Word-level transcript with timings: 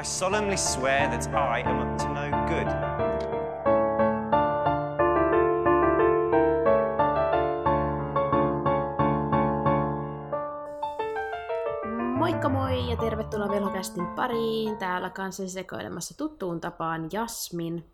I 0.00 0.04
solemnly 0.04 0.56
swear 0.56 1.08
that 1.08 1.26
I 1.34 1.62
am 1.68 1.78
up 1.80 1.96
to 1.96 2.08
no 2.08 2.30
good. 2.46 2.68
Moikka 12.18 12.48
moi 12.48 12.90
ja 12.90 12.96
tervetuloa 12.96 13.48
Velhokästin 13.48 14.06
pariin. 14.06 14.76
Täällä 14.76 15.10
kanssa 15.10 15.48
sekoilemassa 15.48 16.16
tuttuun 16.16 16.60
tapaan 16.60 17.08
Jasmin. 17.12 17.84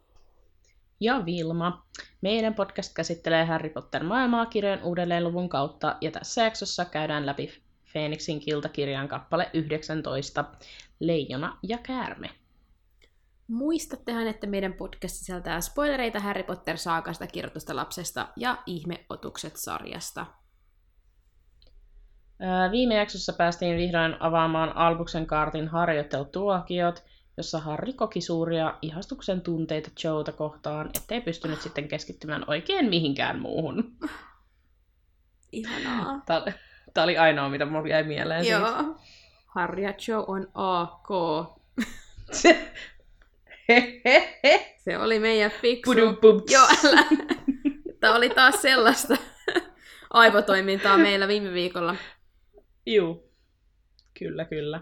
ja 1.00 1.24
Vilma. 1.26 1.84
Meidän 2.20 2.54
podcast 2.54 2.94
käsittelee 2.94 3.44
Harry 3.44 3.70
Potter 3.70 4.04
maailmaa 4.04 4.46
kirjojen 4.46 4.84
uudelleenluvun 4.84 5.48
kautta, 5.48 5.96
ja 6.00 6.10
tässä 6.10 6.42
jaksossa 6.42 6.84
käydään 6.84 7.26
läpi 7.26 7.63
Phoenixin 7.94 8.40
kiltakirjan 8.40 9.08
kappale 9.08 9.50
19, 9.54 10.44
Leijona 11.00 11.58
ja 11.62 11.78
käärme. 11.78 12.30
Muistattehan, 13.48 14.26
että 14.26 14.46
meidän 14.46 14.72
podcast 14.72 15.14
sisältää 15.14 15.60
spoilereita 15.60 16.20
Harry 16.20 16.42
Potter-saakasta, 16.42 17.26
kirjoitusta 17.26 17.76
lapsesta 17.76 18.28
ja 18.36 18.62
ihmeotukset-sarjasta. 18.66 20.26
Viime 22.70 22.94
jaksossa 22.94 23.32
päästiin 23.32 23.76
vihdoin 23.76 24.16
avaamaan 24.20 24.76
Albuksen 24.76 25.26
kaartin 25.26 25.68
harjoittelutuokiot, 25.68 27.04
jossa 27.36 27.58
Harry 27.58 27.92
koki 27.92 28.20
suuria 28.20 28.78
ihastuksen 28.82 29.40
tunteita 29.40 29.90
Joota 30.04 30.32
kohtaan, 30.32 30.90
ettei 30.96 31.20
pystynyt 31.20 31.62
sitten 31.62 31.88
keskittymään 31.88 32.44
oikein 32.46 32.88
mihinkään 32.88 33.40
muuhun. 33.40 33.96
Ihanaa. 35.52 36.22
Tämä 36.26 36.44
oli 37.02 37.18
ainoa, 37.18 37.48
mitä 37.48 37.66
mulle 37.66 37.88
jäi 37.88 38.02
mieleen 38.02 38.44
siitä. 38.44 38.58
Joo. 38.58 38.96
Ja 39.82 39.94
Joe 40.08 40.24
on 40.26 40.48
AK. 40.54 41.08
Se 44.84 44.98
oli 44.98 45.18
meidän 45.18 45.50
fiksu. 45.50 45.92
Pudum-pumps. 45.92 46.52
Joo, 46.52 46.66
älä. 46.84 47.04
Tämä 48.00 48.14
oli 48.14 48.30
taas 48.30 48.62
sellaista 48.62 49.16
aivotoimintaa 50.10 50.98
meillä 50.98 51.28
viime 51.28 51.52
viikolla. 51.52 51.96
Juu, 52.86 53.30
kyllä, 54.18 54.44
kyllä. 54.44 54.80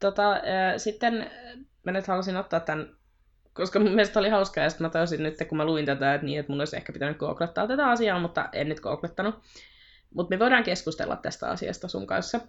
Tota, 0.00 0.30
ää, 0.32 0.78
sitten 0.78 1.30
mä 1.84 1.92
nyt 1.92 2.06
halusin 2.06 2.36
ottaa 2.36 2.60
tämän, 2.60 2.96
koska 3.52 3.78
mun 3.78 3.90
mielestä 3.90 4.20
oli 4.20 4.28
hauskaa, 4.28 4.64
ja 4.64 4.70
sitten 4.70 4.84
mä 4.84 4.90
tajusin 4.90 5.22
nyt, 5.22 5.34
kun 5.48 5.58
mä 5.58 5.64
luin 5.64 5.86
tätä, 5.86 6.14
että, 6.14 6.26
niin, 6.26 6.40
että 6.40 6.52
mun 6.52 6.60
olisi 6.60 6.76
ehkä 6.76 6.92
pitänyt 6.92 7.18
googlettaa 7.18 7.66
tätä 7.66 7.86
asiaa, 7.86 8.20
mutta 8.20 8.48
en 8.52 8.68
nyt 8.68 8.80
googlettanut. 8.80 9.34
Mutta 10.14 10.34
me 10.34 10.38
voidaan 10.38 10.64
keskustella 10.64 11.16
tästä 11.16 11.50
asiasta 11.50 11.88
sun 11.88 12.06
kanssa. 12.06 12.40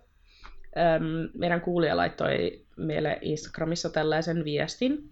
Öm, 0.77 1.29
meidän 1.33 1.61
kuulija 1.61 1.97
laittoi 1.97 2.65
meille 2.77 3.19
Instagramissa 3.21 3.89
tällaisen 3.89 4.43
viestin, 4.43 5.09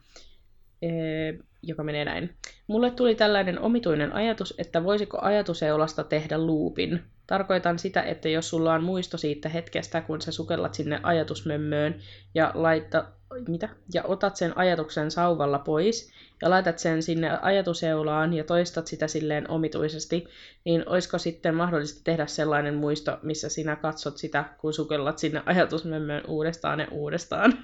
ee, 0.81 1.33
joka 1.63 1.83
menee 1.83 2.05
näin. 2.05 2.35
Mulle 2.67 2.91
tuli 2.91 3.15
tällainen 3.15 3.59
omituinen 3.59 4.13
ajatus, 4.13 4.53
että 4.57 4.83
voisiko 4.83 5.17
ajatuseulasta 5.21 6.03
tehdä 6.03 6.37
luupin. 6.37 7.03
Tarkoitan 7.27 7.79
sitä, 7.79 8.01
että 8.01 8.29
jos 8.29 8.49
sulla 8.49 8.73
on 8.73 8.83
muisto 8.83 9.17
siitä 9.17 9.49
hetkestä, 9.49 10.01
kun 10.01 10.21
sä 10.21 10.31
sukellat 10.31 10.73
sinne 10.73 10.99
ajatusmömmöön 11.03 12.01
ja, 12.33 12.51
laita, 12.53 13.05
mitä? 13.47 13.69
ja 13.93 14.03
otat 14.03 14.35
sen 14.35 14.57
ajatuksen 14.57 15.11
sauvalla 15.11 15.59
pois 15.59 16.11
ja 16.41 16.49
laitat 16.49 16.79
sen 16.79 17.03
sinne 17.03 17.37
ajatuseulaan 17.41 18.33
ja 18.33 18.43
toistat 18.43 18.87
sitä 18.87 19.07
silleen 19.07 19.49
omituisesti, 19.49 20.27
niin 20.65 20.89
olisiko 20.89 21.17
sitten 21.17 21.55
mahdollista 21.55 22.01
tehdä 22.03 22.25
sellainen 22.25 22.75
muisto, 22.75 23.19
missä 23.21 23.49
sinä 23.49 23.75
katsot 23.75 24.17
sitä, 24.17 24.45
kun 24.57 24.73
sukellat 24.73 25.19
sinne 25.19 25.43
ajatusmömmöön 25.45 26.23
uudestaan 26.27 26.79
ja 26.79 26.87
uudestaan? 26.91 27.57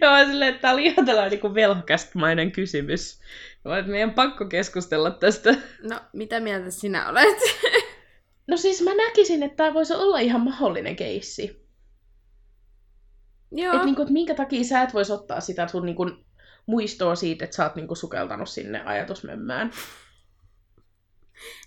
Ja 0.00 0.10
mä 0.10 0.24
silleen, 0.24 0.50
että 0.50 0.62
tää 0.62 0.72
oli 0.72 0.86
ihan 0.86 1.06
tällainen 1.06 1.40
niin 1.42 1.54
velkästmainen 1.54 2.52
kysymys. 2.52 3.20
Mä 3.64 3.78
että 3.78 3.90
meidän 3.90 4.14
pakko 4.14 4.44
keskustella 4.44 5.10
tästä. 5.10 5.54
No, 5.82 6.00
mitä 6.12 6.40
mieltä 6.40 6.70
sinä 6.70 7.08
olet? 7.08 7.38
No 8.46 8.56
siis 8.56 8.82
mä 8.82 8.94
näkisin, 8.94 9.42
että 9.42 9.56
tämä 9.56 9.74
voisi 9.74 9.94
olla 9.94 10.18
ihan 10.18 10.40
mahdollinen 10.40 10.96
keissi. 10.96 11.66
Joo. 13.52 13.74
Että 13.74 13.84
niinku, 13.84 14.02
et 14.02 14.10
minkä 14.10 14.34
takia 14.34 14.64
sä 14.64 14.82
et 14.82 14.94
voisi 14.94 15.12
ottaa 15.12 15.40
sitä 15.40 15.68
sun 15.68 15.86
niinku, 15.86 16.10
muistoa 16.66 17.14
siitä, 17.14 17.44
että 17.44 17.56
sä 17.56 17.64
oot 17.64 17.74
niinku, 17.74 17.94
sukeltanut 17.94 18.48
sinne 18.48 18.82
ajatusmömmään. 18.84 19.72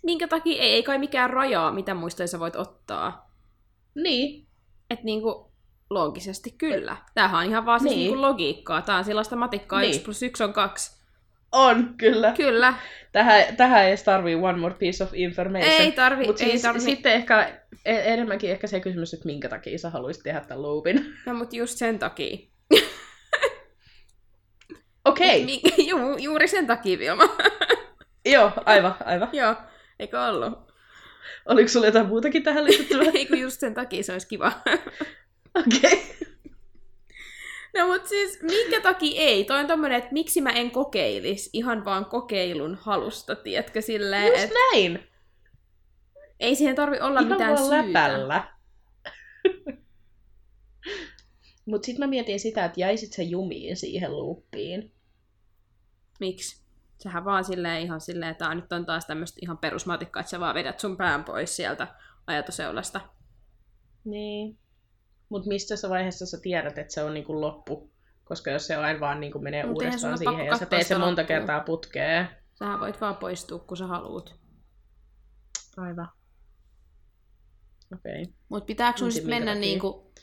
Minkä 0.03 0.27
takia 0.27 0.61
ei, 0.61 0.71
ei 0.71 0.83
kai 0.83 0.97
mikään 0.97 1.29
rajaa, 1.29 1.71
mitä 1.71 1.93
muistoja 1.93 2.27
sä 2.27 2.39
voit 2.39 2.55
ottaa. 2.55 3.31
Niin. 3.95 4.47
Että 4.89 5.05
niinku, 5.05 5.52
loogisesti 5.93 6.51
kyllä. 6.57 6.97
Tämähän 7.13 7.39
on 7.43 7.49
ihan 7.49 7.65
vaan 7.65 7.79
siis 7.79 7.91
Niin. 7.95 7.99
niinku 8.07 8.21
logiikkaa. 8.21 8.81
Tää 8.81 8.97
on 8.97 9.03
sellaista 9.03 9.35
matikkaa, 9.35 9.79
Niin. 9.79 9.89
1 9.89 10.01
plus 10.03 10.23
1 10.23 10.43
on 10.43 10.53
2. 10.53 11.03
On, 11.51 11.93
kyllä. 11.97 12.33
Kyllä. 12.37 12.73
Tähän, 13.11 13.55
tähän 13.57 13.81
ei 13.81 13.87
edes 13.87 14.03
tarvii 14.03 14.35
one 14.35 14.57
more 14.59 14.75
piece 14.79 15.03
of 15.03 15.09
information. 15.13 15.71
Ei 15.71 15.91
tarvi, 15.91 16.25
Mut 16.27 16.41
ei 16.41 16.49
siis, 16.49 16.61
tarvi. 16.61 16.79
sitten 16.79 17.13
ehkä 17.13 17.59
e- 17.85 18.13
enemmänkin 18.13 18.51
ehkä 18.51 18.67
se 18.67 18.79
kysymys, 18.79 19.13
että 19.13 19.25
minkä 19.25 19.49
takia 19.49 19.77
sä 19.77 19.89
haluaisit 19.89 20.23
tehdä 20.23 20.39
tämän 20.39 20.61
loopin. 20.61 21.13
No 21.25 21.33
mut 21.33 21.53
just 21.53 21.77
sen 21.77 21.99
takia. 21.99 22.37
Okei, 25.05 25.39
Et 25.41 25.45
Mi- 25.45 25.87
ju- 25.87 26.17
juuri 26.17 26.47
sen 26.47 26.67
takia, 26.67 26.99
Vilma. 26.99 27.23
joo, 28.25 28.51
aivan, 28.65 28.95
aivan. 29.05 29.29
Joo, 29.33 29.55
eikö 29.99 30.21
ollut? 30.21 30.73
Oliko 31.45 31.69
sulla 31.69 31.85
jotain 31.85 32.05
muutakin 32.07 32.43
tähän 32.43 32.65
liitettävää? 32.65 33.05
Ei 33.15 33.25
kun 33.25 33.39
just 33.39 33.59
sen 33.59 33.73
takia 33.73 34.03
se 34.03 34.11
olisi 34.11 34.27
kiva. 34.27 34.51
Okei. 35.59 36.03
No 37.77 37.87
mut 37.87 38.07
siis, 38.07 38.41
minkä 38.41 38.81
takia 38.81 39.21
ei? 39.21 39.45
Toi 39.45 39.59
on 39.59 39.67
tommonen, 39.67 39.97
että 39.97 40.13
miksi 40.13 40.41
mä 40.41 40.49
en 40.49 40.71
kokeilis 40.71 41.49
ihan 41.53 41.85
vaan 41.85 42.05
kokeilun 42.05 42.75
halusta, 42.81 43.35
tiedätkö, 43.35 43.81
silleen, 43.81 44.27
Just 44.27 44.43
että 44.43 44.55
näin. 44.73 44.99
ei 46.39 46.55
siihen 46.55 46.75
tarvi 46.75 46.99
olla 46.99 47.19
Ihan 47.19 47.31
mitään 47.31 47.55
vaan 47.55 47.63
syytä. 47.69 47.87
läpällä. 47.87 48.53
Mut 51.65 51.83
sit 51.83 51.97
mä 51.97 52.07
mietin 52.07 52.39
sitä, 52.39 52.65
että 52.65 52.79
jäisit 52.79 53.13
sä 53.13 53.23
jumiin 53.23 53.77
siihen 53.77 54.11
luuppiin. 54.11 54.91
Miksi? 56.19 56.63
Sehän 56.99 57.25
vaan 57.25 57.43
silleen 57.45 57.81
ihan 57.81 58.01
silleen, 58.01 58.31
että 58.31 58.45
tää 58.45 58.55
nyt 58.55 58.71
on 58.71 58.85
taas 58.85 59.05
tämmöistä 59.05 59.39
ihan 59.41 59.57
perusmatikkaa, 59.57 60.19
että 60.19 60.29
sä 60.29 60.39
vaan 60.39 60.55
vedät 60.55 60.79
sun 60.79 60.97
pään 60.97 61.23
pois 61.23 61.55
sieltä 61.55 61.87
ajatuseulasta. 62.27 63.01
Niin. 64.05 64.57
Mut 65.33 65.45
mistä 65.45 65.75
sä 65.75 65.89
vaiheessa 65.89 66.25
sä 66.25 66.37
tiedät, 66.41 66.77
että 66.77 66.93
se 66.93 67.03
on 67.03 67.13
niinku 67.13 67.41
loppu? 67.41 67.91
Koska 68.23 68.51
jos 68.51 68.67
se 68.67 68.75
aina 68.75 68.99
vaan 68.99 69.19
niinku 69.19 69.39
menee 69.39 69.65
Mut 69.65 69.75
uudestaan 69.75 70.17
siihen 70.17 70.45
ja 70.45 70.57
sä 70.57 70.65
teet 70.65 70.83
sitä 70.83 70.99
monta 70.99 71.23
kertaa 71.23 71.59
putkeen. 71.59 72.29
Sähän 72.53 72.79
voit 72.79 73.01
vaan 73.01 73.15
poistua, 73.15 73.59
kun 73.59 73.77
sä 73.77 73.87
haluut. 73.87 74.35
Aivan. 75.77 76.09
Okei. 77.93 78.21
Okay. 78.21 78.33
Mutta 78.49 78.65
pitääkö 78.65 78.97
sun 78.97 79.07
Miten, 79.07 79.15
sit 79.21 79.23
minkä 79.23 79.39
mennä 79.39 79.51
takia? 79.51 79.61
niinku, 79.61 80.13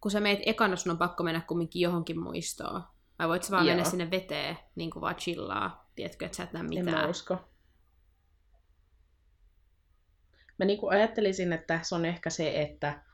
kun 0.00 0.10
sä 0.10 0.20
meet 0.20 0.40
ekana, 0.46 0.76
sun 0.76 0.92
on 0.92 0.98
pakko 0.98 1.24
mennä 1.24 1.40
kumminkin 1.40 1.82
johonkin 1.82 2.20
muistoon. 2.20 2.82
Vai 3.18 3.28
voit 3.28 3.42
sä 3.42 3.50
vaan 3.50 3.66
Joo. 3.66 3.76
mennä 3.76 3.90
sinne 3.90 4.10
veteen, 4.10 4.58
niin 4.74 4.90
kuin 4.90 5.00
vaan 5.00 5.16
chillaa, 5.16 5.90
tiedätkö, 5.96 6.26
että 6.26 6.36
sä 6.36 6.42
et 6.42 6.52
näe 6.52 6.60
En 6.60 6.84
mä 6.84 6.90
mitään. 6.90 7.10
usko. 7.10 7.34
Mä 10.58 10.64
niinku 10.64 10.88
ajattelisin, 10.88 11.52
että 11.52 11.80
se 11.82 11.94
on 11.94 12.04
ehkä 12.04 12.30
se, 12.30 12.62
että, 12.62 13.07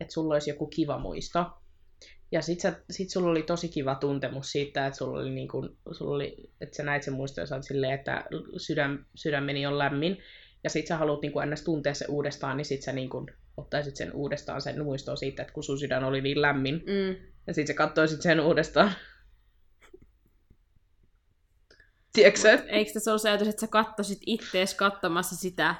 että 0.00 0.14
sulla 0.14 0.34
olisi 0.34 0.50
joku 0.50 0.66
kiva 0.66 0.98
muisto. 0.98 1.44
Ja 2.32 2.42
sit, 2.42 2.60
sä, 2.60 2.80
sit 2.90 3.10
sulla 3.10 3.30
oli 3.30 3.42
tosi 3.42 3.68
kiva 3.68 3.94
tuntemus 3.94 4.52
siitä, 4.52 4.86
että 4.86 4.98
sulla 4.98 5.20
oli, 5.20 5.30
niinku, 5.30 5.68
sulla 5.92 6.14
oli 6.14 6.50
että 6.60 6.76
sä 6.76 6.82
näit 6.82 7.02
sen 7.02 7.14
muiston 7.14 7.42
ja 7.42 7.46
sä 7.46 7.62
silleen, 7.62 7.92
että 7.92 8.24
sydän, 8.56 9.06
sydämeni 9.14 9.66
on 9.66 9.78
lämmin. 9.78 10.18
Ja 10.64 10.70
sit 10.70 10.86
sä 10.86 10.96
haluat 10.96 11.20
niinku 11.20 11.40
ennäs 11.40 11.62
tuntea 11.62 11.94
se 11.94 12.06
uudestaan, 12.08 12.56
niin 12.56 12.64
sit 12.64 12.82
sä 12.82 12.92
niinku 12.92 13.26
ottaisit 13.56 13.96
sen 13.96 14.12
uudestaan 14.12 14.60
sen 14.60 14.84
muiston 14.84 15.16
siitä, 15.16 15.42
että 15.42 15.54
kun 15.54 15.64
sun 15.64 15.78
sydän 15.78 16.04
oli 16.04 16.20
niin 16.20 16.42
lämmin. 16.42 16.74
Mm. 16.74 17.16
Ja 17.46 17.54
sit 17.54 17.66
sä 17.66 17.74
katsoisit 17.74 18.22
sen 18.22 18.40
uudestaan. 18.40 18.92
Tiedätkö 22.12 22.40
sä? 22.40 22.52
Eikö 22.52 22.92
tässä 22.92 23.10
ollut 23.10 23.22
se 23.22 23.28
ajatus, 23.28 23.48
että 23.48 23.60
sä 23.60 23.66
kattoisit 23.66 24.18
ittees 24.26 24.74
katsomassa 24.74 25.36
sitä? 25.36 25.74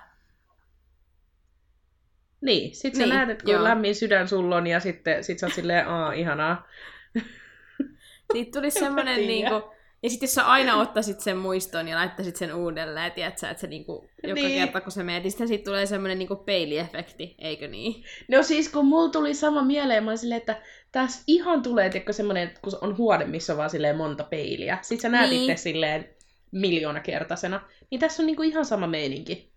Niin, 2.44 2.75
sit 2.75 2.94
sä 2.94 3.00
Niin, 3.00 3.08
näet, 3.08 3.31
että 3.31 3.44
kun 3.44 3.64
lämmin 3.64 3.94
sydän 3.94 4.29
sulla 4.29 4.56
on 4.56 4.67
ja 4.67 4.81
sitten 4.81 5.25
sit 5.25 5.38
sä 5.38 5.46
oot 5.46 5.55
silleen, 5.55 5.88
aa, 5.88 6.12
ihanaa. 6.12 6.69
Siitä 8.32 8.58
tuli 8.58 8.70
semmoinen 8.70 9.26
niinku... 9.26 9.75
Ja 10.02 10.11
sitten 10.11 10.26
jos 10.26 10.35
sä 10.35 10.46
aina 10.46 10.76
ottaisit 10.76 11.20
sen 11.20 11.37
muiston 11.37 11.88
ja 11.88 11.96
laittaisit 11.96 12.37
sen 12.37 12.55
uudelleen, 12.55 13.12
tiedät 13.12 13.38
sä, 13.38 13.50
että 13.50 13.61
se 13.61 13.67
niinku, 13.67 14.08
joka 14.23 14.35
Niin. 14.41 14.61
kerta 14.61 14.81
kun 14.81 14.93
sä 14.93 15.05
meet, 15.05 15.23
niin 15.23 15.31
sitten 15.31 15.49
siitä 15.49 15.64
tulee 15.64 15.87
semmoinen 15.87 16.19
niinku 16.19 16.37
peiliefekti, 16.37 17.35
eikö 17.38 17.69
niin? 17.69 18.05
No 18.29 18.43
siis 18.43 18.69
kun 18.69 18.87
mulla 18.87 19.08
tuli 19.11 19.35
sama 19.35 19.62
mieleen, 19.62 20.05
mä 20.05 20.11
olin 20.11 20.19
silleen, 20.19 20.38
että 20.38 20.62
tässä 20.93 21.23
ihan 21.26 21.62
tulee 21.62 21.91
tiedätkö, 21.91 22.12
semmoinen, 22.12 22.49
että 22.49 22.61
kun 22.61 22.73
on 22.81 22.99
huone, 22.99 23.25
missä 23.25 23.52
on 23.52 23.56
vaan 23.56 23.70
silleen 23.70 23.96
monta 23.96 24.25
peiliä. 24.25 24.79
Sit 24.82 25.00
sä 25.00 25.08
näet 25.08 25.31
Niin. 25.31 25.43
itse 25.50 25.62
silleen 25.62 26.08
miljoona 26.50 27.00
kertaisena. 27.00 27.61
Niin 27.91 28.00
tässä 28.00 28.23
on 28.23 28.26
niinku 28.26 28.43
ihan 28.43 28.64
sama 28.64 28.87
meininki. 28.87 29.54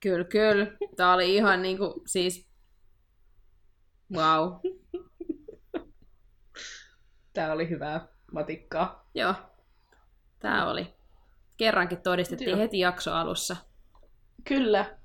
Kyllä, 0.00 0.24
kyllä. 0.24 0.66
Tää 0.96 1.14
oli 1.14 1.34
ihan 1.34 1.62
niinku, 1.62 2.02
siis... 2.06 2.48
Wow. 4.14 4.52
Tää 7.32 7.52
oli 7.52 7.68
hyvää 7.68 8.08
matikkaa. 8.32 9.10
Joo. 9.14 9.34
Tää 10.38 10.70
oli. 10.70 10.94
Kerrankin 11.56 12.02
todistettiin 12.02 12.50
Joo. 12.50 12.58
heti 12.58 12.78
jakso 12.78 13.12
alussa. 13.12 13.56
Kyllä. 14.48 14.98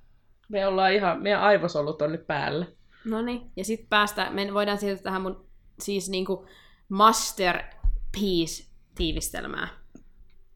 Me 0.50 0.68
ollaan 0.68 0.94
ihan, 0.94 1.22
meidän 1.22 1.42
aivosolut 1.42 2.02
on 2.02 2.12
nyt 2.12 2.28
päällä. 2.28 2.66
No 3.06 3.22
niin. 3.22 3.52
Ja 3.56 3.66
sitten 3.66 3.90
päästä, 3.90 4.30
me 4.30 4.54
voidaan 4.54 4.78
siirtyä 4.78 5.04
tähän 5.04 5.22
mun 5.22 5.50
siis 5.80 6.10
niinku 6.10 6.48
masterpiece-tiivistelmään. 6.90 9.70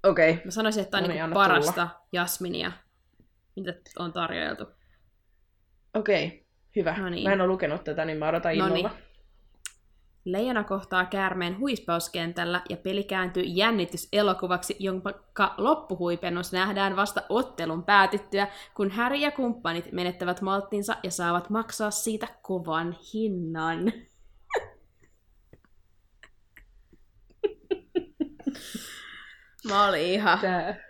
Okei. 0.04 0.32
Okay. 0.32 0.46
Mä 0.46 0.52
sanoisin, 0.52 0.84
että 0.84 0.92
tää 0.92 0.98
on 0.98 1.04
No 1.04 1.08
niin, 1.08 1.22
niinku 1.22 1.34
parasta 1.34 1.88
jasminia, 2.12 2.72
mitä 3.58 3.74
on 4.00 4.14
tarjoiltu. 4.14 4.66
Okei. 5.94 6.28
Okay. 6.28 6.40
Hyvä. 6.76 6.98
No 6.98 7.10
niin. 7.10 7.24
Mä 7.24 7.34
en 7.34 7.42
ole 7.42 7.48
lukenut 7.48 7.84
tätä, 7.84 8.06
niin 8.06 8.18
mä 8.18 8.28
odotan 8.28 8.58
No 8.58 8.66
innolla. 8.66 8.90
niin. 8.90 9.08
Leijona 10.26 10.64
kohtaa 10.64 11.06
käärmeen 11.06 11.60
huispauskentällä 11.60 12.62
ja 12.70 12.78
peli 12.78 13.04
kääntyy 13.04 13.44
jännityselokuvaksi, 13.44 14.76
jonka 14.80 15.54
loppuhuipennus 15.58 16.52
nähdään 16.52 16.96
vasta 16.96 17.24
ottelun 17.30 17.84
päätyttyä, 17.84 18.48
kun 18.74 18.92
Harry 18.92 19.18
ja 19.18 19.32
kumppanit 19.32 19.92
menettävät 19.92 20.42
malttinsa 20.42 20.96
ja 21.04 21.12
saavat 21.12 21.50
maksaa 21.50 21.92
siitä 21.92 22.28
kovan 22.42 22.96
hinnan. 23.14 23.80
Mä 29.70 29.88
olin 29.88 30.06
ihan... 30.06 30.40
Tää... 30.40 30.87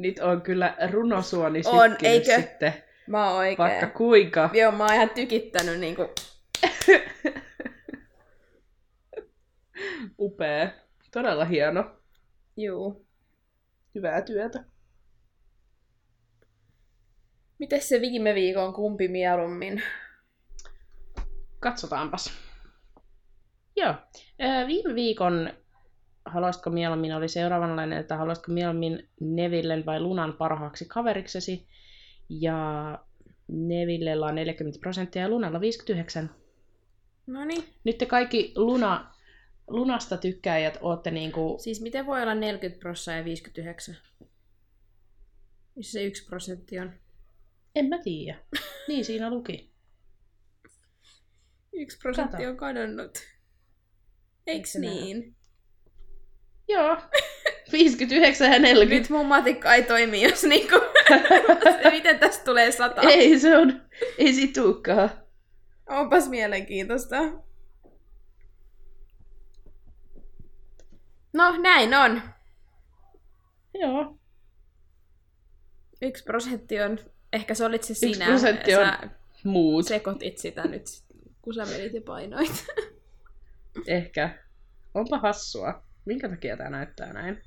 Nyt 0.00 0.18
on 0.18 0.42
kyllä 0.42 0.76
runosuoni 0.90 1.62
On, 1.66 1.96
eikö? 2.02 2.36
sitten. 2.36 2.74
Mä 3.06 3.28
oon 3.28 3.38
oikein. 3.38 3.58
Vaikka 3.58 3.86
kuinka. 3.86 4.50
Joo, 4.52 4.72
mä 4.72 4.84
oon 4.84 4.94
ihan 4.94 5.10
tykittänyt 5.10 5.80
niinku... 5.80 6.08
Upea. 10.18 10.70
Todella 11.12 11.44
hieno. 11.44 11.96
Juu. 12.56 13.06
Hyvää 13.94 14.22
työtä. 14.22 14.64
Miten 17.58 17.82
se 17.82 18.00
viime 18.00 18.34
viikon 18.34 18.72
kumpi 18.74 19.08
mieluummin? 19.08 19.82
Katsotaanpas. 21.60 22.32
Joo. 23.76 23.94
Viime 24.66 24.94
viikon 24.94 25.52
Haluaisitko 26.24 26.70
mieluummin 26.70 27.14
oli 27.14 27.28
seuraavanlainen, 27.28 27.98
että 27.98 28.16
haluaisitko 28.16 28.52
mieluummin 28.52 29.08
Nevillen 29.20 29.86
vai 29.86 30.00
Lunan 30.00 30.32
parhaaksi 30.32 30.84
kaveriksesi. 30.84 31.66
Ja 32.28 32.98
Nevillellä 33.48 34.26
on 34.26 34.34
40 34.34 34.80
prosenttia 34.80 35.22
ja 35.22 35.28
Lunalla 35.28 35.60
59. 35.60 36.30
No 37.26 37.44
niin. 37.44 37.64
Nyt 37.84 37.98
te 37.98 38.06
kaikki 38.06 38.52
Luna, 38.56 39.14
Lunasta 39.68 40.16
tykkääjät 40.16 40.78
ootte 40.80 41.10
niinku... 41.10 41.56
Siis 41.60 41.80
miten 41.80 42.06
voi 42.06 42.22
olla 42.22 42.34
40 42.34 42.80
prosenttia 42.80 43.18
ja 43.18 43.24
59? 43.24 43.96
Missä 45.76 45.92
se 45.92 46.04
yksi 46.04 46.24
prosentti 46.24 46.78
on? 46.78 46.92
En 47.74 47.86
mä 47.86 47.98
tiedä. 47.98 48.38
Niin 48.88 49.04
siinä 49.04 49.30
luki. 49.30 49.70
Yksi 51.72 51.98
prosentti 51.98 52.36
Kato. 52.36 52.48
on 52.48 52.56
kadonnut. 52.56 53.18
Eiks 54.46 54.74
näy? 54.74 54.90
niin? 54.90 55.36
Joo. 56.72 56.96
59 57.72 58.52
ja 58.52 58.58
40. 58.58 58.94
Nyt 58.94 59.10
mun 59.10 59.26
matikka 59.26 59.74
ei 59.74 59.82
toimi, 59.82 60.22
jos 60.22 60.44
niinku... 60.44 60.74
Miten 61.90 62.18
tästä 62.18 62.44
tulee 62.44 62.72
sata? 62.72 63.00
Ei 63.02 63.38
se 63.38 63.56
on. 63.56 63.82
Ei 64.18 64.46
tulekaan. 64.54 65.10
Onpas 65.88 66.28
mielenkiintoista. 66.28 67.16
No, 71.32 71.56
näin 71.62 71.94
on. 71.94 72.22
Joo. 73.74 74.16
Yksi 76.02 76.24
prosentti 76.24 76.80
on... 76.80 76.98
Ehkä 77.32 77.54
se 77.54 77.64
olit 77.64 77.82
se 77.82 77.92
Yksi 77.92 78.12
sinä. 78.14 78.26
prosentti 78.26 78.74
on- 78.74 78.86
Sä 78.86 78.98
Muut. 79.44 79.86
sekoitit 79.86 80.38
sitä 80.38 80.62
nyt, 80.64 80.82
kun 81.42 81.54
sä 81.54 81.64
menit 81.66 81.92
ja 81.94 82.00
painoit. 82.06 82.66
Ehkä. 83.86 84.38
Onpa 84.94 85.18
hassua. 85.18 85.82
Minkä 86.04 86.28
takia 86.28 86.56
tämä 86.56 86.70
näyttää 86.70 87.12
näin? 87.12 87.42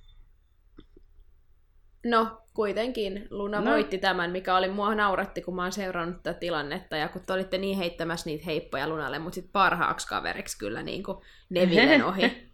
No, 2.05 2.41
kuitenkin 2.53 3.27
Luna 3.29 3.61
No. 3.61 3.71
voitti 3.71 3.97
tämän, 3.97 4.31
mikä 4.31 4.55
oli 4.55 4.69
mua 4.69 4.95
nauratti, 4.95 5.41
kun 5.41 5.55
mä 5.55 5.61
oon 5.61 5.71
seurannut 5.71 6.23
tätä 6.23 6.39
tilannetta, 6.39 6.97
ja 6.97 7.07
kun 7.09 7.21
te 7.25 7.33
olitte 7.33 7.57
niin 7.57 7.77
heittämässä 7.77 8.29
niitä 8.29 8.45
heippoja 8.45 8.87
Lunalle, 8.87 9.19
mutta 9.19 9.35
sitten 9.35 9.51
parhaaksi 9.51 10.07
kaveriksi 10.07 10.57
kyllä 10.57 10.83
niin 10.83 11.03
kuin 11.03 11.17
Nevillen 11.49 12.05
ohi. 12.09 12.53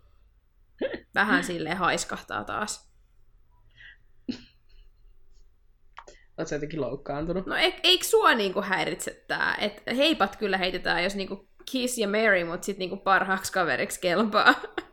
Vähän 1.15 1.43
silleen 1.43 1.77
haiskahtaa 1.77 2.43
taas. 2.43 2.89
Oletko 6.37 6.55
jotenkin 6.55 6.81
loukkaantunut? 6.81 7.45
No 7.45 7.55
eik, 7.55 7.75
eikö 7.83 8.05
sua 8.05 8.33
niin 8.33 8.53
kuin 8.53 8.65
häiritse 8.65 9.23
tää? 9.27 9.55
Et 9.55 9.83
heipat 9.97 10.35
kyllä 10.35 10.57
heitetään, 10.57 11.03
jos 11.03 11.15
niin 11.15 11.27
kuin 11.27 11.49
Kiss 11.71 11.97
ja 11.97 12.07
Mary, 12.07 12.43
mutta 12.43 12.65
sitten 12.65 12.89
niin 12.89 12.99
parhaaksi 12.99 13.53
kaveriksi 13.53 14.01
kelpaa. 14.01 14.53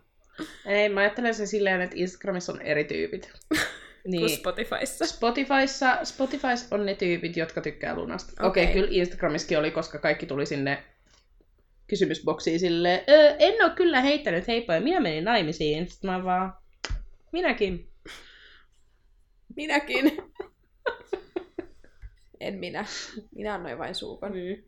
Ei, 0.67 0.89
mä 0.89 1.01
ajattelen 1.01 1.35
sen 1.35 1.47
silleen, 1.47 1.81
että 1.81 1.97
Instagramissa 1.99 2.53
on 2.53 2.63
eri 2.63 2.85
tyypit. 2.85 3.31
Kuin 4.07 4.13
Niin. 4.13 4.31
Spotifyssa. 4.39 5.07
Spotifyssa, 5.07 5.99
Spotifys 6.05 6.73
on 6.73 6.87
ne 6.87 6.95
tyypit, 6.95 7.37
jotka 7.37 7.61
tykkää 7.61 7.95
Lunasta. 7.95 8.33
Okei, 8.33 8.49
Okei. 8.49 8.65
okay, 8.65 8.75
kyllä 8.75 8.89
Instagramissakin 8.91 9.59
oli, 9.59 9.71
koska 9.71 9.99
kaikki 9.99 10.27
tuli 10.27 10.47
sinne 10.47 10.83
kysymysboksiin 11.87 12.61
silleen, 12.61 13.01
öö, 13.09 13.37
en 13.39 13.65
ole 13.65 13.73
kyllä 13.77 14.01
heittänyt 14.01 14.49
heippoja, 14.49 14.81
minä 14.81 15.01
menin 15.01 15.25
naimisiin. 15.25 15.89
Sitten 15.89 16.11
mä 16.11 16.25
vaan, 16.25 16.55
minäkin. 17.33 17.89
Minäkin. 19.57 20.13
en 22.41 22.59
minä. 22.59 22.85
Minä 23.35 23.55
annoin 23.55 23.79
vain 23.79 23.95
suukon. 23.95 24.33
Mm. 24.33 24.63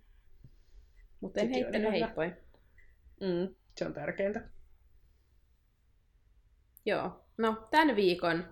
Mutta 1.21 1.41
en 1.41 1.47
Sekin 1.47 1.63
heittänyt 1.63 1.93
heippoja. 1.93 2.31
Mm, 3.21 3.55
se 3.77 3.87
on 3.87 3.95
tärkeintä. 3.95 4.41
Joo. 6.89 7.11
No, 7.39 7.57
tämän 7.71 7.97
viikon 7.97 8.45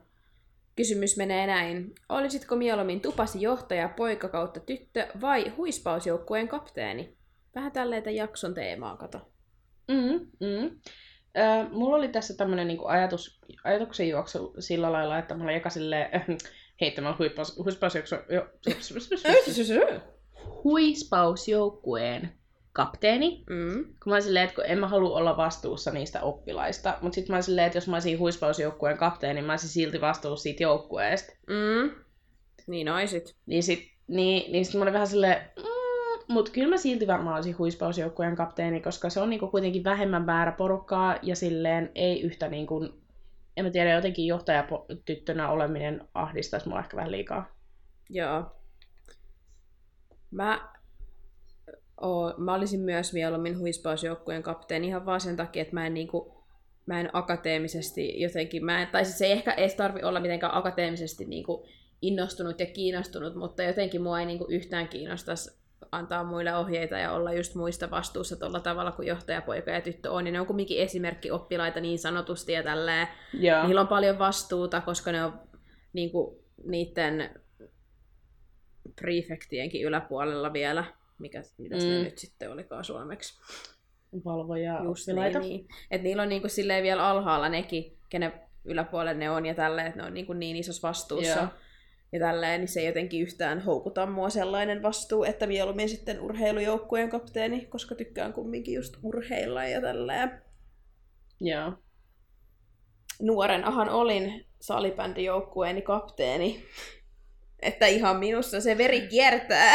kysymys 0.76 1.16
menee 1.16 1.46
näin. 1.46 1.94
Olisitko 2.08 2.56
mieluummin 2.56 3.00
tupasi 3.00 3.42
johtaja, 3.42 3.88
poika 3.88 4.28
kautta 4.28 4.60
tyttö 4.60 5.06
vai 5.20 5.48
huispausjoukkueen 5.48 6.48
kapteeni? 6.48 7.16
Vähän 7.54 7.72
tälleen 7.72 8.02
tämän 8.02 8.16
jakson 8.16 8.54
teemaa, 8.54 8.96
kato. 8.96 9.18
Mm, 9.88 10.26
mm. 10.40 10.80
Ö, 11.36 11.68
mulla 11.72 11.96
oli 11.96 12.08
tässä 12.08 12.34
tämmöinen 12.34 12.68
niinku 12.68 12.86
ajatus, 12.86 13.40
ajatuksen 13.64 14.08
juoksu 14.08 14.54
sillä 14.58 14.92
lailla, 14.92 15.18
että 15.18 15.34
mä 15.34 15.44
olin 15.44 15.56
eka 15.56 15.70
silleen, 15.70 16.14
äh, 16.14 16.26
heittämään 16.80 17.16
jo, 18.30 18.48
huispausjoukkueen 20.64 22.32
kapteeni. 22.76 23.44
Mm. 23.50 23.84
Kun 23.84 23.94
mä 24.06 24.14
olin 24.14 24.22
silleen, 24.22 24.44
että 24.44 24.54
kun 24.54 24.64
en 24.66 24.78
mä 24.78 24.88
halua 24.88 25.18
olla 25.18 25.36
vastuussa 25.36 25.90
niistä 25.90 26.22
oppilaista, 26.22 26.98
mutta 27.00 27.14
sitten 27.14 27.32
mä 27.32 27.36
olin 27.36 27.42
silleen, 27.42 27.66
että 27.66 27.76
jos 27.76 27.88
mä 27.88 27.96
olisin 27.96 28.18
huispausjoukkueen 28.18 28.96
kapteeni, 28.96 29.42
mä 29.42 29.52
olisin 29.52 29.68
silti 29.68 30.00
vastuussa 30.00 30.42
siitä 30.42 30.62
joukkueesta. 30.62 31.32
Mm. 31.46 31.90
Niin 32.66 32.88
oisit. 32.88 33.36
Niin 33.46 33.62
sit, 33.62 33.92
niin, 34.08 34.52
niin 34.52 34.64
sit 34.64 34.74
mä 34.74 34.82
olin 34.82 34.92
vähän 34.92 35.06
silleen, 35.06 35.50
mm, 35.56 36.34
mutta 36.34 36.50
kyllä 36.50 36.68
mä 36.68 36.76
silti 36.76 37.06
varmaan 37.06 37.36
olisin 37.36 37.58
huispausjoukkueen 37.58 38.36
kapteeni, 38.36 38.80
koska 38.80 39.10
se 39.10 39.20
on 39.20 39.30
niinku 39.30 39.48
kuitenkin 39.48 39.84
vähemmän 39.84 40.24
määrä 40.24 40.52
porukkaa 40.52 41.18
ja 41.22 41.36
silleen 41.36 41.90
ei 41.94 42.22
yhtä 42.22 42.48
niinku, 42.48 42.84
en 43.56 43.64
mä 43.64 43.70
tiedä, 43.70 43.92
jotenkin 43.92 44.26
johtajatyttönä 44.26 45.48
oleminen 45.48 46.08
ahdistaisi 46.14 46.68
mua 46.68 46.78
ehkä 46.78 46.96
vähän 46.96 47.12
liikaa. 47.12 47.56
Joo. 48.10 48.44
Mä, 50.30 50.75
oo, 52.00 52.34
mä 52.36 52.54
olisin 52.54 52.80
myös 52.80 53.12
mieluummin 53.12 53.58
huispausjoukkueen 53.58 54.42
kapteeni 54.42 54.86
ihan 54.86 55.06
vaan 55.06 55.20
sen 55.20 55.36
takia, 55.36 55.62
että 55.62 55.74
mä 55.74 55.86
en 55.86 55.94
niinku, 55.94 56.44
mä 56.86 57.00
en 57.00 57.10
akateemisesti 57.12 58.20
jotenkin, 58.20 58.64
mä 58.64 58.82
en, 58.82 58.88
tai 58.88 59.04
siis 59.04 59.22
ei 59.22 59.32
ehkä 59.32 59.52
edes 59.52 59.74
tarvi 59.74 60.02
olla 60.02 60.20
mitenkään 60.20 60.54
akateemisesti 60.54 61.24
niinku 61.24 61.66
innostunut 62.02 62.60
ja 62.60 62.66
kiinnostunut, 62.66 63.34
mutta 63.34 63.62
jotenkin 63.62 64.02
mua 64.02 64.20
ei 64.20 64.26
niinku 64.26 64.46
yhtään 64.48 64.88
kiinnostaisi 64.88 65.66
antaa 65.92 66.24
muille 66.24 66.56
ohjeita 66.56 66.98
ja 66.98 67.12
olla 67.12 67.32
just 67.32 67.54
muista 67.54 67.90
vastuussa 67.90 68.36
tuolla 68.36 68.60
tavalla 68.60 68.92
kuin 68.92 69.08
johtajapoika 69.08 69.70
ja 69.70 69.80
tyttö 69.80 70.10
on. 70.10 70.26
Ja 70.26 70.32
ne 70.32 70.40
on 70.40 70.46
kumminkin 70.46 70.82
esimerkkioppilaita 70.82 71.80
niin 71.80 71.98
sanotusti 71.98 72.52
ja 72.52 72.62
tälleen. 72.62 73.08
Joo. 73.34 73.66
Niillä 73.66 73.80
on 73.80 73.88
paljon 73.88 74.18
vastuuta, 74.18 74.80
koska 74.80 75.12
ne 75.12 75.24
on 75.24 75.40
niinku, 75.92 76.44
niiden 76.64 77.40
prefektienkin 79.00 79.82
yläpuolella 79.82 80.52
vielä. 80.52 80.84
Mikä, 81.18 81.42
mitä 81.58 81.80
se 81.80 81.86
Mm. 81.86 82.04
nyt 82.04 82.18
sitten 82.18 82.52
olikaan 82.52 82.84
suomeksi? 82.84 83.40
Valvoja 84.24 84.80
Just 84.84 85.08
oppilaita. 85.08 85.38
niin, 85.38 85.48
niin. 85.50 85.68
Et 85.90 86.02
niillä 86.02 86.22
on 86.22 86.28
niinku 86.28 86.48
silleen 86.48 86.82
vielä 86.82 87.08
alhaalla 87.08 87.48
nekin, 87.48 87.98
kenen 88.08 88.32
yläpuolella 88.64 89.18
ne 89.18 89.30
on 89.30 89.46
ja 89.46 89.54
tälleen, 89.54 89.86
että 89.86 90.00
ne 90.00 90.06
on 90.06 90.14
niinku 90.14 90.32
niin 90.32 90.56
isossa 90.56 90.88
vastuussa. 90.88 91.38
Joo. 91.40 91.48
ja 92.12 92.20
tälleen, 92.20 92.60
niin 92.60 92.68
se 92.68 92.80
ei 92.80 92.86
jotenkin 92.86 93.22
yhtään 93.22 93.60
houkuta 93.60 94.06
mua 94.06 94.30
sellainen 94.30 94.82
vastuu, 94.82 95.24
että 95.24 95.46
mieluummin 95.46 95.88
sitten 95.88 96.20
urheilujoukkueen 96.20 97.08
kapteeni, 97.10 97.66
koska 97.66 97.94
tykkään 97.94 98.32
kumminkin 98.32 98.74
just 98.74 98.96
urheilla 99.02 99.64
ja 99.64 99.80
tälleen. 99.80 100.42
Joo. 101.40 101.72
Nuorenahan 103.22 103.88
olin 103.88 104.46
salibändijoukkueeni 104.60 105.82
kapteeni. 105.82 106.64
Että 107.62 107.86
ihan 107.86 108.16
minussa 108.16 108.60
se 108.60 108.78
veri 108.78 109.00
kiertää. 109.08 109.74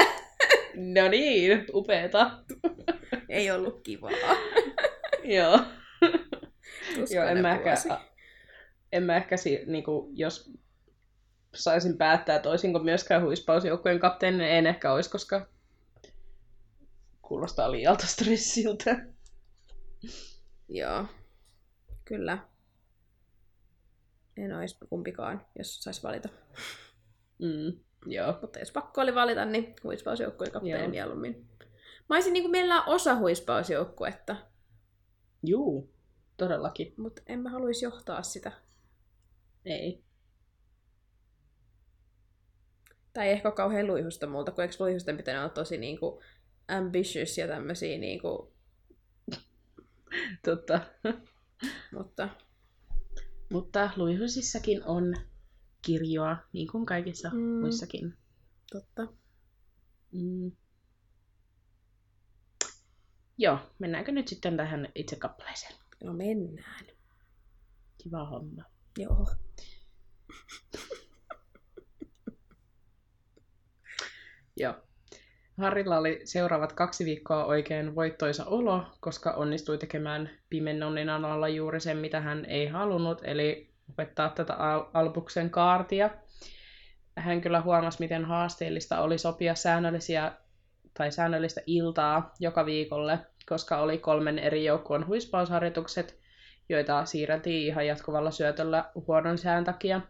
No 1.01 1.07
niin, 1.09 1.65
upeeta. 1.73 2.31
Ei 3.29 3.51
ollut 3.51 3.81
kivaa. 3.83 4.11
Joo. 5.37 5.59
Joo, 7.13 7.25
en 7.25 7.37
mä 7.37 7.51
ehkä, 7.55 7.75
en 8.91 9.03
mä 9.03 9.15
ehkä 9.17 9.37
si, 9.37 9.63
niinku, 9.65 10.09
jos 10.13 10.51
saisin 11.55 11.97
päättää, 11.97 12.35
että 12.35 12.49
olisinko 12.49 12.79
myöskään 12.79 13.23
huispausjoukkueen 13.23 13.99
kapteeni, 13.99 14.37
niin 14.37 14.51
en 14.51 14.67
ehkä 14.67 14.93
olisi, 14.93 15.09
koska 15.09 15.47
kuulostaa 17.21 17.71
liialta 17.71 18.07
stressiltä. 18.07 19.05
Joo, 20.69 21.05
kyllä. 22.05 22.37
En 24.37 24.55
olisi 24.57 24.77
kumpikaan, 24.89 25.45
jos 25.57 25.83
sais 25.83 26.03
valita. 26.03 26.29
Mm, 27.39 27.79
joo. 28.05 28.37
Mutta 28.41 28.59
jos 28.59 28.71
pakko 28.71 29.01
oli 29.01 29.15
valita, 29.15 29.45
niin 29.45 29.75
huispausjoukkueen 29.83 30.51
kapteeni 30.51 30.81
Joo. 30.81 30.89
mieluummin. 30.89 31.47
Mä 32.09 32.15
olisin 32.15 32.33
niin 32.33 32.51
mielellään 32.51 32.83
osa 32.87 33.15
huispausjoukkuetta, 33.15 34.35
Juu, 35.43 35.93
todellakin. 36.37 36.93
mutta 36.97 37.21
en 37.27 37.39
mä 37.39 37.49
haluaisi 37.49 37.85
johtaa 37.85 38.23
sitä. 38.23 38.51
Ei. 39.65 40.03
Tai 43.13 43.29
ehkä 43.29 43.51
kauhean 43.51 43.87
luihusta 43.87 44.27
multa, 44.27 44.51
kun 44.51 44.63
eikö 44.63 44.75
luihusten 44.79 45.17
pitänyt 45.17 45.41
olla 45.41 45.49
tosi 45.49 45.77
niinku 45.77 46.21
ambitious 46.67 47.37
ja 47.37 47.47
tämmöisiä, 47.47 47.97
niinku, 47.97 48.53
Totta. 50.45 50.79
mutta 51.93 52.29
Mutta 53.51 53.89
luihusissakin 53.95 54.83
on 54.83 55.15
kirjoa, 55.81 56.37
niin 56.53 56.67
kuin 56.67 56.85
kaikissa 56.85 57.29
Mm. 57.29 57.39
muissakin. 57.39 58.13
totta. 58.71 59.07
Mm. 60.11 60.51
Joo, 63.37 63.59
mennäänkö 63.79 64.11
nyt 64.11 64.27
sitten 64.27 64.57
tähän 64.57 64.87
itse 64.95 65.15
kappaleeseen? 65.15 65.73
No 66.03 66.13
mennään. 66.13 66.85
Kiva 68.03 68.25
homma. 68.25 68.63
Joo. 68.97 69.27
Joo. 74.57 74.75
Harrilla 75.57 75.97
oli 75.97 76.21
seuraavat 76.23 76.73
kaksi 76.73 77.05
viikkoa 77.05 77.45
oikein 77.45 77.95
voittoisa 77.95 78.45
olo, 78.45 78.83
koska 78.99 79.31
onnistui 79.31 79.77
tekemään 79.77 80.29
Pimennonnin 80.49 81.09
alalla 81.09 81.47
juuri 81.49 81.79
sen, 81.79 81.97
mitä 81.97 82.21
hän 82.21 82.45
ei 82.45 82.67
halunnut, 82.67 83.21
eli 83.23 83.70
opettaa 83.91 84.29
tätä 84.29 84.53
al- 84.53 84.85
Albuksen 84.93 85.49
kaartia. 85.49 86.09
Hän 87.15 87.41
kyllä 87.41 87.61
huomasi, 87.61 87.99
miten 87.99 88.25
haasteellista 88.25 89.01
oli 89.01 89.17
sopia 89.17 89.55
säännöllisiä 89.55 90.31
tai 90.93 91.11
säännöllistä 91.11 91.61
iltaa 91.65 92.33
joka 92.39 92.65
viikolle, 92.65 93.19
koska 93.49 93.77
oli 93.77 93.97
kolmen 93.97 94.39
eri 94.39 94.65
joukkueen 94.65 95.07
huispausharjoitukset, 95.07 96.19
joita 96.69 97.05
siirreltiin 97.05 97.67
ihan 97.67 97.87
jatkuvalla 97.87 98.31
syötöllä 98.31 98.85
huonon 99.07 99.37
sään 99.37 99.63
takia. 99.63 100.01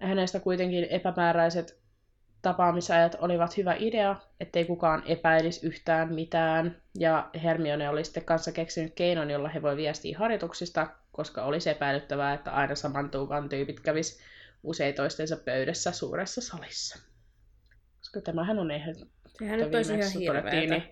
Hänestä 0.00 0.40
kuitenkin 0.40 0.84
epämääräiset 0.84 1.80
tapaamisajat 2.42 3.16
olivat 3.20 3.56
hyvä 3.56 3.74
idea, 3.78 4.16
ettei 4.40 4.64
kukaan 4.64 5.02
epäilisi 5.06 5.66
yhtään 5.66 6.14
mitään, 6.14 6.82
ja 6.98 7.30
Hermione 7.42 7.88
oli 7.88 8.04
sitten 8.04 8.24
kanssa 8.24 8.52
keksinyt 8.52 8.94
keinon, 8.94 9.30
jolla 9.30 9.48
he 9.48 9.62
voi 9.62 9.76
viestiä 9.76 10.18
harjoituksista, 10.18 10.86
koska 11.18 11.44
olisi 11.44 11.70
epäilyttävää, 11.70 12.34
että 12.34 12.50
aina 12.50 12.74
samantuukan 12.74 13.48
tyypit 13.48 13.80
kävis 13.80 14.20
usein 14.62 14.94
toistensa 14.94 15.36
pöydässä 15.36 15.92
suuressa 15.92 16.40
salissa. 16.40 16.98
Koska 17.98 18.20
tämähän 18.20 18.58
on 18.58 18.70
eihän 18.70 18.94
Sehän 19.38 19.58
nyt 19.58 19.74
olisi 19.74 19.94
ihan 19.94 20.12
hirveetä. 20.12 20.50
niin 20.74 20.82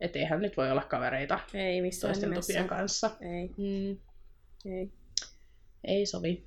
et 0.00 0.16
eihän 0.16 0.40
nyt 0.42 0.56
voi 0.56 0.70
olla 0.70 0.82
kavereita 0.84 1.40
Ei 1.54 1.80
missään 1.82 2.08
toisten 2.12 2.30
nimessä. 2.30 2.52
tupien 2.52 2.68
kanssa. 2.68 3.10
Ei, 3.20 3.48
Mm. 3.56 3.98
ei. 4.72 4.92
Ei 5.84 6.06
sovi. 6.06 6.46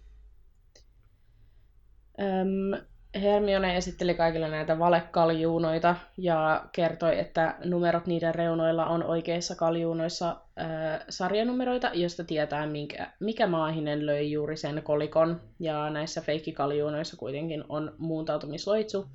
Öm, 2.19 2.85
Hermione 3.15 3.77
esitteli 3.77 4.13
kaikille 4.13 4.49
näitä 4.49 4.79
valekaljuunoita 4.79 5.95
ja 6.17 6.65
kertoi, 6.71 7.19
että 7.19 7.55
numerot 7.65 8.05
niiden 8.05 8.35
reunoilla 8.35 8.85
on 8.85 9.03
oikeissa 9.03 9.55
kaljuunoissa 9.55 10.35
ö, 10.59 10.63
sarjanumeroita, 11.09 11.91
josta 11.93 12.23
tietää, 12.23 12.65
minkä, 12.65 13.11
mikä 13.19 13.47
maahinen 13.47 14.05
löi 14.05 14.31
juuri 14.31 14.57
sen 14.57 14.81
kolikon. 14.83 15.41
Ja 15.59 15.89
näissä 15.89 16.21
feikkikaljuunoissa 16.21 17.17
kuitenkin 17.17 17.63
on 17.69 17.95
muuntautumisloitsu, 17.97 19.07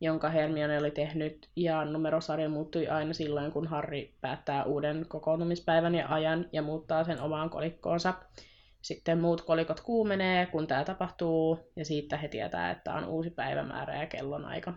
jonka 0.00 0.28
Hermione 0.28 0.78
oli 0.78 0.90
tehnyt, 0.90 1.48
ja 1.56 1.84
numerosarja 1.84 2.48
muuttui 2.48 2.88
aina 2.88 3.12
silloin, 3.12 3.52
kun 3.52 3.66
Harry 3.66 4.08
päättää 4.20 4.64
uuden 4.64 5.06
kokoontumispäivän 5.08 5.94
ja 5.94 6.08
ajan 6.08 6.46
ja 6.52 6.62
muuttaa 6.62 7.04
sen 7.04 7.20
omaan 7.20 7.50
kolikkoonsa. 7.50 8.14
Sitten 8.82 9.20
muut 9.20 9.40
kolikot 9.40 9.80
kuumenee, 9.80 10.46
kun 10.46 10.66
tämä 10.66 10.84
tapahtuu, 10.84 11.58
ja 11.76 11.84
siitä 11.84 12.16
he 12.16 12.28
tietää, 12.28 12.70
että 12.70 12.94
on 12.94 13.04
uusi 13.04 13.30
päivämäärä 13.30 14.00
ja 14.00 14.06
kellonaika. 14.06 14.74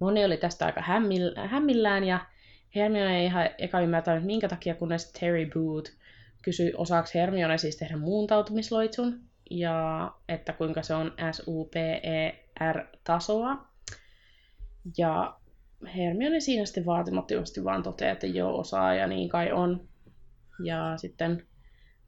Moni 0.00 0.24
oli 0.24 0.36
tästä 0.36 0.66
aika 0.66 0.80
hämmil- 0.80 1.48
hämmillään, 1.48 2.04
ja 2.04 2.26
Hermione 2.74 3.18
ei 3.18 3.24
ihan 3.24 3.50
eka 3.58 3.80
ymmärtänyt, 3.80 4.24
minkä 4.24 4.48
takia, 4.48 4.74
kunnes 4.74 5.12
Terry 5.12 5.46
Booth 5.54 5.90
kysyi, 6.42 6.72
osaako 6.76 7.08
Hermione 7.14 7.58
siis 7.58 7.76
tehdä 7.76 7.96
muuntautumisloitsun, 7.96 9.20
ja 9.50 10.10
että 10.28 10.52
kuinka 10.52 10.82
se 10.82 10.94
on 10.94 11.12
SUPER-tasoa. 11.32 12.36
Ja 14.98 15.38
Hermione 15.96 16.40
siinä 16.40 16.64
sitten 16.64 16.86
vaatimattomasti 16.86 17.64
vaan 17.64 17.82
toteaa, 17.82 18.12
että 18.12 18.26
joo, 18.26 18.58
osaa 18.58 18.94
ja 18.94 19.06
niin 19.06 19.28
kai 19.28 19.52
on. 19.52 19.88
Ja 20.64 20.96
sitten 20.96 21.46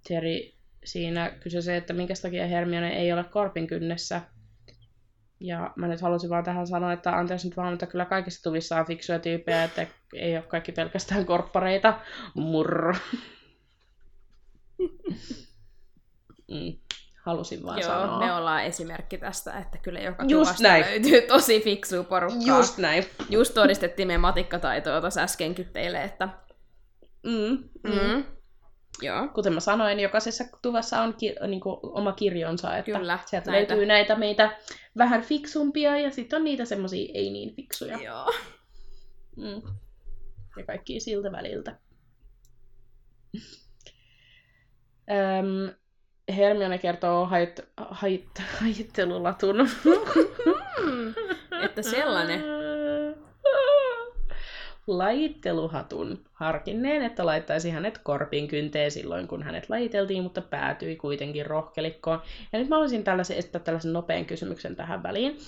Terry 0.08 0.52
siinä 0.84 1.30
kysyi 1.40 1.62
se, 1.62 1.76
että 1.76 1.92
minkä 1.92 2.14
takia 2.22 2.46
Hermione 2.46 2.96
ei 2.96 3.12
ole 3.12 3.24
korpin 3.24 3.66
kynnessä. 3.66 4.20
Ja 5.40 5.72
mä 5.76 5.88
nyt 5.88 6.00
halusin 6.00 6.30
vaan 6.30 6.44
tähän 6.44 6.66
sanoa, 6.66 6.92
että 6.92 7.16
anteeksi 7.18 7.48
nyt 7.48 7.56
vaan, 7.56 7.72
mutta 7.72 7.86
kyllä 7.86 8.04
kaikissa 8.04 8.42
tuvissa 8.42 8.80
on 8.80 8.86
fiksuja 8.86 9.18
tyyppejä, 9.18 9.64
että 9.64 9.86
ei 10.14 10.36
ole 10.36 10.44
kaikki 10.44 10.72
pelkästään 10.72 11.26
korppareita. 11.26 12.00
Murr. 12.34 12.94
mm. 16.50 16.72
Halusin 17.22 17.62
vaan 17.62 17.78
Joo, 17.78 17.90
sanoa. 17.90 18.18
me 18.18 18.32
ollaan 18.32 18.64
esimerkki 18.64 19.18
tästä, 19.18 19.58
että 19.58 19.78
kyllä 19.78 20.00
joka 20.00 20.22
Just 20.22 20.32
tuvasta 20.32 20.62
näin. 20.62 20.84
löytyy 20.84 21.20
tosi 21.22 21.60
fiksua 21.60 22.04
porukkaa. 22.04 22.56
Just 22.58 22.78
näin. 22.78 23.04
Just 23.30 23.54
todistettiin 23.54 24.06
meidän 24.08 24.20
matikkataitoa 24.20 25.00
tuossa 25.00 25.20
äskenkin 25.20 25.68
teille, 25.72 26.02
että... 26.02 26.28
Mm. 27.22 27.58
Mm. 27.84 28.14
Mm. 28.14 28.24
Joo. 29.02 29.28
Kuten 29.28 29.54
mä 29.54 29.60
sanoin, 29.60 30.00
jokaisessa 30.00 30.44
tuvassa 30.62 31.02
on 31.02 31.14
ki- 31.14 31.34
niinku 31.46 31.80
oma 31.82 32.12
kirjonsa, 32.12 32.76
että 32.76 32.92
Kyllä, 32.98 33.18
sieltä 33.26 33.50
näitä. 33.50 33.72
löytyy 33.72 33.86
näitä 33.86 34.16
meitä 34.16 34.58
vähän 34.98 35.22
fiksumpia 35.22 35.96
ja 35.98 36.10
sitten 36.10 36.36
on 36.36 36.44
niitä 36.44 36.64
semmosia 36.64 37.10
ei 37.14 37.30
niin 37.30 37.54
fiksuja. 37.56 37.98
Joo. 38.02 38.32
Mm. 39.36 39.62
Ja 40.58 40.64
kaikki 40.66 41.00
siltä 41.00 41.32
väliltä. 41.32 41.78
Öm, 45.10 45.74
Hermione 46.36 46.78
kertoo 46.78 47.26
hait, 47.26 47.60
hait, 47.76 48.28
haittelulatun. 48.60 49.56
Mm. 50.84 51.14
Että 51.64 51.82
sellainen. 51.82 52.42
Lajitteluhatun 54.98 56.24
harkinneen, 56.32 57.02
että 57.02 57.26
laittaisi 57.26 57.70
hänet 57.70 57.98
korpin 57.98 58.48
kynteen 58.48 58.90
silloin, 58.90 59.28
kun 59.28 59.42
hänet 59.42 59.68
lajiteltiin, 59.68 60.22
mutta 60.22 60.40
päätyi 60.40 60.96
kuitenkin 60.96 61.46
rohkelikkoon. 61.46 62.22
Ja 62.52 62.58
nyt 62.58 62.68
mä 62.68 62.74
haluaisin 62.74 63.04
tällaisen, 63.04 63.36
esittää 63.36 63.60
tällaisen 63.60 63.92
nopean 63.92 64.26
kysymyksen 64.26 64.76
tähän 64.76 65.02
väliin, 65.02 65.38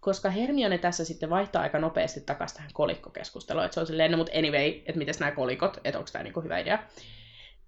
koska 0.00 0.30
Hermione 0.30 0.78
tässä 0.78 1.04
sitten 1.04 1.30
vaihtaa 1.30 1.62
aika 1.62 1.78
nopeasti 1.78 2.20
takaisin 2.20 2.56
tähän 2.56 2.70
kolikkokeskusteluun, 2.74 3.64
että 3.64 3.74
se 3.74 3.80
on 3.80 3.86
silleen, 3.86 4.10
no 4.10 4.16
mutta 4.16 4.38
anyway, 4.38 4.68
että 4.68 4.98
mitäs 4.98 5.20
nämä 5.20 5.32
kolikot, 5.32 5.80
että 5.84 5.98
onko 5.98 6.10
tämä 6.12 6.22
niinku 6.22 6.40
hyvä 6.40 6.58
idea. 6.58 6.78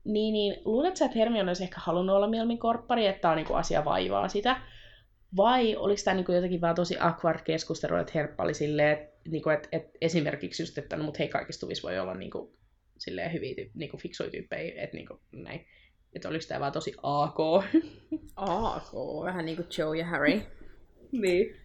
Niin, 0.05 0.33
niin 0.33 0.57
luuletko 0.65 0.97
sä, 0.97 1.05
että 1.05 1.19
Hermione 1.19 1.51
olisi 1.51 1.65
ehkä 1.65 1.81
halunnut 1.81 2.17
olla 2.17 2.29
mieluummin 2.29 2.59
korppari, 2.59 3.07
että 3.07 3.21
tämä 3.21 3.35
niinku 3.35 3.55
asia 3.55 3.85
vaivaa 3.85 4.29
sitä? 4.29 4.57
Vai 5.37 5.77
oliko 5.77 6.01
tämä 6.05 6.15
niinku 6.15 6.33
jotenkin 6.33 6.61
vaan 6.61 6.75
tosi 6.75 6.97
awkward 7.01 7.41
keskustelu, 7.45 7.97
että 7.97 8.13
Herppa 8.15 8.45
oli 8.45 8.55
silleen, 8.55 8.93
että 8.93 9.14
niinku, 9.29 9.51
et, 9.51 9.69
et 9.73 9.91
esimerkiksi 10.01 10.63
just, 10.63 10.79
että 10.79 10.97
no 10.97 11.05
mut 11.05 11.19
hei 11.19 11.29
kaikissa 11.29 11.61
tuvissa 11.61 11.89
voi 11.89 11.99
olla 11.99 12.15
niinku, 12.15 12.57
silleen 12.99 13.33
hyviä, 13.33 13.55
tyy- 13.55 13.71
niinku 13.75 13.97
fiksuja 13.97 14.31
tyyppejä, 14.31 14.83
että 14.83 14.97
niinku, 14.97 15.21
näin. 15.33 15.67
Että 16.15 16.29
oliko 16.29 16.45
tämä 16.49 16.61
vaan 16.61 16.73
tosi 16.73 16.95
AK? 17.03 17.39
AK, 18.37 18.95
vähän 19.25 19.45
niin 19.45 19.57
kuin 19.57 19.69
Joe 19.79 19.99
ja 19.99 20.07
Harry. 20.07 20.43
niin. 21.23 21.57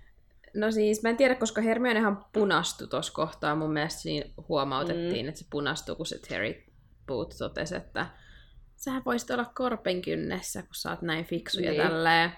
No 0.54 0.72
siis, 0.72 1.04
mä 1.04 1.10
en 1.10 1.18
tiedä, 1.18 1.36
koska 1.36 1.62
Hermionehan 1.62 2.26
punastui 2.34 2.88
tuossa 2.88 3.14
kohtaa. 3.14 3.56
Mun 3.56 3.74
mielestä 3.74 4.02
siinä 4.02 4.30
huomautettiin, 4.50 5.26
mm. 5.26 5.30
että 5.30 5.40
se 5.40 5.46
punastui, 5.50 5.96
kun 5.96 6.06
se 6.06 6.20
Harry 6.30 6.64
Boot 7.08 7.36
totesi, 7.38 7.76
että 7.76 8.06
sä 8.76 8.92
voisit 9.06 9.32
olla 9.32 9.46
korpen 9.46 10.02
kynnessä, 10.02 10.62
kun 10.62 10.76
sä 10.76 10.90
oot 10.90 11.02
näin 11.02 11.26
fiksu 11.26 11.60
niin. 11.60 11.76
ja 11.76 11.84
tälleen. 11.84 12.32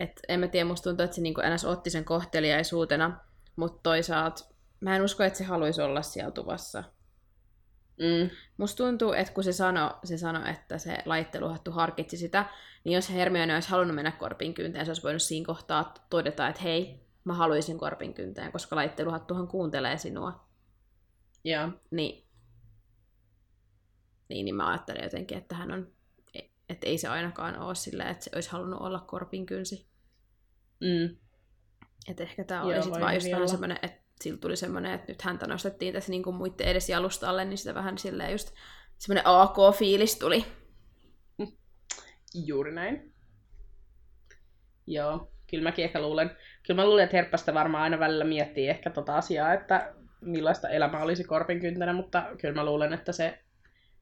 Et 0.00 0.20
en 0.28 0.40
mä 0.40 0.48
tiedä, 0.48 0.64
musta 0.68 0.90
tuntuu, 0.90 1.04
että 1.04 1.14
se 1.14 1.22
niinku 1.22 1.40
ns. 1.54 1.64
otti 1.64 1.90
sen 1.90 2.04
kohteliaisuutena, 2.04 3.20
mutta 3.56 3.80
toisaalta 3.82 4.44
mä 4.80 4.96
en 4.96 5.02
usko, 5.02 5.22
että 5.22 5.38
se 5.38 5.44
haluaisi 5.44 5.82
olla 5.82 6.02
siellä 6.02 6.30
tuvassa. 6.30 6.84
Mm. 7.98 8.30
Musta 8.56 8.84
tuntuu, 8.84 9.12
että 9.12 9.32
kun 9.32 9.44
se 9.44 9.52
sanoi, 9.52 9.90
se 10.04 10.18
sano, 10.18 10.46
että 10.46 10.78
se 10.78 10.98
laitteluhattu 11.04 11.70
harkitsi 11.70 12.16
sitä, 12.16 12.44
niin 12.84 12.94
jos 12.94 13.10
Hermione 13.10 13.54
olisi 13.54 13.70
halunnut 13.70 13.94
mennä 13.94 14.12
korpin 14.12 14.54
kynteen, 14.54 14.84
se 14.84 14.90
olisi 14.90 15.02
voinut 15.02 15.22
siinä 15.22 15.46
kohtaa 15.46 15.94
todeta, 16.10 16.48
että 16.48 16.62
hei, 16.62 17.00
mä 17.24 17.34
haluaisin 17.34 17.78
korpin 17.78 18.14
kynteen, 18.14 18.52
koska 18.52 18.76
laitteluhattuhan 18.76 19.48
kuuntelee 19.48 19.98
sinua. 19.98 20.48
Joo. 21.44 21.68
Niin, 21.90 22.28
niin, 24.28 24.44
niin 24.44 24.54
mä 24.54 24.68
ajattelin 24.68 25.04
jotenkin, 25.04 25.38
että 25.38 25.54
hän 25.54 25.72
on, 25.72 25.92
että 26.68 26.86
ei 26.86 26.98
se 26.98 27.08
ainakaan 27.08 27.58
ole 27.58 27.74
silleen, 27.74 28.08
että 28.08 28.24
se 28.24 28.30
olisi 28.34 28.50
halunnut 28.50 28.80
olla 28.80 29.00
korpin 29.00 29.46
kynsi. 29.46 29.86
Mm. 30.80 31.16
Että 32.08 32.22
ehkä 32.22 32.44
tämä 32.44 32.62
oli 32.62 32.82
sitten 32.82 33.02
vaan 33.02 33.14
just 33.14 33.30
vähän 33.32 33.48
semmoinen, 33.48 33.78
että 33.82 34.00
sillä 34.20 34.38
tuli 34.38 34.56
semmoinen, 34.56 34.92
että 34.92 35.12
nyt 35.12 35.22
häntä 35.22 35.46
nostettiin 35.46 35.94
tässä 35.94 36.10
niin 36.10 36.22
kuin 36.22 36.36
muiden 36.36 36.66
edes 36.66 36.88
jalustalle, 36.88 37.44
niin 37.44 37.58
sitä 37.58 37.74
vähän 37.74 37.98
silleen 37.98 38.32
just 38.32 38.54
semmoinen 38.98 39.24
AK-fiilis 39.26 40.18
tuli. 40.18 40.44
Juuri 42.34 42.74
näin. 42.74 43.14
Joo, 44.86 45.32
kyllä 45.50 45.62
mäkin 45.62 45.84
ehkä 45.84 46.00
luulen. 46.00 46.36
Kyllä 46.66 46.82
mä 46.82 46.86
luulen, 46.86 47.04
että 47.04 47.16
Herppästä 47.16 47.54
varmaan 47.54 47.82
aina 47.82 47.98
välillä 47.98 48.24
miettii 48.24 48.68
ehkä 48.68 48.90
tota 48.90 49.16
asiaa, 49.16 49.52
että 49.52 49.94
millaista 50.20 50.68
elämä 50.68 51.02
olisi 51.02 51.24
korpinkyntänä, 51.24 51.92
mutta 51.92 52.26
kyllä 52.40 52.54
mä 52.54 52.64
luulen, 52.64 52.92
että 52.92 53.12
se 53.12 53.38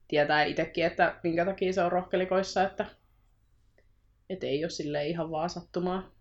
tietää 0.07 0.43
itsekin, 0.43 0.85
että 0.85 1.19
minkä 1.23 1.45
takia 1.45 1.73
se 1.73 1.83
on 1.83 1.91
rohkelikoissa, 1.91 2.63
että, 2.63 2.85
että 4.29 4.47
ei 4.47 4.63
ole 4.63 4.69
sille 4.69 5.07
ihan 5.07 5.31
vaan 5.31 5.49
sattumaa. 5.49 6.11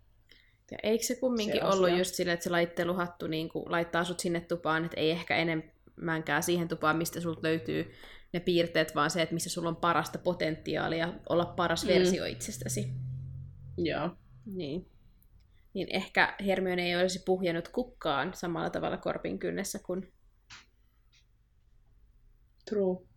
Ja 0.71 0.79
eikö 0.83 1.05
se 1.05 1.15
kumminkin 1.15 1.61
se 1.61 1.65
ollut 1.65 1.99
just 1.99 2.15
silleen, 2.15 2.35
että 2.35 2.45
se 2.45 2.51
laitteluhattu 2.51 3.27
niin 3.27 3.51
laittaa 3.67 4.05
sut 4.05 4.21
sinne 4.21 4.41
tupaan, 4.41 4.85
että 4.85 5.01
ei 5.01 5.11
ehkä 5.11 5.37
enemmänkään 5.37 6.43
siihen 6.43 6.69
tupaan, 6.69 6.97
mistä 6.97 7.21
sulta 7.21 7.41
löytyy 7.43 7.93
ne 8.33 8.41
piirteet, 8.41 8.95
vaan 8.95 9.11
se, 9.11 9.23
että 9.23 9.35
missä 9.35 9.51
sulla 9.51 9.69
on 9.69 9.77
parasta 9.77 10.19
potentiaalia 10.19 11.13
olla 11.29 11.45
paras 11.47 11.85
mm. 11.85 11.89
versio 11.89 12.25
itsestäsi. 12.25 12.93
Joo. 13.79 14.11
Niin. 14.47 14.91
Niin 15.75 15.87
ehkä 15.91 16.37
Hermione 16.47 16.87
ei 16.87 16.97
olisi 16.97 17.23
puhjennut 17.27 17.69
kukkaan 17.69 18.35
samalla 18.35 18.71
tavalla 18.71 18.97
korpin 18.97 19.39
kynnessä 19.39 19.79
kuin... 19.79 20.13
True. 22.71 23.08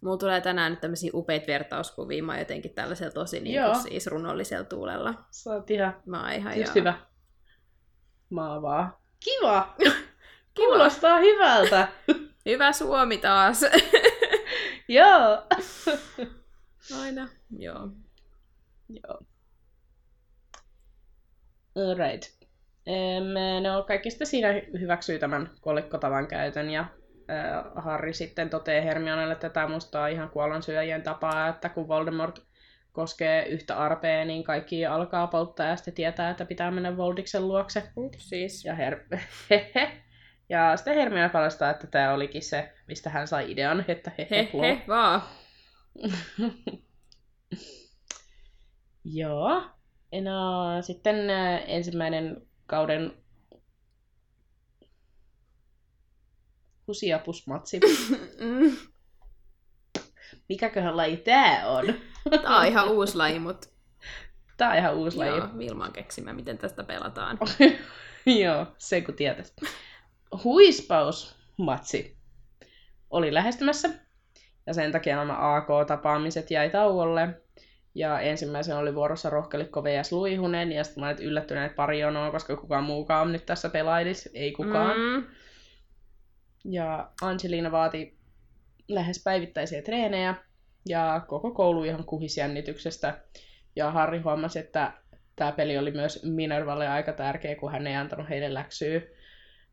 Mulla 0.00 0.16
tulee 0.16 0.40
tänään 0.40 0.72
nyt 0.72 0.80
tämmöisiä 0.80 1.10
upeita 1.14 1.46
vertauskuvia. 1.46 2.22
Mä 2.22 2.38
jotenkin 2.38 2.74
tällaisella 2.74 3.12
tosi 3.12 3.40
niin 3.40 3.62
kuin, 3.62 3.82
siis 3.82 4.06
runollisella 4.06 4.64
tuulella. 4.64 5.14
Sä 5.30 5.50
oot 5.50 5.70
ihan, 5.70 6.02
Mä 6.06 6.22
oon 6.22 6.32
ihan 6.32 6.60
just 6.60 6.74
hyvä. 6.74 6.94
vaan. 8.34 8.94
Kiva! 9.24 9.74
Kiva. 10.54 10.66
Kuulostaa 10.68 11.18
hyvältä. 11.18 11.88
Hyvä 12.46 12.72
Suomi 12.72 13.18
taas. 13.18 13.60
Joo. 14.88 15.42
Aina. 17.02 17.28
Joo. 17.58 17.88
Joo. 18.88 19.20
Alright. 21.76 22.36
No 23.62 23.82
kaikki 23.82 24.10
sitten 24.10 24.26
siinä 24.26 24.48
hyväksyy 24.80 25.18
tämän 25.18 25.50
kolikkotavan 25.60 26.26
käytön 26.26 26.70
ja 26.70 26.84
uh, 27.28 27.82
Harry 27.82 28.12
sitten 28.12 28.50
toteaa 28.50 28.84
Hermionelle, 28.84 29.32
että 29.32 29.50
tämä 29.50 29.68
musta 29.68 30.02
on 30.02 30.10
ihan 30.10 30.30
kuollonsyöjien 30.30 31.02
tapaa, 31.02 31.48
että 31.48 31.68
kun 31.68 31.88
Voldemort 31.88 32.46
koskee 32.92 33.46
yhtä 33.46 33.76
arpea, 33.78 34.24
niin 34.24 34.44
kaikki 34.44 34.86
alkaa 34.86 35.26
polttaa 35.26 35.66
ja 35.66 35.76
sitten 35.76 35.94
tietää, 35.94 36.30
että 36.30 36.44
pitää 36.44 36.70
mennä 36.70 36.96
Voldiksen 36.96 37.48
luokse. 37.48 37.82
Siis. 38.16 38.64
Ja, 38.64 38.74
her- 38.74 39.18
ja 40.48 40.76
sitten 40.76 40.94
Hermione 40.94 41.28
paljastaa, 41.28 41.70
että 41.70 41.86
tämä 41.86 42.12
olikin 42.12 42.42
se, 42.42 42.72
mistä 42.88 43.10
hän 43.10 43.28
sai 43.28 43.52
idean, 43.52 43.84
että 43.88 44.10
he 44.18 44.26
he, 44.30 44.48
he 44.60 44.82
vaan. 44.88 45.22
Joo. 49.04 49.62
No, 50.22 50.82
sitten 50.82 51.30
ensimmäinen 51.66 52.42
kauden 52.66 53.12
Husiapusmatsi. 56.86 57.80
Mm. 58.40 58.76
Mikäköhän 60.48 60.96
laji 60.96 61.16
tää 61.16 61.68
on? 61.68 61.86
Tää 62.42 62.56
on 62.56 62.66
ihan 62.66 62.88
uusi 62.88 63.16
laji, 63.16 63.38
mutta... 63.38 63.68
Tää 64.56 64.70
on 64.70 64.76
ihan 64.76 64.94
uusi 64.94 65.16
laji. 65.16 65.36
Joo, 65.36 65.48
Vilman 65.58 65.92
keksimä, 65.92 66.32
miten 66.32 66.58
tästä 66.58 66.84
pelataan. 66.84 67.38
Joo, 68.42 68.66
se 68.78 69.00
kun 69.00 69.14
tietäisi. 69.14 69.52
Huispausmatsi 70.44 72.16
oli 73.10 73.34
lähestymässä. 73.34 73.88
Ja 74.66 74.74
sen 74.74 74.92
takia 74.92 75.16
nämä 75.16 75.56
AK-tapaamiset 75.56 76.50
jäi 76.50 76.70
tauolle. 76.70 77.28
Ja 77.94 78.20
ensimmäisen 78.20 78.76
oli 78.76 78.94
vuorossa 78.94 79.30
rohkelikko 79.30 79.84
vs. 79.84 80.12
Luihunen, 80.12 80.72
ja 80.72 80.84
sitten 80.84 81.04
mä 81.04 81.08
olin 81.08 81.22
yllättyneet 81.22 81.76
pari 81.76 82.00
jonoa, 82.00 82.30
koska 82.30 82.56
kukaan 82.56 82.84
muukaan 82.84 83.32
nyt 83.32 83.46
tässä 83.46 83.68
pelailisi. 83.68 84.30
Ei 84.34 84.52
kukaan. 84.52 84.96
Mm. 84.98 85.26
Ja 86.70 87.10
Angelina 87.22 87.72
vaati 87.72 88.16
lähes 88.88 89.22
päivittäisiä 89.24 89.82
treenejä 89.82 90.34
ja 90.88 91.20
koko 91.28 91.50
koulu 91.50 91.84
ihan 91.84 92.04
kuhisi 92.04 92.40
jännityksestä. 92.40 93.18
Ja 93.76 93.90
Harry 93.90 94.18
huomasi, 94.18 94.58
että 94.58 94.92
tämä 95.36 95.52
peli 95.52 95.78
oli 95.78 95.90
myös 95.90 96.24
Minervalle 96.24 96.88
aika 96.88 97.12
tärkeä, 97.12 97.56
kun 97.56 97.72
hän 97.72 97.86
ei 97.86 97.96
antanut 97.96 98.28
heille 98.28 98.54
läksyä 98.54 99.00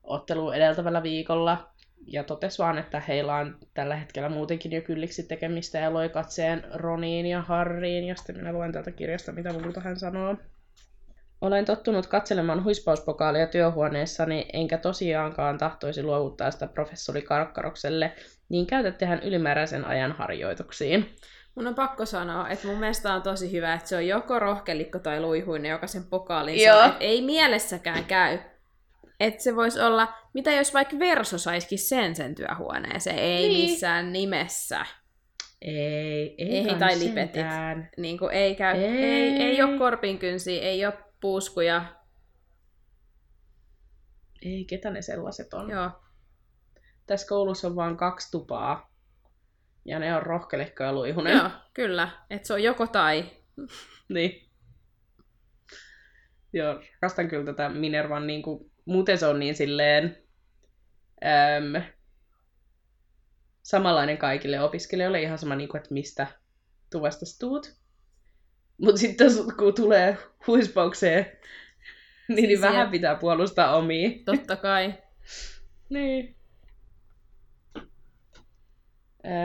otteluun 0.04 0.56
edeltävällä 0.56 1.04
viikolla. 1.04 1.70
Ja 2.08 2.24
totesi 2.24 2.60
vaan, 2.60 2.78
että 2.78 3.00
heillä 3.00 3.36
on 3.36 3.58
tällä 3.74 3.96
hetkellä 3.96 4.30
muutenkin 4.30 4.72
jo 4.72 4.82
kylliksi 4.82 5.24
tekemistä 5.24 5.78
ja 5.78 5.94
loi 5.94 6.10
katseen 6.10 6.64
Roniin 6.74 7.26
ja 7.26 7.42
Harriin. 7.42 8.04
Ja 8.04 8.16
sitten 8.16 8.38
minä 8.38 8.54
luen 8.54 8.72
täältä 8.72 8.92
kirjasta, 8.92 9.32
mitä 9.32 9.54
muuta 9.54 9.82
hän 9.82 10.00
sanoo. 10.00 10.36
Olen 11.44 11.66
tottunut 11.66 12.08
katselemaan 12.08 12.64
huispauspokaalia 12.64 13.48
työhuoneessani, 13.48 14.46
enkä 14.54 14.78
tosiaankaan 14.78 15.58
tahtoisi 15.58 16.04
luovuttaa 16.04 16.52
sitä 16.52 16.68
professori 16.68 17.22
Karkkarokselle, 17.22 18.12
niin 18.50 18.68
käytättehän 18.68 19.24
ylimääräisen 19.24 19.86
ajan 19.86 20.12
harjoituksiin. 20.12 21.16
Mun 21.56 21.68
on 21.68 21.76
pakko 21.76 22.06
sanoa, 22.06 22.50
että 22.50 22.68
mun 22.68 22.80
mielestä 22.80 23.14
on 23.14 23.22
tosi 23.22 23.52
hyvä, 23.52 23.74
että 23.74 23.90
se 23.90 23.96
on 23.96 24.08
joko 24.08 24.40
rohkelikko 24.40 25.00
tai 25.00 25.22
luihuinen, 25.22 25.72
joka 25.72 25.88
sen 25.88 26.04
pokaalin 26.04 26.64
saa. 26.66 26.98
Ei 27.00 27.22
mielessäkään 27.22 28.06
käy. 28.06 28.40
Että 29.20 29.44
se 29.44 29.56
voisi 29.56 29.80
olla, 29.80 30.14
mitä 30.34 30.52
jos 30.52 30.74
vaikka 30.74 31.00
Verso 31.00 31.38
saisikin 31.38 31.80
sen 31.80 32.16
sen 32.16 32.36
työhuoneeseen, 32.36 33.20
ei 33.20 33.48
niin. 33.48 33.70
missään 33.70 34.14
nimessä. 34.14 34.86
Ei, 35.62 36.36
ei, 36.38 36.58
ei 36.70 36.76
tai 36.80 37.00
lipetit. 37.00 37.46
Niin 37.98 38.20
kuin 38.20 38.32
ei, 38.32 38.56
käy, 38.56 38.78
ei. 38.78 39.04
ei, 39.04 39.44
ei 39.44 39.62
ole 39.62 39.78
korpinkynsiä, 39.78 40.62
ei 40.62 40.86
ole 40.86 40.94
puuskuja. 41.24 41.86
Ei, 44.42 44.66
ketä 44.66 44.90
ne 44.90 45.02
sellaiset 45.02 45.54
on? 45.54 45.70
Joo. 45.70 45.92
Tässä 47.08 47.28
koulussa 47.28 47.68
on 47.68 47.76
vain 47.76 47.98
kaksi 47.98 48.32
tupaa. 48.32 48.94
Ja 49.86 50.00
ne 50.00 50.16
on 50.16 50.24
rohkelikko 50.24 50.84
ja 50.84 50.94
luihunen. 50.94 51.38
Joo, 51.38 51.50
kyllä. 51.74 52.10
Että 52.30 52.48
se 52.48 52.54
on 52.54 52.64
joko 52.64 52.88
tai. 52.88 53.26
niin. 54.14 54.50
Joo, 56.54 56.74
rakastan 56.74 57.28
kyllä 57.28 57.46
tätä 57.46 57.70
Minervan, 57.70 58.28
niin 58.28 58.42
kuin, 58.42 58.72
muuten 58.86 59.18
se 59.18 59.28
on 59.28 59.40
niin 59.40 59.56
silleen 59.56 60.18
äm, 61.24 61.84
samanlainen 63.64 64.18
kaikille 64.18 64.62
opiskelijoille, 64.62 65.22
ihan 65.22 65.38
sama, 65.38 65.56
niin 65.56 65.70
kuin, 65.70 65.82
että 65.82 65.94
mistä 65.94 66.28
tuvasta 66.92 67.26
tuut. 67.40 67.83
Mutta 68.78 69.00
sitten 69.00 69.28
kun 69.58 69.74
tulee 69.74 70.18
huispaukseen, 70.48 71.26
niin, 72.28 72.48
niin 72.48 72.62
vähän 72.62 72.90
pitää 72.90 73.16
puolustaa 73.16 73.76
omia. 73.76 74.10
Totta 74.26 74.56
kai. 74.56 74.94
niin. 75.90 76.36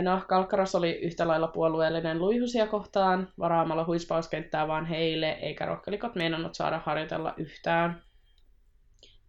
No, 0.02 0.22
Kalkkaros 0.28 0.74
oli 0.74 0.90
yhtä 0.92 1.28
lailla 1.28 1.48
puolueellinen 1.48 2.18
luihusia 2.18 2.66
kohtaan, 2.66 3.32
varaamalla 3.38 3.84
huispauskenttää 3.84 4.68
vaan 4.68 4.86
heille, 4.86 5.30
eikä 5.30 5.66
rohkelikot 5.66 6.14
meinannut 6.14 6.54
saada 6.54 6.80
harjoitella 6.84 7.34
yhtään. 7.36 8.02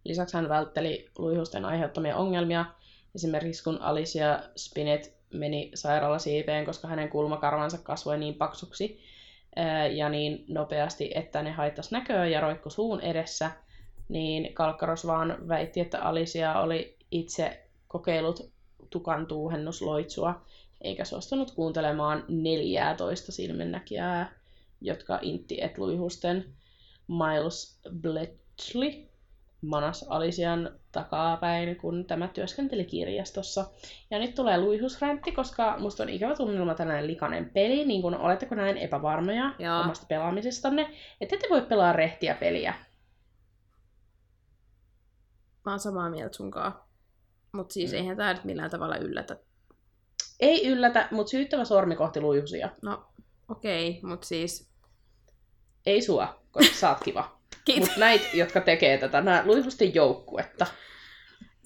Lisäksi 0.04 0.36
hän 0.36 0.48
vältteli 0.48 1.08
luihusten 1.18 1.64
aiheuttamia 1.64 2.16
ongelmia, 2.16 2.64
esimerkiksi 3.14 3.64
kun 3.64 3.78
Alicia 3.80 4.42
Spinet 4.56 5.20
meni 5.34 5.70
sairaalasiipeen, 5.74 6.64
koska 6.66 6.88
hänen 6.88 7.08
kulmakarvansa 7.08 7.78
kasvoi 7.78 8.18
niin 8.18 8.34
paksuksi, 8.34 9.00
ja 9.92 10.08
niin 10.08 10.44
nopeasti, 10.48 11.10
että 11.14 11.42
ne 11.42 11.50
haittas 11.50 11.90
näköä 11.90 12.26
ja 12.26 12.40
roikku 12.40 12.70
suun 12.70 13.00
edessä, 13.00 13.50
niin 14.08 14.54
Kalkkaros 14.54 15.06
vaan 15.06 15.48
väitti, 15.48 15.80
että 15.80 16.02
Alicia 16.02 16.60
oli 16.60 16.96
itse 17.10 17.66
kokeillut 17.88 18.52
tukan 18.90 19.26
tuuhennusloitsua, 19.26 20.42
eikä 20.80 21.04
suostunut 21.04 21.50
kuuntelemaan 21.50 22.24
14 22.28 23.32
silmennäkijää, 23.32 24.32
jotka 24.80 25.18
intti 25.22 25.62
etluihusten 25.62 26.44
Miles 27.08 27.80
Bletchley 28.00 29.09
manas 29.62 30.06
Alisian 30.08 30.70
takapäin, 30.92 31.76
kun 31.76 32.04
tämä 32.04 32.28
työskenteli 32.28 32.84
kirjastossa. 32.84 33.70
Ja 34.10 34.18
nyt 34.18 34.34
tulee 34.34 34.60
luihusräntti, 34.60 35.32
koska 35.32 35.76
musta 35.78 36.02
on 36.02 36.08
ikävä 36.08 36.34
tunnelma 36.36 36.74
tällainen 36.74 37.06
likainen 37.06 37.50
peli, 37.50 37.84
niin 37.84 38.02
kun 38.02 38.14
oletteko 38.14 38.54
näin 38.54 38.76
epävarmoja 38.76 39.54
Joo. 39.58 39.80
omasta 39.80 40.06
pelaamisestanne, 40.08 40.82
että 41.20 41.36
ette 41.36 41.46
voi 41.50 41.62
pelaa 41.62 41.92
rehtiä 41.92 42.34
peliä. 42.34 42.74
Mä 45.64 45.72
oon 45.72 45.80
samaa 45.80 46.10
mieltä 46.10 46.36
sunkaan. 46.36 46.74
Mut 47.52 47.70
siis 47.70 47.92
Mm. 47.92 47.96
eihän 47.96 48.16
tää 48.16 48.32
nyt 48.34 48.44
millään 48.44 48.70
tavalla 48.70 48.96
yllätä. 48.96 49.36
Ei 50.40 50.68
yllätä, 50.68 51.08
mutta 51.10 51.30
syyttävä 51.30 51.64
sormi 51.64 51.96
kohti 51.96 52.20
luihusia. 52.20 52.68
No, 52.82 53.04
okei, 53.48 53.88
okay, 53.90 54.10
mut 54.10 54.24
siis... 54.24 54.70
Ei 55.86 56.02
sua, 56.02 56.40
koska 56.50 56.74
sä 56.74 56.88
oot 56.88 56.98
kiva. 57.04 57.39
Mutta 57.78 58.00
näitä, 58.00 58.26
jotka 58.34 58.60
tekee 58.60 58.98
tätä, 58.98 59.20
nämä 59.20 59.42
luihusten 59.44 59.94
joukkuetta 59.94 60.66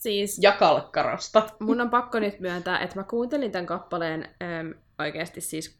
Siis 0.04 0.38
ja 0.42 0.52
kalkkarosta. 0.52 1.48
mun 1.60 1.80
on 1.80 1.90
pakko 1.90 2.18
nyt 2.18 2.40
myöntää, 2.40 2.78
että 2.78 2.96
mä 2.96 3.04
kuuntelin 3.04 3.52
tämän 3.52 3.66
kappaleen 3.66 4.28
äm, 4.42 4.74
oikeasti 4.98 5.40
siis 5.40 5.78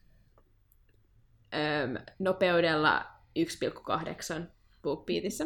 äm, 1.55 1.97
nopeudella 2.19 3.07
1,8 3.39 4.43
BookBeatissä. 4.83 5.45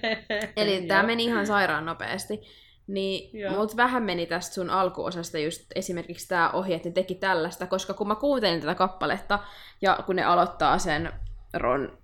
Eli 0.56 0.86
tämä 0.86 1.02
meni 1.02 1.24
ihan 1.24 1.46
sairaan 1.46 1.86
nopeasti. 1.86 2.40
Niin 2.86 3.30
mut 3.56 3.76
vähän 3.76 4.02
meni 4.02 4.26
tästä 4.26 4.54
sun 4.54 4.70
alkuosasta 4.70 5.38
just 5.38 5.62
esimerkiksi 5.74 6.28
tämä 6.28 6.50
ohje, 6.50 6.76
että 6.76 6.88
ne 6.88 6.92
teki 6.92 7.14
tällaista, 7.14 7.66
koska 7.66 7.94
kun 7.94 8.08
mä 8.08 8.14
kuuntelin 8.14 8.60
tätä 8.60 8.74
kappaletta 8.74 9.38
ja 9.82 9.98
kun 10.06 10.16
ne 10.16 10.24
aloittaa 10.24 10.78
sen 10.78 11.12
Ron 11.54 11.98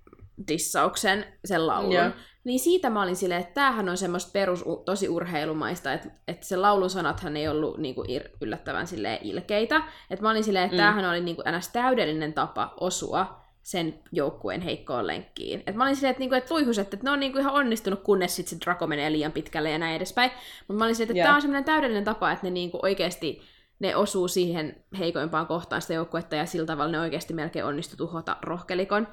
dissauksen, 0.47 1.25
sen 1.45 1.67
laulun, 1.67 1.93
Joo. 1.93 2.09
niin 2.43 2.59
siitä 2.59 2.89
mä 2.89 3.01
olin 3.03 3.15
silleen, 3.15 3.41
että 3.41 3.53
tämähän 3.53 3.89
on 3.89 3.97
semmoista 3.97 4.31
perus 4.33 4.65
tosi 4.85 5.09
urheilumaista, 5.09 5.93
että, 5.93 6.09
että 6.27 6.45
se 6.45 6.57
laulun 6.57 6.89
sanathan 6.89 7.37
ei 7.37 7.47
ollut 7.47 7.77
niinku 7.77 8.03
ir- 8.03 8.29
yllättävän 8.41 8.87
silleen 8.87 9.19
ilkeitä. 9.21 9.81
Että 10.09 10.23
mä 10.23 10.29
olin 10.31 10.43
silleen, 10.43 10.65
että 10.65 10.75
Mm. 10.77 10.81
tämähän 10.83 11.09
oli 11.09 11.21
niinku 11.21 11.43
ns. 11.57 11.69
täydellinen 11.69 12.33
tapa 12.33 12.73
osua 12.79 13.41
sen 13.63 13.99
joukkueen 14.11 14.61
heikkoon 14.61 15.07
lenkkiin. 15.07 15.63
Et 15.67 15.75
mä 15.75 15.83
olin 15.83 15.95
silleen, 15.95 16.11
että, 16.11 16.19
niinku, 16.19 16.35
että 16.35 16.53
luihus, 16.53 16.79
että 16.79 16.97
ne 17.03 17.11
on 17.11 17.19
niinku 17.19 17.39
ihan 17.39 17.53
onnistunut, 17.53 18.03
kunnes 18.03 18.35
sit 18.35 18.47
se 18.47 18.57
Draco 18.65 18.87
menee 18.87 19.11
liian 19.11 19.31
pitkälle 19.31 19.71
ja 19.71 19.77
näin 19.77 19.95
edespäin. 19.95 20.31
Mutta 20.67 20.79
mä 20.79 20.83
olin 20.85 20.95
silleen, 20.95 21.11
että 21.11 21.19
Joo. 21.19 21.25
tämä 21.25 21.35
on 21.35 21.41
semmoinen 21.41 21.63
täydellinen 21.63 22.03
tapa, 22.03 22.31
että 22.31 22.45
ne 22.45 22.49
niinku 22.51 22.79
oikeasti 22.83 23.41
ne 23.79 23.95
osuu 23.95 24.27
siihen 24.27 24.83
heikoimpaan 24.99 25.47
kohtaan 25.47 25.81
sitä 25.81 25.93
joukkuetta 25.93 26.35
ja 26.35 26.45
sillä 26.45 26.65
tavalla 26.65 26.91
ne 26.91 26.99
oikeasti 26.99 27.33
melkein 27.33 27.65
onnistu 27.65 27.97
tuhota 27.97 28.37
rohkelikon. 28.41 29.07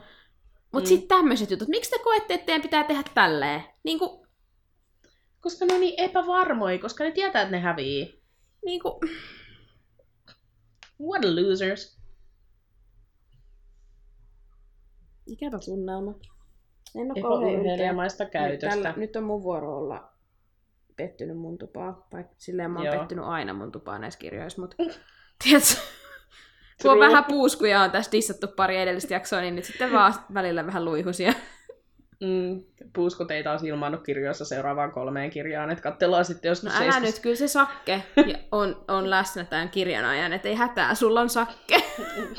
Mutta 0.72 0.86
Mm. 0.86 0.88
sitten 0.88 1.08
tämmöiset 1.08 1.50
jutut, 1.50 1.68
miksi 1.68 1.90
te 1.90 1.98
koette, 1.98 2.34
että 2.34 2.46
teidän 2.46 2.62
pitää 2.62 2.84
tehdä 2.84 3.02
tälleen? 3.14 3.62
Niinku, 3.84 4.26
Koska 5.40 5.64
ne 5.66 5.74
on 5.74 5.80
niin 5.80 6.00
epävarmoja, 6.00 6.78
koska 6.78 7.04
ne 7.04 7.10
tietää, 7.10 7.42
että 7.42 7.52
ne 7.56 7.60
hävii. 7.60 8.22
niinku, 8.64 9.00
What 11.00 11.24
losers. 11.24 11.98
ikävä 15.26 15.58
tunnelma. 15.64 16.10
En 16.94 17.10
ole 17.12 17.22
kauhean 17.22 17.42
ylpeä. 17.42 17.50
Epäurheilijamaista 17.52 18.24
Nyt, 18.24 18.32
käytöstä. 18.32 18.68
tällä, 18.68 18.94
nyt 18.96 19.16
on 19.16 19.24
mun 19.24 19.42
vuoro 19.42 19.78
olla 19.78 20.12
pettynyt 20.96 21.38
mun 21.38 21.58
tupaa. 21.58 22.06
Vaikka 22.12 22.34
silleen 22.38 22.70
mä 22.70 22.78
oon 22.78 22.86
Joo. 22.86 22.98
pettynyt 22.98 23.24
aina 23.24 23.52
mun 23.54 23.72
tupaa 23.72 23.98
näissä 23.98 24.18
kirjoissa, 24.20 24.60
mutta 24.62 24.76
tiedätkö, 25.44 25.74
kun 26.82 26.90
on 26.90 26.98
vähän 26.98 27.24
puuskuja 27.24 27.80
on 27.82 27.90
tässä 27.90 28.12
dissattu 28.12 28.46
pari 28.56 28.76
edellistä 28.76 29.14
jaksoa, 29.14 29.40
niin 29.40 29.54
nyt 29.56 29.64
sitten 29.64 29.92
vaan 29.92 30.14
välillä 30.34 30.66
vähän 30.66 30.84
luihusia. 30.84 31.32
Mm, 32.20 32.62
puuskot 32.92 33.30
ei 33.30 33.42
taas 33.44 33.62
ilmaannut 33.62 34.04
kirjoissa 34.04 34.44
seuraavaan 34.44 34.90
kolmeen 34.92 35.30
kirjaan, 35.30 35.70
että 35.70 35.82
katsellaan 35.82 36.24
sitten 36.24 36.48
No 36.48 36.50
joskus 36.50 36.70
älä 36.74 36.92
seiskus- 36.92 37.02
nyt, 37.02 37.18
kyllä 37.18 37.36
se 37.36 37.48
sakke 37.48 38.02
on, 38.52 38.84
on 38.88 39.10
läsnä 39.10 39.44
tämän 39.44 39.68
kirjan 39.68 40.04
ajan, 40.04 40.32
että 40.32 40.48
ei 40.48 40.54
hätää, 40.54 40.94
sulla 40.94 41.20
on 41.20 41.28
sakke. 41.30 41.82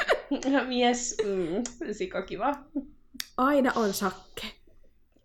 Mies, 0.67 1.17
mm, 1.25 1.63
sika 1.93 2.21
kiva. 2.21 2.55
Aina 3.37 3.71
on 3.75 3.93
sakke. 3.93 4.47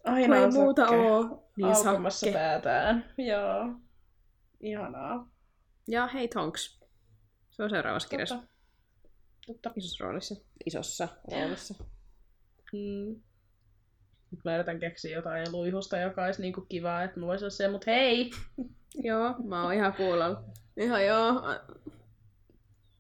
Aina 0.05 0.37
Kun 0.37 0.45
on 0.45 0.53
muuta 0.53 0.83
sakke. 0.83 0.97
oo, 0.97 1.49
niin 1.57 1.67
Aukomassa 1.89 2.21
sakke. 2.27 2.33
päätään. 2.39 3.05
Joo. 3.19 3.67
Ihanaa. 4.61 5.29
Ja 5.89 6.07
hei 6.07 6.29
Tonks. 6.29 6.81
Se 7.51 7.63
on 7.63 7.71
seuraavassa 7.71 8.09
kirjassa. 8.09 8.35
Totta. 8.35 8.54
Totta. 9.47 9.73
Isossa 9.77 10.05
roolissa. 10.05 10.35
Isossa 10.67 11.09
roolissa. 11.31 11.75
Mm. 12.73 13.21
Nyt 14.31 14.45
mä 14.45 14.55
yritän 14.55 14.81
keksiä 14.81 15.17
jotain 15.17 15.53
luihusta, 15.53 15.99
joka 15.99 16.25
olisi 16.25 16.43
niinku 16.43 16.61
kivaa, 16.61 17.03
että 17.03 17.21
voisin 17.21 17.45
olla 17.45 17.51
se, 17.51 17.69
mutta 17.69 17.91
hei! 17.91 18.31
Joo, 19.09 19.35
mä 19.45 19.63
oon 19.63 19.75
ihan 19.75 19.95
kuulolla. 19.95 20.45
Ihan 20.77 21.07
joo. 21.07 21.43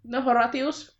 No 0.05 0.23
Horatius. 0.23 0.99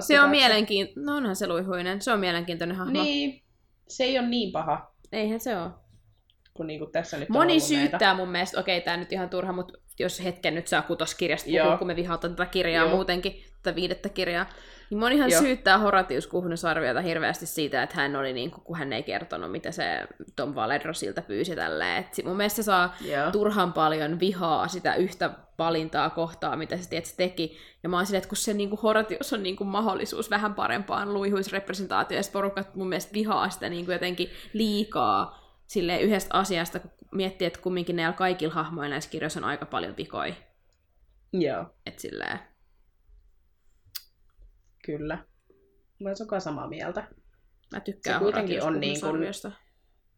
Se 0.00 0.20
on 0.20 0.30
mielenkiintoinen. 0.30 1.06
No 1.06 1.16
onhan 1.16 1.36
se 1.36 1.46
luihuinen. 1.46 2.02
Se 2.02 2.12
on 2.12 2.20
mielenkiintoinen 2.20 2.76
hahmo. 2.76 3.02
Niin, 3.02 3.42
se 3.88 4.04
ei 4.04 4.18
ole 4.18 4.28
niin 4.28 4.52
paha 4.52 4.92
Eihän 5.12 5.40
se 5.40 5.56
ole. 5.56 5.70
Kuin 6.54 6.66
niinku 6.66 6.86
tässä 6.86 7.18
nyt 7.18 7.30
on 7.30 7.36
Moni 7.36 7.52
ollut 7.52 7.70
näitä. 7.70 7.80
syyttää 7.88 8.14
mun 8.14 8.28
mielestä, 8.28 8.60
okei 8.60 8.80
tää 8.80 8.96
nyt 8.96 9.12
ihan 9.12 9.30
turha, 9.30 9.52
mutta 9.52 9.78
jos 9.98 10.24
hetken 10.24 10.54
nyt 10.54 10.68
saa 10.68 10.82
kutoskirjasta 10.82 11.50
Joo. 11.50 11.64
puhua, 11.64 11.78
kun 11.78 11.86
me 11.86 11.96
vihataan 11.96 12.36
tätä 12.36 12.50
kirjaa 12.50 12.84
Joo. 12.84 12.94
muutenkin, 12.94 13.44
tätä 13.62 13.76
viidettä 13.76 14.08
kirjaa, 14.08 14.46
niin 14.90 14.98
monihan 14.98 15.30
Joo. 15.30 15.40
syyttää 15.40 15.78
Horatius 15.78 16.26
Kuhnusarviota 16.26 17.00
hirveästi 17.00 17.46
siitä, 17.46 17.82
että 17.82 17.96
hän 17.96 18.16
oli 18.16 18.32
niin 18.32 18.50
kuin, 18.50 18.64
kun 18.64 18.76
hän 18.76 18.92
ei 18.92 19.02
kertonut, 19.02 19.50
mitä 19.50 19.70
se 19.70 19.84
Tom 20.36 20.54
Valedro 20.54 20.94
siltä 20.94 21.22
pyysi 21.22 21.56
tälleen. 21.56 21.98
Et 21.98 22.24
mun 22.24 22.36
mielestä 22.36 22.56
se 22.56 22.62
saa 22.62 22.96
Joo. 23.00 23.30
turhan 23.30 23.72
paljon 23.72 24.20
vihaa 24.20 24.68
sitä 24.68 24.94
yhtä 24.94 25.30
valintaa 25.58 26.10
kohtaa, 26.10 26.56
mitä 26.56 26.76
se, 26.76 27.00
se 27.02 27.16
teki. 27.16 27.58
Ja 27.82 27.88
mä 27.88 27.96
oon 27.96 28.06
silleen, 28.06 28.18
että 28.18 28.28
kun 28.28 28.36
se 28.36 28.54
niin 28.54 28.70
kuin 28.70 28.80
Horatius 28.80 29.32
on 29.32 29.42
niin 29.42 29.56
kuin 29.56 29.68
mahdollisuus 29.68 30.30
vähän 30.30 30.54
parempaan 30.54 31.14
luihuisrepresentaatioon, 31.14 32.24
ja 32.26 32.30
porukat 32.32 32.74
mun 32.74 32.88
mielestä 32.88 33.12
vihaa 33.12 33.50
sitä 33.50 33.68
niin 33.68 33.84
kuin 33.84 33.92
jotenkin 33.92 34.30
liikaa 34.52 35.41
sille 35.72 36.00
yhdestä 36.00 36.38
asiasta, 36.38 36.80
kun 36.80 36.90
miettii, 37.12 37.46
että 37.46 37.60
kumminkin 37.60 37.96
näillä 37.96 38.12
kaikilla 38.12 38.54
hahmoilla 38.54 38.90
näissä 38.90 39.10
kirjoissa 39.10 39.40
on 39.40 39.44
aika 39.44 39.66
paljon 39.66 39.96
vikoja. 39.96 40.34
Joo, 41.32 41.66
Et 41.86 41.98
silleen, 41.98 42.38
kyllä. 44.84 45.16
Mä 46.00 46.08
olen 46.30 46.40
samaa 46.40 46.68
mieltä. 46.68 47.08
mä 47.72 47.80
tykkään 47.80 48.18
Se 48.20 48.22
kuitenkin 48.24 48.62
on 48.62 48.80
niin 48.80 49.00
kuin-. 49.00 49.52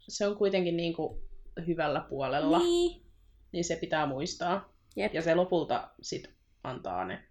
Se 0.08 0.26
on 0.26 0.36
kuitenkin 0.36 0.76
niinku 0.76 1.28
hyvällä 1.66 2.06
puolella, 2.08 2.58
niin. 2.58 2.92
Niin. 2.92 3.06
niin 3.52 3.64
se 3.64 3.76
pitää 3.76 4.06
muistaa. 4.06 4.74
Jep. 4.96 5.14
Ja 5.14 5.22
se 5.22 5.34
lopulta 5.34 5.90
sit 6.02 6.34
antaa 6.64 7.04
ne 7.04 7.28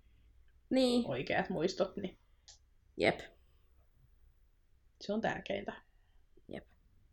Niin. 0.70 1.04
oikeat 1.08 1.50
muistot, 1.50 1.98
niin 1.98 2.18
Jep. 2.98 3.20
se 5.02 5.14
on 5.14 5.22
tärkeintä. 5.22 5.74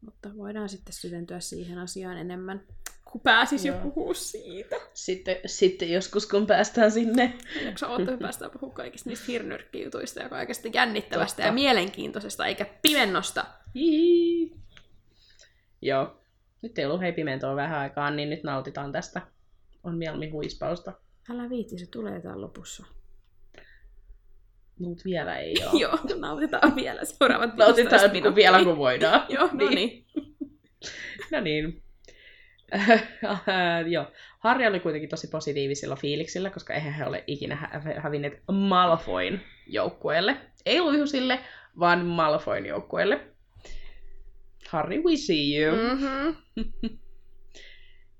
Mutta 0.01 0.37
voidaan 0.37 0.69
sitten 0.69 0.93
syventyä 0.93 1.41
siihen 1.41 1.79
asiaan 1.79 2.19
enemmän, 2.19 2.67
kun 3.05 3.21
pääsis 3.21 3.65
jo 3.65 3.75
Joo. 3.75 3.83
puhua 3.83 4.15
siitä. 4.15 4.77
Sitten, 4.95 5.37
sitten 5.47 5.91
joskus, 5.91 6.27
kun 6.27 6.47
päästään 6.47 6.93
sinne. 6.93 7.39
Odottaa, 7.87 8.15
että 8.15 8.23
päästään 8.23 8.51
puhumaan 8.51 8.77
kaikista 8.77 9.11
niistä 9.11 9.27
hirnyrkkijutuista 9.29 10.21
ja 10.21 10.29
kaikesta 10.29 10.69
jännittävästä 10.75 11.37
Totta. 11.37 11.49
ja 11.49 11.53
mielenkiintoisesta, 11.53 12.47
eikä 12.47 12.67
pimennosta. 12.83 13.45
Hihi. 13.75 14.53
Joo. 15.83 16.17
Nyt 16.63 16.79
ei 16.79 16.85
ollut 16.85 17.01
hei 17.01 17.13
pimentoa 17.13 17.57
vähän 17.57 17.79
aikaa, 17.79 18.11
niin 18.11 18.31
nyt 18.31 18.43
nautitaan 18.43 18.93
tästä. 18.93 19.21
On 19.85 19.99
mieluummin 19.99 20.33
huispausta. 20.33 20.93
Älä 21.31 21.51
viitti, 21.51 21.79
se 21.79 21.87
tulee 21.87 22.21
täällä 22.21 22.41
lopussa. 22.41 22.87
Mut 24.81 25.05
vielä 25.05 25.37
ei 25.39 25.55
oo. 25.67 25.79
Joo, 25.81 25.99
nautitaan 26.19 26.77
vielä 26.77 27.05
seuraavat 27.05 27.51
15 27.51 27.65
Nautitaan 27.65 28.13
minuuttia. 28.13 28.35
vielä 28.53 28.65
kun 28.65 28.77
voidaan. 28.79 29.27
Joo, 29.35 29.49
no 29.53 29.69
niin. 29.69 30.05
No 31.31 31.41
niin. 31.41 31.83
Joo. 33.91 34.07
Harri 34.39 34.67
oli 34.67 34.81
kuitenkin 34.81 35.09
tosi 35.11 35.27
positiivisilla 35.27 35.97
fiiliksillä, 35.97 36.51
koska 36.51 36.75
eihän 36.75 36.93
he 36.95 37.05
ole 37.07 37.25
ikinä 37.27 37.57
hä- 37.57 37.81
hävinneet 37.99 38.43
Malfoyn 38.53 39.41
joukkueelle. 39.67 40.37
Ei 40.67 40.81
luihusille, 40.81 41.39
vaan 41.79 42.05
Malfoyn 42.07 42.67
joukkueelle. 42.67 43.21
Harry, 44.69 45.03
we 45.03 45.17
see 45.17 45.61
you. 45.63 45.77
Mm. 45.77 46.01
Mm-hmm. 46.57 46.99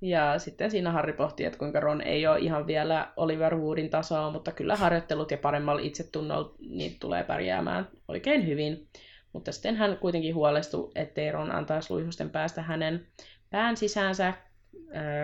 Ja 0.01 0.39
sitten 0.39 0.71
siinä 0.71 0.93
Harry 0.93 1.13
pohti, 1.13 1.45
että 1.45 1.59
kuinka 1.59 1.81
Ron 1.81 2.01
ei 2.01 2.27
ole 2.27 2.39
ihan 2.39 2.67
vielä 2.67 3.13
Oliver 3.17 3.57
Woodin 3.57 3.91
tasoa, 3.91 4.31
mutta 4.31 4.53
kyllä 4.53 4.77
harjoittelut 4.77 5.31
ja 5.31 5.39
paremmalla 5.39 5.81
itsetunnolla 5.81 6.55
niin 6.61 6.97
tulee 7.01 7.25
pärjäämään 7.25 7.89
oikein 8.09 8.47
hyvin. 8.47 8.89
Mutta 9.33 9.53
sitten 9.53 9.77
hän 9.77 9.99
kuitenkin 9.99 10.35
huolestui, 10.35 10.91
ettei 10.95 11.33
Ron 11.33 11.53
antaisi 11.53 11.93
luihusten 11.93 12.31
päästä 12.31 12.63
hänen 12.63 13.07
pään 13.51 13.77
sisäänsä, 13.77 14.35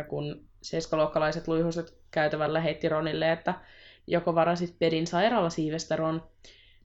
kun 0.09 0.41
seiskaluokkalaiset 0.63 1.49
luihuset 1.49 1.99
käytävällä 2.11 2.61
heitti 2.61 2.89
Ronille, 2.89 3.33
että 3.33 3.55
joko 4.07 4.35
varasit 4.35 4.77
pedin 4.79 5.07
sairaalasiivestä 5.07 5.97
Ron, 5.97 6.23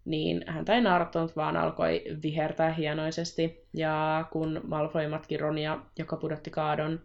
niin 0.05 0.43
häntä 0.47 0.73
ei 0.73 0.81
naurattanut, 0.81 1.35
vaan 1.35 1.57
alkoi 1.57 2.03
vihertää 2.23 2.73
hienoisesti. 2.73 3.67
Ja 3.73 4.25
kun 4.31 4.61
Malfoy 4.63 5.07
matki 5.07 5.37
Ronia, 5.37 5.79
joka 5.99 6.17
pudotti 6.17 6.49
kaadon, 6.49 6.99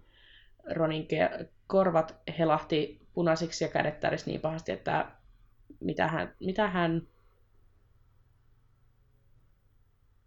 Ronin 0.70 1.02
ke- 1.02 1.46
korvat 1.66 2.14
helahti 2.38 3.00
punaisiksi 3.12 3.64
ja 3.64 3.68
kädet 3.68 4.00
tärisi 4.00 4.30
niin 4.30 4.40
pahasti, 4.40 4.72
että 4.72 5.06
mitä 5.80 6.08
hän, 6.08 6.34
mitä 6.40 6.68
hän 6.68 7.02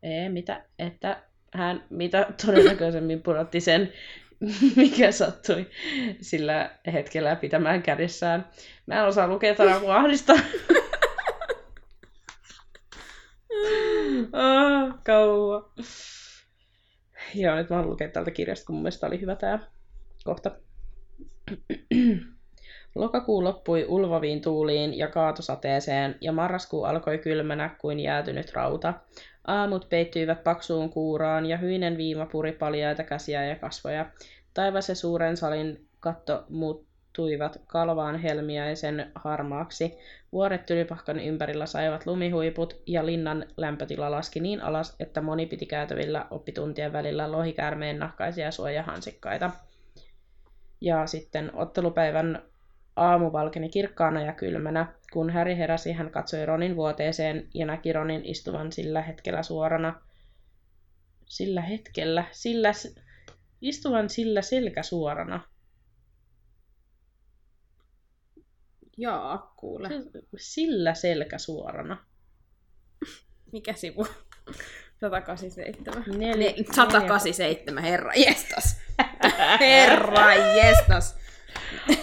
ei, 0.03 0.29
mitä, 0.29 0.65
että 0.79 1.23
hän 1.53 1.83
mitä 1.89 2.27
todennäköisemmin 2.45 3.23
pudotti 3.23 3.59
sen, 3.59 3.93
mikä 4.75 5.11
sattui 5.11 5.69
sillä 6.21 6.71
hetkellä 6.93 7.35
pitämään 7.35 7.83
kädessään. 7.83 8.49
Mä 8.85 8.95
en 8.95 9.05
osaa 9.05 9.27
lukea 9.27 9.55
tänä 9.55 9.81
ahdista. 9.87 10.33
ah, 14.33 15.03
kauan. 15.03 15.63
Joo, 17.35 17.55
nyt 17.55 17.69
mä 17.69 17.75
haluan 17.75 17.91
lukea 17.91 18.09
tältä 18.09 18.31
kirjasta, 18.31 18.65
kun 18.65 18.75
mun 18.75 18.83
mielestä 18.83 19.07
oli 19.07 19.21
hyvä 19.21 19.35
tää 19.35 19.78
kohta. 20.29 20.51
Lokakuu 22.95 23.43
loppui 23.43 23.85
ulvaviin 23.87 24.41
tuuliin 24.41 24.97
ja 24.97 25.07
kaatosateeseen, 25.07 26.15
ja 26.21 26.31
marraskuu 26.31 26.83
alkoi 26.83 27.17
kylmänä 27.17 27.75
kuin 27.81 27.99
jäätynyt 27.99 28.53
rauta. 28.53 28.93
Aamut 29.47 29.89
peittyivät 29.89 30.43
paksuun 30.43 30.89
kuuraan, 30.89 31.45
ja 31.45 31.57
hyinen 31.57 31.97
viima 31.97 32.25
puri 32.25 32.51
paljaita 32.51 33.03
käsiä 33.03 33.45
ja 33.45 33.55
kasvoja. 33.55 34.05
Taivas 34.53 34.89
ja 34.89 34.95
suuren 34.95 35.37
salin 35.37 35.87
katto 35.99 36.45
muuttuivat 36.49 37.61
kalvaan 37.67 38.19
helmiäisen 38.19 39.11
harmaaksi. 39.15 39.97
Vuoret 40.31 40.65
tylipahkan 40.65 41.19
ympärillä 41.19 41.65
saivat 41.65 42.05
lumihuiput, 42.05 42.81
ja 42.87 43.05
linnan 43.05 43.45
lämpötila 43.57 44.11
laski 44.11 44.39
niin 44.39 44.61
alas, 44.61 44.95
että 44.99 45.21
moni 45.21 45.45
piti 45.45 45.65
käytävillä 45.65 46.25
oppituntien 46.31 46.93
välillä 46.93 47.31
lohikäärmeen 47.31 47.99
nahkaisia 47.99 48.51
suojahansikkaita. 48.51 49.51
Ja 50.81 51.07
sitten 51.07 51.55
ottelupäivän 51.55 52.43
aamu 52.95 53.31
valkeni 53.31 53.69
kirkkaana 53.69 54.21
ja 54.21 54.33
kylmänä. 54.33 54.93
Kun 55.13 55.29
Häri 55.29 55.57
heräsi, 55.57 55.91
hän 55.91 56.11
katsoi 56.11 56.45
Ronin 56.45 56.75
vuoteeseen 56.75 57.49
ja 57.53 57.65
näki 57.65 57.93
Ronin 57.93 58.25
istuvan 58.25 58.71
sillä 58.71 59.01
hetkellä 59.01 59.43
suorana. 59.43 60.01
Sillä 61.25 61.61
hetkellä, 61.61 62.25
sillä, 62.31 62.71
istuvan 63.61 64.09
sillä 64.09 64.41
selkä 64.41 64.83
suorana. 64.83 65.41
Jaa, 68.97 69.53
kuule. 69.57 69.89
Sillä 70.37 70.93
selkä 70.93 71.37
suorana. 71.37 72.05
Mikä 73.51 73.73
sivu? 73.73 74.07
187. 74.99 76.03
Neljä, 76.17 76.51
Ne, 76.51 76.63
187, 76.75 77.83
herra 77.83 78.11
jestas. 78.15 78.81
herra 79.59 80.33
jestas. 80.33 81.17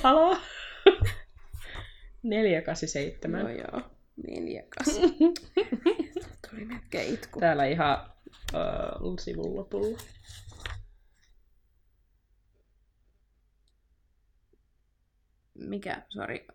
Halo? 0.03 0.39
487. 2.23 3.41
Joo 3.41 3.51
joo, 3.51 3.91
neljäkas. 4.27 4.87
Tuli 6.51 6.65
melkein 6.65 7.15
itku. 7.15 7.41
Täällä 7.41 7.67
ihan 7.67 8.11
uh, 9.03 9.19
sivun 9.19 9.57
lopulla. 9.57 9.99
Mikä, 15.55 16.03
sori. 16.09 16.47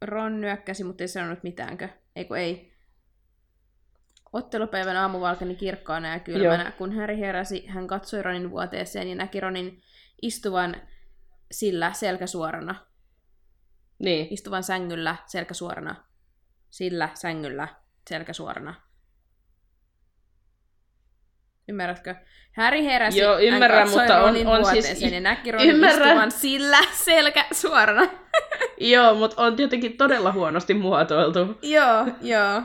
Ron 0.00 0.40
nyökkäsi, 0.40 0.84
mutta 0.84 1.04
ei 1.04 1.08
sanonut 1.08 1.42
mitäänkö. 1.42 1.88
Eikö 2.16 2.36
ei? 2.36 2.71
Ottelupäivän 4.32 4.96
aamu 4.96 5.20
valkeni 5.20 5.54
kirkkaana 5.56 6.08
ja 6.12 6.18
kylmänä. 6.20 6.62
Joo. 6.62 6.72
Kun 6.78 6.96
Harry 6.96 7.18
heräsi, 7.18 7.66
hän 7.66 7.86
katsoi 7.86 8.22
Ronin 8.22 8.50
vuoteeseen 8.50 9.08
ja 9.08 9.14
näki 9.14 9.40
Ronin 9.40 9.82
istuvan 10.22 10.76
sillä 11.52 11.92
selkä 11.92 12.26
suorana. 12.26 12.74
Niin. 13.98 14.26
Istuvan 14.30 14.62
sängyllä 14.62 15.16
selkä 15.26 15.54
suorana. 15.54 15.94
Sillä 16.70 17.08
sängyllä 17.14 17.68
selkä 18.10 18.32
suorana. 18.32 18.74
Ymmärrätkö? 21.68 22.14
Harry 22.56 22.84
heräsi, 22.84 23.18
Joo, 23.20 23.38
ymmärrän, 23.38 23.78
hän 23.78 23.86
katsoi 23.86 24.02
mutta 24.02 24.18
on- 24.18 24.24
Ronin 24.26 24.46
on 24.46 24.64
siis- 24.64 24.84
vuoteeseen 24.84 25.14
ja 25.14 25.20
näki 25.20 25.52
Ronin 25.52 25.70
ymmärrän. 25.70 26.08
istuvan 26.08 26.30
sillä 26.30 26.78
selkä 26.92 27.44
suorana. 27.52 28.06
Joo, 28.80 29.14
mutta 29.14 29.42
on 29.42 29.56
tietenkin 29.56 29.96
todella 29.96 30.32
huonosti 30.32 30.74
muotoiltu. 30.74 31.58
joo, 31.62 32.06
joo. 32.22 32.62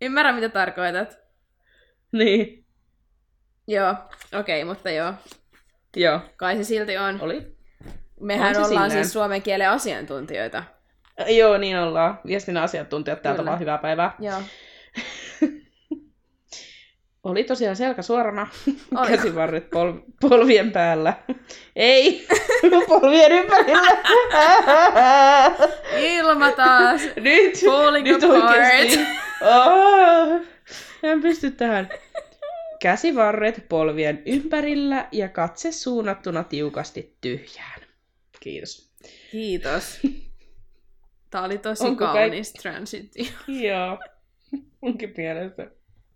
Ymmärrän, 0.00 0.34
mitä 0.34 0.48
tarkoitat. 0.48 1.18
Niin. 2.12 2.64
Joo, 3.66 3.90
okei, 4.40 4.62
okay, 4.62 4.64
mutta 4.64 4.90
joo. 4.90 5.14
Joo. 5.96 6.20
Kai 6.36 6.56
se 6.56 6.64
silti 6.64 6.98
on. 6.98 7.18
Oli. 7.20 7.56
Mehän 8.20 8.48
on 8.56 8.56
ollaan 8.56 8.68
silleen. 8.68 8.90
siis 8.90 9.12
suomen 9.12 9.42
kielen 9.42 9.70
asiantuntijoita. 9.70 10.64
Joo, 11.28 11.58
niin 11.58 11.78
ollaan. 11.78 12.20
Viestinnän 12.26 12.62
asiantuntijat 12.64 13.22
täältä 13.22 13.38
Kyllä. 13.38 13.48
vaan 13.50 13.60
hyvää 13.60 13.78
päivää. 13.78 14.12
Joo. 14.18 14.42
Oli 17.24 17.44
tosiaan 17.44 17.76
selkä 17.76 18.02
suorana, 18.02 18.46
Oli. 18.96 19.08
käsivarret 19.08 19.64
pol- 19.70 20.00
polvien 20.20 20.72
päällä. 20.72 21.14
Ei, 21.76 22.26
polvien 22.88 23.32
ympärillä. 23.32 23.88
Ilma 26.16 26.52
taas. 26.52 27.00
nyt, 27.16 27.64
Falling 27.64 28.06
nyt 28.06 28.24
apart. 28.24 28.42
oikeesti. 28.44 29.00
Oh, 29.40 30.40
en 31.02 31.22
pysty 31.22 31.50
tähän. 31.50 31.88
Käsivarret 32.82 33.68
polvien 33.68 34.22
ympärillä 34.26 35.08
ja 35.12 35.28
katse 35.28 35.72
suunnattuna 35.72 36.44
tiukasti 36.44 37.16
tyhjään. 37.20 37.80
Kiitos. 38.40 38.92
Kiitos. 39.30 40.00
Tää 41.30 41.42
oli 41.42 41.58
tosi 41.58 41.84
Onko 41.84 42.04
kaik- 42.04 42.12
kaunis 42.14 42.52
transitio. 42.52 43.24
Joo. 43.46 43.98
Munkin 44.80 45.14
mielestä. 45.16 45.70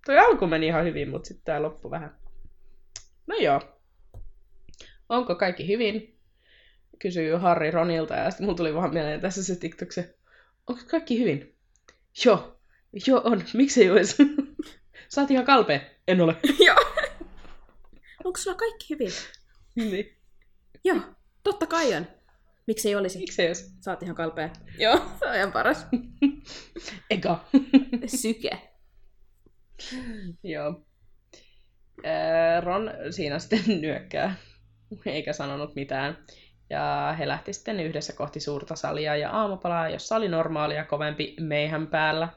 Toi 0.07 0.19
alku 0.19 0.47
meni 0.47 0.67
ihan 0.67 0.85
hyvin, 0.85 1.09
mutta 1.11 1.27
sitten 1.29 1.45
tää 1.45 1.63
loppu 1.63 1.91
vähän. 1.91 2.17
No 3.27 3.37
joo. 3.37 3.61
Onko 5.09 5.35
kaikki 5.35 5.69
hyvin? 5.69 6.19
Kysyy 6.99 7.35
Harri 7.37 7.71
Ronilta 7.71 8.15
ja 8.15 8.31
sitten 8.31 8.45
mulla 8.45 8.57
tuli 8.57 8.75
vaan 8.75 8.93
mieleen 8.95 9.21
tässä 9.21 9.45
se 9.45 9.57
TikTok 9.57 9.93
se. 9.93 10.15
Onko 10.67 10.83
kaikki 10.91 11.19
hyvin? 11.19 11.57
Joo. 12.25 12.54
Joo 13.07 13.21
on. 13.25 13.45
Miksei 13.55 13.91
ois? 13.91 14.17
Sä 15.15 15.21
oot 15.21 15.31
ihan 15.31 15.45
kalpea. 15.45 15.81
En 16.09 16.21
ole. 16.21 16.37
Joo. 16.67 16.77
Onko 18.25 18.39
sulla 18.39 18.57
kaikki 18.57 18.87
hyvin? 18.91 19.11
niin. 19.75 20.17
Joo, 20.85 21.01
totta 21.43 21.67
kai 21.67 21.95
on. 21.95 22.07
Miksi 22.67 22.89
ei 22.89 22.97
olisi? 22.97 23.19
Miksei 23.19 23.49
ois? 23.49 23.75
Sä 23.85 23.91
oot 23.91 24.03
ihan 24.03 24.17
kalpea. 24.17 24.51
Joo, 24.79 24.97
se 25.19 25.27
on 25.27 25.35
ihan 25.35 25.53
paras. 25.53 25.87
Eka. 27.11 27.45
Syke. 28.07 28.51
Joo. 30.43 30.87
Ää, 32.05 32.61
Ron 32.61 32.91
siinä 33.11 33.39
sitten 33.39 33.81
nyökkää, 33.81 34.35
eikä 35.07 35.33
sanonut 35.33 35.75
mitään. 35.75 36.19
Ja 36.71 37.15
he 37.19 37.29
lähti 37.29 37.53
sitten 37.53 37.81
yhdessä 37.81 38.13
kohti 38.13 38.41
suurta 38.41 38.77
salia 38.77 39.17
ja 39.17 39.31
aamupalaa, 39.31 39.89
jossa 39.89 40.17
oli 40.17 40.29
normaalia 40.29 40.85
kovempi 40.85 41.37
meihän 41.41 41.87
päällä. 41.87 42.29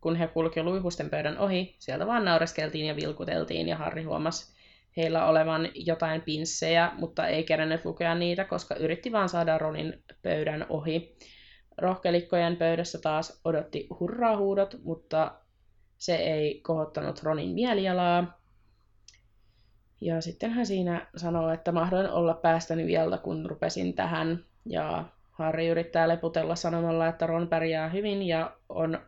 Kun 0.00 0.16
he 0.16 0.28
kulki 0.28 0.62
luihusten 0.62 1.10
pöydän 1.10 1.38
ohi, 1.38 1.76
sieltä 1.78 2.06
vaan 2.06 2.24
naureskeltiin 2.24 2.86
ja 2.86 2.96
vilkuteltiin 2.96 3.68
ja 3.68 3.76
Harri 3.76 4.02
huomasi 4.02 4.56
heillä 4.96 5.26
olevan 5.26 5.68
jotain 5.74 6.20
pinssejä, 6.22 6.92
mutta 6.98 7.26
ei 7.26 7.44
kerennyt 7.44 7.84
lukea 7.84 8.14
niitä, 8.14 8.44
koska 8.44 8.74
yritti 8.74 9.12
vaan 9.12 9.28
saada 9.28 9.58
Ronin 9.58 10.02
pöydän 10.22 10.66
ohi. 10.68 11.16
Rohkelikkojen 11.78 12.56
pöydässä 12.56 12.98
taas 12.98 13.40
odotti 13.44 13.86
hurraa-huudot, 14.00 14.76
mutta 14.82 15.34
se 15.98 16.16
ei 16.16 16.60
kohottanut 16.60 17.22
Ronin 17.22 17.50
mielialaa. 17.50 18.40
Ja 20.00 20.20
sitten 20.20 20.50
hän 20.50 20.66
siinä 20.66 21.06
sanoo, 21.16 21.50
että 21.50 21.72
mahdoin 21.72 22.10
olla 22.10 22.34
päästäni 22.34 22.86
vielä, 22.86 23.18
kun 23.18 23.46
rupesin 23.50 23.94
tähän. 23.94 24.44
Ja 24.66 25.04
Harry 25.30 25.66
yrittää 25.66 26.08
leputella 26.08 26.56
sanomalla, 26.56 27.06
että 27.06 27.26
Ron 27.26 27.48
pärjää 27.48 27.88
hyvin 27.88 28.22
ja 28.22 28.56
on 28.68 28.98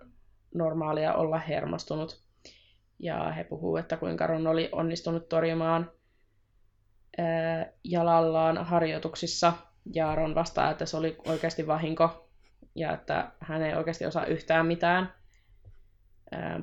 normaalia 0.54 1.14
olla 1.14 1.38
hermostunut. 1.38 2.20
Ja 2.98 3.32
he 3.32 3.44
puhuu, 3.44 3.76
että 3.76 3.96
kuinka 3.96 4.26
Ron 4.26 4.46
oli 4.46 4.68
onnistunut 4.72 5.28
torjumaan 5.28 5.90
ää, 7.18 7.66
jalallaan 7.84 8.64
harjoituksissa 8.64 9.52
Ja 9.94 10.14
Ron 10.14 10.34
vastaa, 10.34 10.70
että 10.70 10.87
se 10.87 10.96
oli 10.96 11.16
oikeasti 11.26 11.66
vahinko 11.66 12.28
ja 12.74 12.92
että 12.92 13.32
hän 13.40 13.62
ei 13.62 13.74
oikeasti 13.74 14.06
osaa 14.06 14.26
yhtään 14.26 14.66
mitään. 14.66 15.14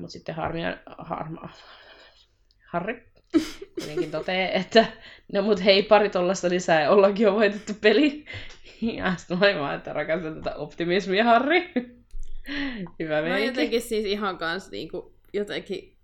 Mutta 0.00 0.12
sitten 0.12 0.34
Harmia, 0.34 0.76
Harma, 0.98 1.48
Harri 2.68 3.12
kuitenkin 3.74 4.10
toteaa, 4.10 4.48
että 4.48 4.86
no 5.32 5.42
mut 5.42 5.64
hei, 5.64 5.82
pari 5.82 6.10
tollasta 6.10 6.48
lisää 6.48 6.82
ja 6.82 6.90
ollaankin 6.90 7.24
jo 7.24 7.34
voitettu 7.34 7.72
peli. 7.80 8.24
Ja 8.82 9.16
sitten 9.16 9.38
mä 9.38 9.60
vaan, 9.60 9.74
että 9.74 9.92
rakastan 9.92 10.34
tätä 10.34 10.56
optimismia, 10.56 11.24
Harri. 11.24 11.72
Hyvä 13.00 13.14
Mä 13.14 13.22
meininki. 13.22 13.46
jotenkin 13.46 13.82
siis 13.82 14.04
ihan 14.04 14.38
kans 14.38 14.70
niinku, 14.70 15.14
jotenkin, 15.32 15.96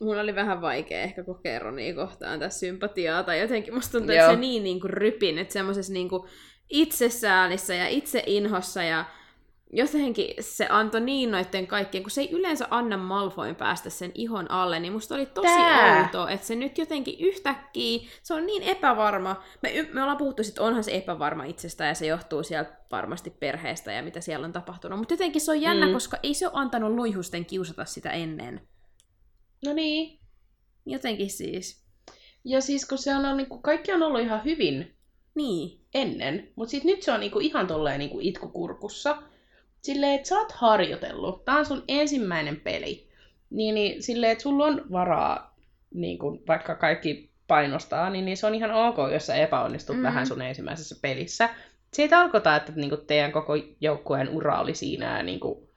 mulla 0.00 0.20
oli 0.20 0.34
vähän 0.34 0.60
vaikea 0.60 1.00
ehkä 1.00 1.24
kokea 1.24 1.58
Ronia 1.58 1.94
kohtaan 1.94 2.38
tässä 2.40 2.60
sympatiaa, 2.60 3.22
tai 3.22 3.40
jotenkin 3.40 3.74
musta 3.74 3.92
tuntuu, 3.92 4.14
että 4.14 4.30
se 4.30 4.36
niin 4.36 4.64
niinku 4.64 4.88
rypin, 4.88 5.38
että 5.38 5.52
semmoisessa 5.52 5.92
niinku 5.92 6.28
itsesäälissä 6.70 7.74
ja 7.74 7.88
itseinhossa 7.88 8.82
ja 8.82 9.04
jotenkin 9.72 10.34
se 10.40 10.66
antoi 10.70 11.00
niin 11.00 11.30
noitten 11.30 11.66
kaikkien, 11.66 12.04
kun 12.04 12.10
se 12.10 12.20
ei 12.20 12.30
yleensä 12.30 12.66
anna 12.70 12.96
Malfoin 12.96 13.54
päästä 13.56 13.90
sen 13.90 14.12
ihon 14.14 14.50
alle, 14.50 14.80
niin 14.80 14.92
musta 14.92 15.14
oli 15.14 15.26
tosi 15.26 15.46
Tää. 15.48 16.02
outoa, 16.02 16.30
että 16.30 16.46
se 16.46 16.54
nyt 16.54 16.78
jotenkin 16.78 17.16
yhtäkkiä, 17.20 18.08
se 18.22 18.34
on 18.34 18.46
niin 18.46 18.62
epävarma. 18.62 19.42
Me, 19.62 19.88
me 19.92 20.02
ollaan 20.02 20.18
puhuttu, 20.18 20.42
että 20.48 20.62
onhan 20.62 20.84
se 20.84 20.94
epävarma 20.96 21.44
itsestä 21.44 21.84
ja 21.84 21.94
se 21.94 22.06
johtuu 22.06 22.42
sieltä 22.42 22.72
varmasti 22.92 23.30
perheestä 23.30 23.92
ja 23.92 24.02
mitä 24.02 24.20
siellä 24.20 24.44
on 24.46 24.52
tapahtunut. 24.52 24.98
Mutta 24.98 25.14
jotenkin 25.14 25.40
se 25.42 25.50
on 25.50 25.60
jännä, 25.60 25.86
Mm. 25.86 25.92
koska 25.92 26.16
ei 26.22 26.34
se 26.34 26.46
ole 26.46 26.52
antanut 26.56 26.92
luihusten 26.94 27.44
kiusata 27.46 27.84
sitä 27.84 28.10
ennen. 28.10 28.68
No 29.64 29.72
niin. 29.72 30.20
Jotenkin 30.86 31.30
siis. 31.30 31.84
Ja 32.44 32.60
siis 32.60 32.88
kun 32.88 32.98
se 32.98 33.14
on, 33.14 33.24
on 33.24 33.36
niin 33.36 33.48
kuin, 33.48 33.62
kaikki 33.62 33.92
on 33.92 34.02
ollut 34.02 34.20
ihan 34.20 34.44
hyvin 34.44 34.96
Niin. 35.34 35.80
ennen, 35.94 36.52
mutta 36.56 36.70
sitten 36.70 36.90
nyt 36.90 37.02
se 37.02 37.12
on 37.12 37.20
niinku 37.20 37.38
ihan 37.40 37.66
tolleen 37.66 37.98
niinku 37.98 38.18
itkukurkussa. 38.22 39.22
Silleen, 39.84 40.14
että 40.14 40.28
sä 40.28 40.38
oot 40.38 40.52
harjoitellut. 40.52 41.44
Tää 41.44 41.56
on 41.56 41.66
sun 41.66 41.84
ensimmäinen 41.88 42.60
peli. 42.60 43.08
Niin, 43.50 43.74
niin 43.74 44.02
silleen, 44.02 44.32
että 44.32 44.42
sulla 44.42 44.64
on 44.64 44.82
varaa, 44.92 45.56
niin 45.94 46.18
kun, 46.18 46.42
vaikka 46.48 46.74
kaikki 46.74 47.30
painostaa, 47.46 48.10
niin, 48.10 48.24
niin 48.24 48.36
se 48.36 48.46
on 48.46 48.54
ihan 48.54 48.70
ok, 48.70 48.96
jos 49.12 49.26
sä 49.26 49.34
epäonnistut 49.34 49.96
Mm. 49.96 50.00
mm. 50.00 50.04
vähän 50.04 50.26
sun 50.26 50.42
ensimmäisessä 50.42 50.96
pelissä. 51.02 51.48
Se 51.92 52.02
ei 52.02 52.08
tarkoita, 52.08 52.56
että 52.56 52.72
niinku 52.76 52.96
teidän 52.96 53.32
koko 53.32 53.52
joukkueen 53.80 54.28
ura 54.28 54.60
oli 54.60 54.74
siinä 54.74 55.16
ja 55.16 55.22
niinku, 55.22 55.70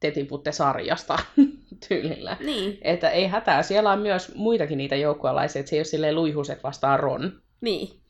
te 0.00 0.10
tiputte 0.10 0.52
sarjasta 0.52 1.18
tyylillä. 1.88 2.36
Niin. 2.40 2.78
Että 2.82 3.10
ei 3.10 3.26
hätää, 3.26 3.62
siellä 3.62 3.92
on 3.92 4.00
myös 4.00 4.34
muitakin 4.34 4.78
niitä 4.78 4.96
joukkuealaisia, 4.96 5.60
että 5.60 5.70
se 5.70 5.76
ei 5.76 5.80
ole 5.80 5.84
silleen 5.84 6.14
luihuset 6.14 6.62
vastaan 6.62 7.00
Ron. 7.00 7.42
Niin. 7.60 8.00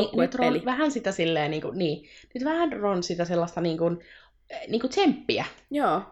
Niin, 0.00 0.06
nyt 0.06 0.14
Joukkuepeli. 0.34 0.56
Ron 0.58 0.64
vähän 0.64 0.90
sitä 0.90 1.12
silleen, 1.12 1.50
niin 1.50 1.62
kuin, 1.62 1.78
niin, 1.78 2.08
nyt 2.34 2.44
vähän 2.44 2.72
Ron 2.72 3.02
sitä 3.02 3.24
sellaista 3.24 3.60
niin 3.60 3.78
kuin, 3.78 3.98
niin 4.68 4.80
kuin 4.80 4.90
tsemppiä. 4.90 5.44
Joo. 5.70 6.02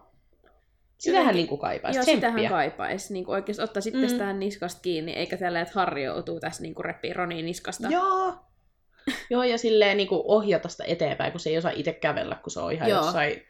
Sitähän 0.99 1.21
Jotenkin- 1.23 1.37
niin 1.37 1.49
kuin 1.49 1.61
kaipaisi, 1.61 1.99
Joo, 1.99 2.03
tsemppiä. 2.05 2.31
sitähän 2.31 2.53
kaipaisi. 2.53 3.13
Niin 3.13 3.25
oikeasti 3.29 3.63
ottaa 3.63 3.81
sitten 3.81 4.11
Mm. 4.13 4.19
tähän 4.19 4.39
niskasta 4.41 4.81
kiinni, 4.83 5.13
eikä 5.13 5.37
tällä, 5.37 5.61
että 5.61 5.75
Harri 5.75 6.05
joutuu 6.05 6.41
tässä 6.41 6.63
niin 6.63 6.75
reppiin 6.81 7.17
Ronin 7.17 7.47
niskasta. 7.47 7.89
Joo. 7.89 8.35
Joo, 9.31 9.43
ja 9.43 9.59
silleen 9.59 9.97
niin 9.97 10.09
kuin 10.09 10.23
ohjata 10.25 10.69
sitä 10.69 10.85
eteenpäin, 10.87 11.33
kun 11.33 11.41
se 11.41 11.51
ei 11.51 11.59
osaa 11.59 11.73
itse 11.75 11.93
kävellä, 11.93 12.37
kun 12.43 12.51
se 12.51 12.61
on 12.61 12.73
ihan 12.73 12.91
Joo. 12.91 13.05
jossain 13.05 13.43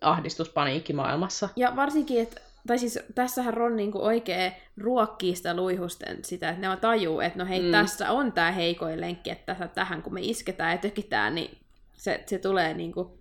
ahdistuspaniikkimaailmassa. 0.00 1.48
Ja 1.56 1.76
varsinkin, 1.76 2.20
että 2.22 2.40
tai 2.66 2.78
siis 2.78 2.98
tässähän 3.14 3.54
Ron 3.54 3.76
niinku 3.76 4.04
oikein 4.04 4.52
ruokkii 4.78 5.36
sitä 5.36 5.56
luihusten 5.56 6.24
sitä, 6.24 6.48
että 6.48 6.60
ne 6.60 6.68
on 6.68 6.78
tajuu, 6.80 7.20
että 7.20 7.38
no 7.38 7.46
hei, 7.46 7.62
Mm. 7.62 7.70
tässä 7.70 8.10
on 8.10 8.32
tämä 8.32 8.52
heikoin 8.52 9.00
lenkki, 9.00 9.30
että 9.30 9.46
tässä, 9.46 9.68
tähän 9.68 10.02
kun 10.02 10.14
me 10.14 10.20
isketään 10.22 10.72
ja 10.72 10.78
tökitään, 10.78 11.34
niin 11.34 11.58
se, 11.92 12.22
se 12.26 12.38
tulee 12.38 12.74
niinku 12.74 13.18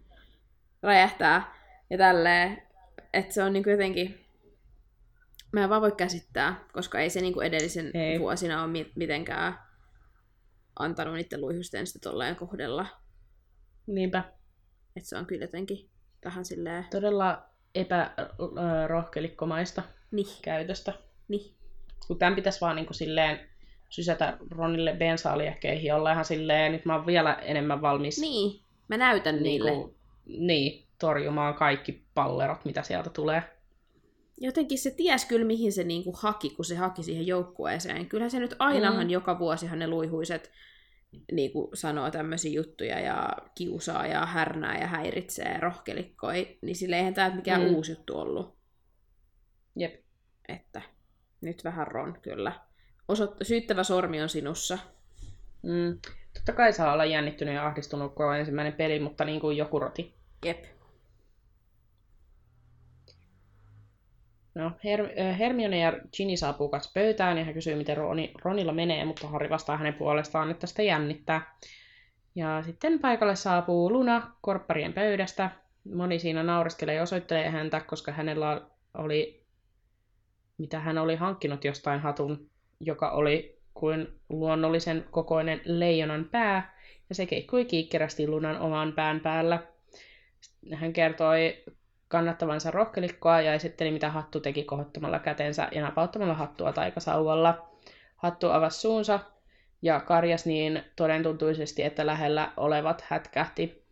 räjähtää 0.83 1.53
ja 1.89 1.97
tälleen, 1.97 2.63
että 3.13 3.33
se 3.33 3.43
on 3.43 3.53
niinku 3.53 3.69
jotenkin, 3.69 4.25
mä 5.51 5.63
en 5.63 5.69
vaan 5.69 5.81
voi 5.81 5.91
käsittää, 5.91 6.65
koska 6.73 6.99
ei 6.99 7.09
se 7.09 7.21
niinku 7.21 7.41
edellisen 7.41 7.91
Ei. 7.93 8.01
ei. 8.01 8.19
vuosina 8.19 8.63
ole 8.63 8.71
mi- 8.71 8.91
mitenkään 8.95 9.59
antanut 10.79 11.13
niiden 11.13 11.41
luihusten 11.41 11.87
sitä 11.87 11.99
tolleen 12.09 12.35
kohdella, 12.35 12.85
Niinpä. 13.87 14.23
että 14.95 15.09
se 15.09 15.17
on 15.17 15.25
kyllä 15.25 15.43
jotenkin 15.43 15.89
vähän 16.25 16.45
silleen, 16.45 16.85
Todella 16.91 17.49
epärohkelikkomaista 17.75 19.83
niin, 20.11 20.27
käytöstä. 20.41 20.93
niin, 21.27 21.53
Kun 22.07 22.19
tämän 22.19 22.35
pitäisi 22.35 22.61
vaan 22.61 22.75
niin 22.75 22.85
kuin 22.85 22.95
silleen 22.95 23.39
sysätä 23.89 24.37
Ronille 24.51 24.93
bensaaliekkeihin 24.93 25.85
ja 25.85 25.95
olla 25.95 26.11
ihan 26.11 26.25
silleen, 26.25 26.71
nyt 26.71 26.85
mä 26.85 26.95
oon 26.95 27.05
vielä 27.05 27.33
enemmän 27.33 27.81
valmis 27.81 28.21
niin, 28.21 28.61
mä 28.87 28.97
näytän 28.97 29.43
niille. 29.43 29.71
niinku, 29.71 29.95
niin, 30.25 30.87
torjumaan 30.99 31.53
kaikki 31.53 32.03
pallerot, 32.13 32.65
mitä 32.65 32.83
sieltä 32.83 33.09
tulee. 33.09 33.43
jotenkin 34.37 34.77
se 34.77 34.91
ties 34.91 35.25
kyllä, 35.25 35.45
mihin 35.45 35.73
se 35.73 35.83
niinku 35.83 36.13
haki, 36.17 36.49
kun 36.49 36.65
se 36.65 36.75
haki 36.75 37.03
siihen 37.03 37.27
joukkueeseen. 37.27 38.09
Kyllähän 38.09 38.31
se 38.31 38.39
nyt 38.39 38.55
ainahan 38.59 39.07
mm. 39.07 39.09
joka 39.09 39.39
vuosihan 39.39 39.79
ne 39.79 39.87
luihuiset 39.87 40.51
niinku 41.31 41.69
sanoo 41.73 42.11
tämmöisiä 42.11 42.51
juttuja 42.51 42.99
ja 42.99 43.29
kiusaa 43.55 44.07
ja 44.07 44.25
härnää 44.25 44.79
ja 44.79 44.87
häiritsee 44.87 45.57
rohkelikkoi, 45.59 46.57
niin 46.61 46.75
sille 46.75 46.95
eihän 46.97 47.13
tämä 47.13 47.35
mikään 47.35 47.61
Mm. 47.61 47.67
uusi 47.75 47.91
juttu 47.91 48.17
ollut. 48.19 48.55
Jep. 49.75 49.95
Että 50.47 50.81
nyt 51.41 51.63
vähän 51.63 51.87
Ron 51.87 52.17
kyllä. 52.21 52.51
Osoit- 53.07 53.35
syyttävä 53.41 53.83
sormi 53.83 54.21
on 54.21 54.29
sinussa. 54.29 54.77
Mm. 55.63 55.99
Totta 56.33 56.53
kai 56.53 56.73
saa 56.73 56.93
olla 56.93 57.05
jännittynyt 57.05 57.53
ja 57.55 57.67
ahdistunut 57.67 58.11
koko 58.11 58.33
ensimmäinen 58.33 58.73
peli, 58.73 58.99
mutta 58.99 59.25
niin 59.25 59.39
kuin 59.41 59.57
joku 59.57 59.79
roti. 59.79 60.13
Jep. 60.45 60.63
No, 64.55 64.69
Her- 64.69 65.33
Hermione 65.39 65.79
ja 65.79 65.93
Ginny 66.17 66.37
saapuu 66.37 66.69
kanssa 66.69 66.91
pöytään 66.93 67.37
ja 67.37 67.43
hän 67.43 67.53
kysyy, 67.53 67.75
miten 67.75 67.97
Roni- 67.97 68.31
Ronilla 68.41 68.73
menee, 68.73 69.05
mutta 69.05 69.27
Harry 69.27 69.49
vastaa 69.49 69.77
hänen 69.77 69.93
puolestaan, 69.93 70.51
että 70.51 70.67
sitä 70.67 70.81
jännittää. 70.81 71.57
Ja 72.35 72.63
sitten 72.65 72.99
paikalle 72.99 73.35
saapuu 73.35 73.91
Luna 73.91 74.31
korpparien 74.41 74.93
pöydästä. 74.93 75.49
Moni 75.95 76.19
siinä 76.19 76.43
naureskelee 76.43 76.95
ja 76.95 77.03
osoittelee 77.03 77.49
häntä, 77.49 77.79
koska 77.79 78.11
hänellä 78.11 78.61
oli, 78.93 79.43
mitä 80.57 80.79
hän 80.79 80.97
oli 80.97 81.15
hankkinut 81.15 81.65
jostain 81.65 81.99
hatun, 81.99 82.49
joka 82.79 83.11
oli 83.11 83.59
kuin 83.73 84.07
luonnollisen 84.29 85.05
kokoinen 85.11 85.61
leijonan 85.65 86.25
pää, 86.31 86.77
ja 87.09 87.15
se 87.15 87.25
keikkui 87.25 87.65
kiikkerästi 87.65 88.27
Lunan 88.27 88.59
oman 88.59 88.93
pään 88.93 89.19
päällä. 89.19 89.63
Hän 90.73 90.93
kertoi 90.93 91.63
kannattavansa 92.13 92.71
rohkelikkoa 92.71 93.41
ja 93.41 93.53
esitteli, 93.53 93.91
mitä 93.91 94.09
hattu 94.09 94.39
teki 94.39 94.63
kohottamalla 94.63 95.19
kätensä 95.19 95.67
ja 95.71 95.81
napauttamalla 95.81 96.33
hattua 96.33 96.73
taikasauvalla. 96.73 97.69
Hattu 98.15 98.49
avasi 98.49 98.79
suunsa 98.79 99.19
ja 99.81 99.99
karjas 99.99 100.45
niin 100.45 100.83
todentuntuisesti, 100.95 101.83
että 101.83 102.05
lähellä 102.05 102.51
olevat 102.57 103.05
hätkähti. 103.07 103.83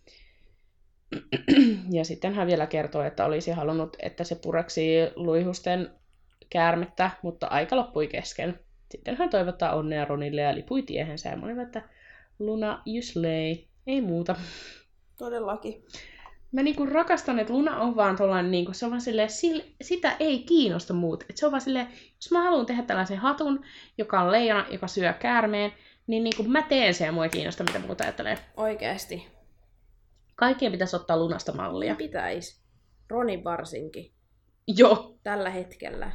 Ja 1.97 2.05
sitten 2.05 2.33
hän 2.33 2.47
vielä 2.47 2.67
kertoi, 2.67 3.07
että 3.07 3.25
olisi 3.25 3.51
halunnut, 3.51 3.97
että 3.99 4.23
se 4.23 4.35
pureksi 4.35 4.83
luihusten 5.15 5.91
käärmettä, 6.49 7.11
mutta 7.21 7.47
aika 7.47 7.75
loppui 7.75 8.07
kesken. 8.07 8.59
Sitten 8.91 9.15
hän 9.17 9.29
toivottaa 9.29 9.75
onnea 9.75 10.05
Ronille 10.05 10.41
ja 10.41 10.55
lipui 10.55 10.81
tiehensä 10.81 11.29
ja 11.29 11.63
että 11.63 11.81
Luna, 12.39 12.83
you 12.87 13.01
slay. 13.01 13.55
Ei 13.87 14.01
muuta. 14.01 14.35
Todellakin. 15.17 15.85
Mä 16.51 16.63
niinku 16.63 16.85
rakastan, 16.85 17.39
että 17.39 17.53
Luna 17.53 17.77
on 17.79 17.95
vaan 17.95 18.17
tollanen, 18.17 18.51
niinku, 18.51 18.73
se 18.73 18.85
on 18.85 18.91
vaan 18.91 19.01
silleen, 19.01 19.29
sil, 19.39 19.57
sitä 19.81 20.15
ei 20.19 20.39
kiinnosta 20.39 20.93
muut. 20.93 21.23
Et 21.29 21.37
se 21.37 21.45
on 21.45 21.51
vaan 21.51 21.61
silleen, 21.61 21.87
jos 22.15 22.31
mä 22.31 22.43
haluan 22.43 22.65
tehdä 22.65 22.83
tällaisen 22.83 23.17
hatun, 23.17 23.65
joka 23.97 24.21
on 24.21 24.31
leijona, 24.31 24.65
joka 24.71 24.87
syö 24.87 25.13
käärmeen, 25.13 25.71
niin 26.07 26.23
niinku 26.23 26.43
mä 26.43 26.61
teen 26.61 26.93
sen 26.93 27.05
ja 27.05 27.11
mua 27.11 27.23
ei 27.23 27.29
kiinnosta, 27.29 27.63
mitä 27.63 27.79
muuta 27.79 28.03
ajattelee. 28.03 28.37
Oikeesti. 28.57 29.27
Kaikkien 30.35 30.71
pitäisi 30.71 30.95
ottaa 30.95 31.17
Lunasta 31.17 31.53
mallia. 31.53 31.95
Pitäis. 31.95 32.61
Ronin 33.09 33.43
varsinkin. 33.43 34.11
Joo, 34.67 35.17
Tällä 35.23 35.49
hetkellä. 35.49 36.11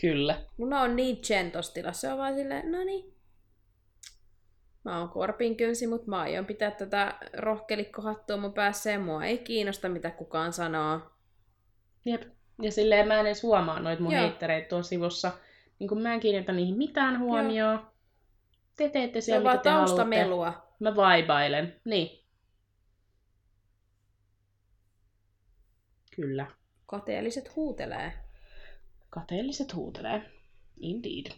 kyllä. 0.00 0.42
Luna 0.58 0.80
on 0.80 0.96
niin 0.96 1.18
gentostila, 1.26 1.92
se 1.92 2.12
on 2.12 2.18
vaan 2.18 2.34
silleen, 2.34 2.72
no 2.72 2.84
niin. 2.84 3.14
Mä 4.84 4.98
oon 4.98 5.08
korpinkynsi, 5.08 5.86
mutta 5.86 6.10
mä 6.10 6.20
aion 6.20 6.46
pitää 6.46 6.70
tätä 6.70 7.18
rohkelikkohattua 7.32 8.36
mun 8.36 8.52
päässä 8.52 8.90
ja 8.90 8.98
mua 8.98 9.24
ei 9.24 9.38
kiinnosta, 9.38 9.88
mitä 9.88 10.10
kukaan 10.10 10.52
sanoo. 10.52 11.00
Jep. 12.04 12.22
Ja 12.62 12.72
silleen 12.72 13.08
mä 13.08 13.20
en 13.20 13.26
edes 13.26 13.42
huomaa 13.42 13.80
noita 13.80 14.02
mun 14.02 14.12
Joo. 14.12 14.22
heittereitä 14.22 14.68
tuossa 14.68 14.88
sivussa. 14.88 15.32
Niin 15.78 15.88
kun 15.88 16.02
mä 16.02 16.14
en 16.14 16.20
kiinnitä 16.20 16.52
niihin 16.52 16.76
mitään 16.76 17.18
huomioon. 17.18 17.90
Te 18.76 18.88
teette 18.88 19.20
siellä, 19.20 19.50
mitä 19.50 19.62
te 19.62 19.68
haluatte. 19.68 19.88
taustamelua. 19.88 20.66
Mä 20.80 20.96
vaibailen. 20.96 21.80
Niin. 21.84 22.24
Kyllä. 26.16 26.46
Kateelliset 26.86 27.56
huutelee. 27.56 28.12
Kateelliset 29.10 29.74
huutelee. 29.74 30.30
Indeed. 30.80 31.32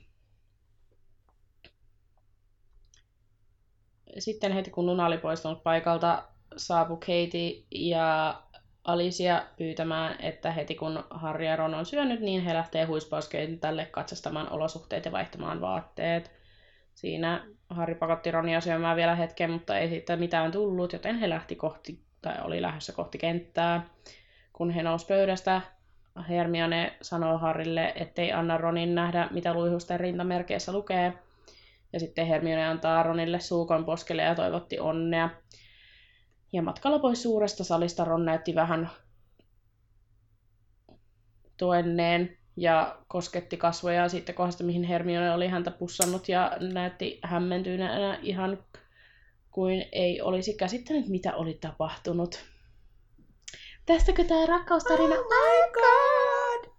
Sitten 4.18 4.52
heti 4.52 4.70
kun 4.70 4.86
Luna 4.86 5.06
oli 5.06 5.18
poistunut 5.18 5.62
paikalta, 5.62 6.22
saapui 6.56 6.96
Katie 6.96 7.62
ja 7.70 8.42
Alicia 8.84 9.42
pyytämään, 9.56 10.16
että 10.20 10.50
heti 10.50 10.74
kun 10.74 11.04
Harry 11.10 11.44
ja 11.44 11.56
Ron 11.56 11.74
on 11.74 11.86
syönyt, 11.86 12.20
niin 12.20 12.42
he 12.42 12.54
lähtee 12.54 12.84
huispauskentälle 12.84 13.86
katsastamaan 13.90 14.52
olosuhteet 14.52 15.04
ja 15.04 15.12
vaihtamaan 15.12 15.60
vaatteet. 15.60 16.30
Siinä 16.94 17.46
Harry 17.70 17.94
pakotti 17.94 18.30
Ronia 18.30 18.60
syömään 18.60 18.96
vielä 18.96 19.14
hetken, 19.14 19.50
mutta 19.50 19.78
ei 19.78 19.88
siitä 19.88 20.16
mitään 20.16 20.52
tullut, 20.52 20.92
joten 20.92 21.18
he 21.18 21.28
lähti 21.28 21.56
kohti, 21.56 22.00
tai 22.22 22.34
oli 22.42 22.62
lähdössä 22.62 22.92
kohti 22.92 23.18
kenttää. 23.18 23.86
Kun 24.52 24.70
he 24.70 24.82
nousi 24.82 25.06
pöydästä, 25.06 25.60
Hermione 26.28 26.96
sanoo 27.02 27.38
Harrille, 27.38 27.92
ettei 27.96 28.32
anna 28.32 28.58
Ronin 28.58 28.94
nähdä, 28.94 29.28
mitä 29.30 29.54
luihusten 29.54 30.00
rintamerkeissä 30.00 30.72
lukee. 30.72 31.12
Ja 31.92 32.00
sitten 32.00 32.26
Hermione 32.26 32.66
antaa 32.66 33.02
Ronille 33.02 33.40
suukon 33.40 33.84
poskelle 33.84 34.22
ja 34.22 34.34
toivotti 34.34 34.78
onnea. 34.78 35.30
Ja 36.52 36.62
matkalla 36.62 36.98
pois 36.98 37.22
suuresta 37.22 37.64
salista 37.64 38.04
Ron 38.04 38.24
näytti 38.24 38.54
vähän 38.54 38.90
toenneen 41.56 42.38
ja 42.56 42.98
kosketti 43.08 43.56
kasvoja 43.56 44.08
siitä 44.08 44.32
kohdasta, 44.32 44.64
mihin 44.64 44.84
Hermione 44.84 45.34
oli 45.34 45.48
häntä 45.48 45.70
pussannut 45.70 46.28
ja 46.28 46.56
näytti 46.60 47.20
hämmentyneenä 47.22 48.18
ihan 48.22 48.64
kuin 49.50 49.84
ei 49.92 50.20
olisi 50.20 50.54
käsittänyt, 50.54 51.08
mitä 51.08 51.36
oli 51.36 51.58
tapahtunut. 51.60 52.44
Tästäkö 53.86 54.24
tämä 54.24 54.46
rakkaustarina? 54.46 55.14
Oh 55.14 55.26
my 55.28 55.72
god! 55.72 56.72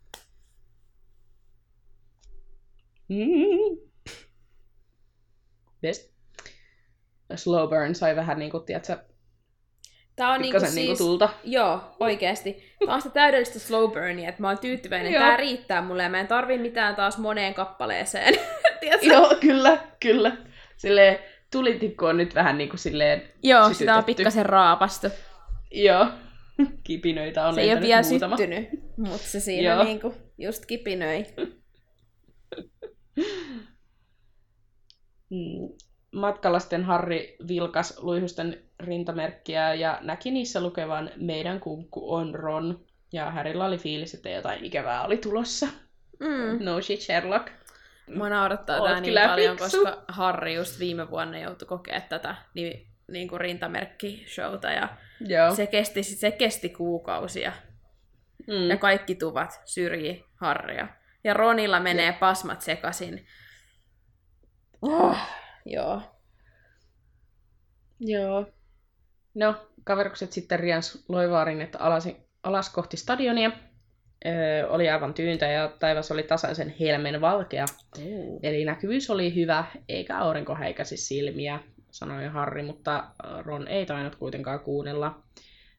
Mm. 3.10 3.93
Best. 5.84 6.14
Slow 7.36 7.70
burn 7.70 7.96
sai 7.96 8.16
vähän 8.16 8.40
niinku, 8.40 8.60
tiedätkö, 8.60 8.98
Tää 10.16 10.30
on 10.30 10.42
niinku 10.42 10.46
pikkasen 10.46 10.72
siis... 10.74 10.86
niinku 10.88 10.98
tulta. 11.04 11.30
Joo, 11.44 11.96
oikeesti. 12.00 12.74
Tää 12.86 12.96
on 12.96 13.02
sitä 13.02 13.14
täydellistä 13.14 13.60
slow 13.60 13.92
burnia, 13.92 14.30
että 14.30 14.42
mä 14.42 14.48
oon 14.48 14.58
tyytyväinen. 14.58 15.14
Joo. 15.14 15.24
Tää 15.24 15.38
riittää 15.38 15.82
mulle 15.82 16.04
ja 16.04 16.10
mä 16.10 16.20
en 16.20 16.28
tarvii 16.28 16.58
mitään 16.58 16.96
taas 16.96 17.18
moneen 17.18 17.54
kappaleeseen. 17.54 18.34
Joo, 19.02 19.36
kyllä, 19.42 19.78
kyllä. 20.00 20.38
Silleen, 20.78 21.20
tulitikku 21.52 22.06
on 22.06 22.18
nyt 22.18 22.36
vähän 22.36 22.58
niinku 22.58 22.78
silleen 22.78 23.22
Joo, 23.44 23.62
sitä 23.62 23.70
on 23.70 23.76
sytytetty. 23.76 24.06
pikkasen 24.06 24.46
raapastu. 24.46 25.08
Joo. 25.72 26.08
Kipinöitä 26.88 27.48
on 27.48 27.56
Se 27.56 27.62
ei 27.62 27.72
ole 27.74 27.82
vielä 27.82 28.02
muutama. 28.10 28.38
syttynyt, 28.38 28.70
mutta 28.98 29.28
se 29.28 29.40
siinä 29.40 29.74
Joo. 29.74 29.84
niinku 29.84 30.14
just 30.38 30.66
kipinöi. 30.66 31.26
Mm. 35.34 35.70
Matkalla 36.12 36.60
sitten 36.60 36.84
Harri 36.84 37.36
vilkas 37.48 38.00
luihusten 38.02 38.62
rintamerkkiä 38.80 39.74
ja 39.74 40.00
näki 40.02 40.32
niissä 40.32 40.62
lukevan 40.62 41.12
Meidän 41.16 41.60
kunkku 41.60 42.14
on 42.14 42.36
Ron. 42.36 42.86
Ja 43.14 43.32
Harrylla 43.32 43.66
oli 43.66 43.78
fiilis, 43.78 44.14
että 44.14 44.30
jotain 44.30 44.66
ikävää 44.66 45.04
oli 45.04 45.18
tulossa. 45.18 45.68
Mm. 46.20 46.66
No 46.66 46.82
shit, 46.82 47.02
Sherlock. 47.02 47.48
Mua 48.16 48.30
naurattaa 48.30 48.80
Oot 48.80 48.92
tää 48.92 49.02
niin 49.02 49.20
paljon, 49.30 49.58
fiksu. 49.58 49.84
koska 49.84 50.04
Harri 50.08 50.56
just 50.56 50.80
viime 50.80 51.10
vuonna 51.10 51.40
joutui 51.40 51.68
kokea 51.68 52.02
tätä 52.02 52.36
niin, 52.54 52.88
niin 53.08 53.28
kuin 53.28 53.42
rintamerkki-showta 53.42 54.72
ja 54.72 54.90
Joo. 55.28 55.56
se 55.56 55.68
kesti, 55.68 56.04
se 56.04 56.32
kesti 56.32 56.70
kuukausia. 56.70 57.52
mm. 58.48 58.70
Ja 58.70 58.78
kaikki 58.78 59.16
tuvat 59.16 59.62
syrji 59.66 60.26
Harria. 60.36 60.88
Ja 61.24 61.34
Ronilla 61.34 61.80
menee 61.80 62.14
pasmat 62.14 62.62
sekasin. 62.62 63.26
Oh, 64.84 65.18
joo. 65.66 66.02
Joo. 68.00 68.46
No, 69.36 69.56
kaverukset 69.84 70.32
sitten 70.32 70.60
riens 70.60 71.06
loivaarin, 71.10 71.62
että 71.62 71.80
alas, 71.80 72.08
alas 72.44 72.70
kohti 72.70 72.98
stadionia. 72.98 73.52
Öö, 74.26 74.68
oli 74.68 74.90
aivan 74.90 75.14
tyyntä 75.14 75.48
ja 75.48 75.68
taivas 75.80 76.12
oli 76.12 76.24
tasaisen 76.24 76.76
helmen 76.80 77.22
valkea. 77.22 77.66
Eli 78.44 78.66
näkyvyys 78.66 79.10
oli 79.10 79.36
hyvä, 79.36 79.66
eikä 79.90 80.18
aurinko 80.18 80.56
häikäsi 80.56 80.98
silmiä, 80.98 81.60
sanoi 81.92 82.28
Harri, 82.28 82.64
mutta 82.64 83.04
Ron 83.46 83.68
ei 83.68 83.86
tainnut 83.86 84.16
kuitenkaan 84.16 84.60
kuunnella. 84.60 85.24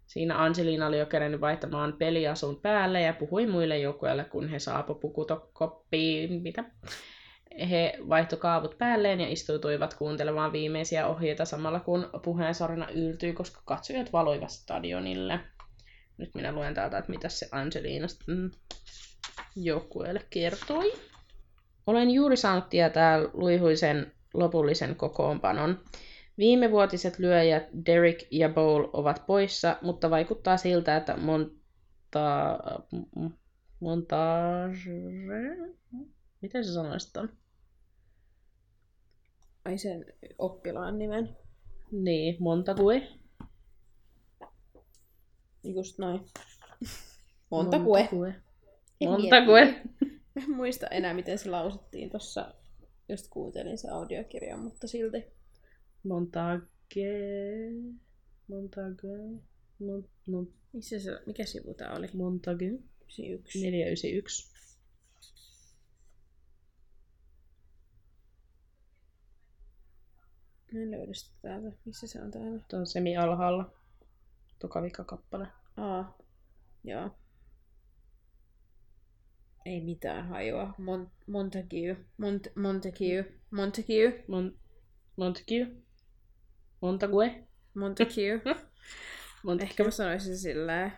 Siinä 0.07 0.43
Angelina 0.43 0.87
oli 0.87 0.99
jo 0.99 1.07
kerennyt 1.07 1.41
vaihtamaan 1.41 1.93
peliasun 1.93 2.61
päälle 2.61 3.01
ja 3.01 3.13
puhui 3.13 3.47
muille 3.47 3.79
joukkueille, 3.79 4.25
kun 4.25 4.49
he 4.49 4.59
saapu 4.59 4.95
pukutokoppiin. 4.95 6.43
Mitä? 6.43 6.65
He 7.71 7.99
vaihtoi 8.09 8.39
kaavut 8.39 8.79
päälleen 8.79 9.21
ja 9.21 9.29
istuutuivat 9.29 9.95
kuuntelemaan 9.95 10.53
viimeisiä 10.53 11.07
ohjeita 11.07 11.45
samalla 11.45 11.81
kun 11.81 12.11
puheensorina 12.25 12.89
yltyi, 12.91 13.33
koska 13.33 13.63
katsojat 13.65 14.13
valoivat 14.13 14.51
stadionille. 14.51 15.41
Nyt 16.19 16.35
minä 16.35 16.53
luen 16.53 16.75
täältä, 16.75 16.99
että 16.99 17.11
mitä 17.11 17.29
se 17.29 17.49
Angelina 17.53 18.09
sitten 18.09 18.51
joukkueelle 19.57 20.21
kertoi. 20.31 20.93
Olen 21.87 22.11
juuri 22.11 22.37
saanut 22.37 22.69
tietää 22.69 23.19
luihuisen 23.33 24.13
lopullisen 24.35 24.97
kokoonpanon. 24.97 25.81
Viimevuotiset 26.39 27.19
lyöjät 27.19 27.63
Derek 27.87 28.19
ja 28.31 28.49
Bowl 28.49 28.85
ovat 28.93 29.23
poissa, 29.27 29.77
mutta 29.83 30.11
vaikuttaa 30.11 30.57
siltä, 30.57 30.97
että 30.97 31.17
monta... 31.17 32.59
m- 33.17 33.31
montage... 33.81 34.91
Miten 36.41 36.65
se 36.65 36.73
sanoisi 36.73 37.13
ton? 37.13 37.29
Ai 39.65 39.79
sen 39.79 40.07
oppilaan 40.39 40.99
nimen. 40.99 41.37
Niin, 41.93 42.37
Montague. 42.41 43.09
Just 45.65 45.99
noin. 45.99 46.21
Montague. 47.51 48.03
Montague. 48.03 48.35
En 49.01 49.09
Montague. 49.11 49.65
miettinyt. 49.65 49.95
Mä 50.35 50.43
en 50.45 50.51
muista 50.51 50.87
enää, 50.87 51.15
miten 51.15 51.39
se 51.39 51.51
lausuttiin 51.51 52.11
tuossa, 52.11 52.55
just 53.09 53.27
kuuntelin 53.31 53.79
se 53.79 53.89
audiokirjan, 53.89 54.61
mutta 54.61 54.89
silti. 54.89 55.25
Montague. 56.03 56.63
Montague. 58.49 59.19
Mon, 59.79 60.09
mon, 60.29 60.53
Missä 60.73 60.99
se, 60.99 61.11
mikä 61.27 61.45
sivu 61.45 61.75
tää 61.75 61.97
oli? 61.97 62.07
Montague. 62.15 62.69
91. 62.69 63.71
491. 63.71 64.54
Mä 70.75 70.81
en 70.81 70.91
löydä 70.91 71.15
sitä 71.15 71.35
täältä. 71.43 71.77
Missä 71.85 72.07
se 72.07 72.23
on 72.23 72.31
täällä? 72.31 72.61
Tuo 72.71 72.79
on 72.79 72.87
semi 72.87 73.17
alhaalla. 73.17 73.71
Tukavika 74.59 75.05
kappale. 75.05 75.47
Aa, 75.77 76.19
joo. 76.85 77.11
Ei 79.65 79.81
mitään 79.81 80.29
hajua. 80.29 80.75
Mon- 80.79 81.11
Montague. 81.27 81.97
Mont- 82.23 82.61
Montague. 82.63 83.33
Montague. 83.51 84.25
Mon, 84.29 84.59
Montague. 85.17 85.67
Montague. 86.81 87.45
Montague. 87.75 88.41
Montague. 89.45 89.69
Ehkä 89.71 89.85
mä 89.85 89.91
sanoisin 89.91 90.39
silleen. 90.39 90.93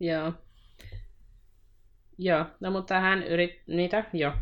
Joo. 0.00 0.32
Joo, 2.18 2.46
no 2.60 2.70
mutta 2.70 3.00
hän 3.00 3.22
yrit... 3.22 3.62
Niitä? 3.66 4.04
Joo. 4.12 4.32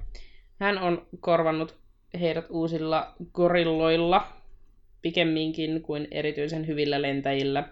Hän 0.61 0.79
on 0.79 1.07
korvannut 1.21 1.79
heidät 2.21 2.47
uusilla 2.51 3.15
gorilloilla, 3.33 4.33
pikemminkin 5.05 5.83
kuin 5.83 6.09
erityisen 6.11 6.67
hyvillä 6.67 7.03
lentäjillä. 7.03 7.69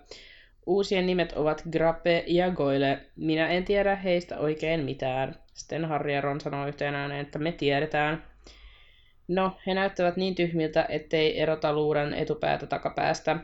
Uusien 0.66 1.06
nimet 1.06 1.32
ovat 1.32 1.62
Grappe 1.70 2.24
ja 2.26 2.50
Goyle. 2.50 3.06
Minä 3.16 3.48
en 3.48 3.64
tiedä 3.64 3.96
heistä 3.96 4.38
oikein 4.38 4.84
mitään. 4.84 5.34
Sitten 5.54 5.84
Harry 5.84 6.12
ja 6.12 6.20
Ron 6.20 6.40
sanoo 6.40 6.66
yhteen 6.66 6.94
ääneen, 6.94 7.20
että 7.20 7.38
me 7.38 7.52
tiedetään. 7.52 8.24
No, 9.28 9.56
he 9.66 9.74
näyttävät 9.74 10.16
niin 10.16 10.34
tyhmiltä, 10.34 10.86
ettei 10.88 11.40
erota 11.40 11.72
luuran 11.72 12.14
etupäätä 12.14 12.66
takapäästä, 12.66 13.36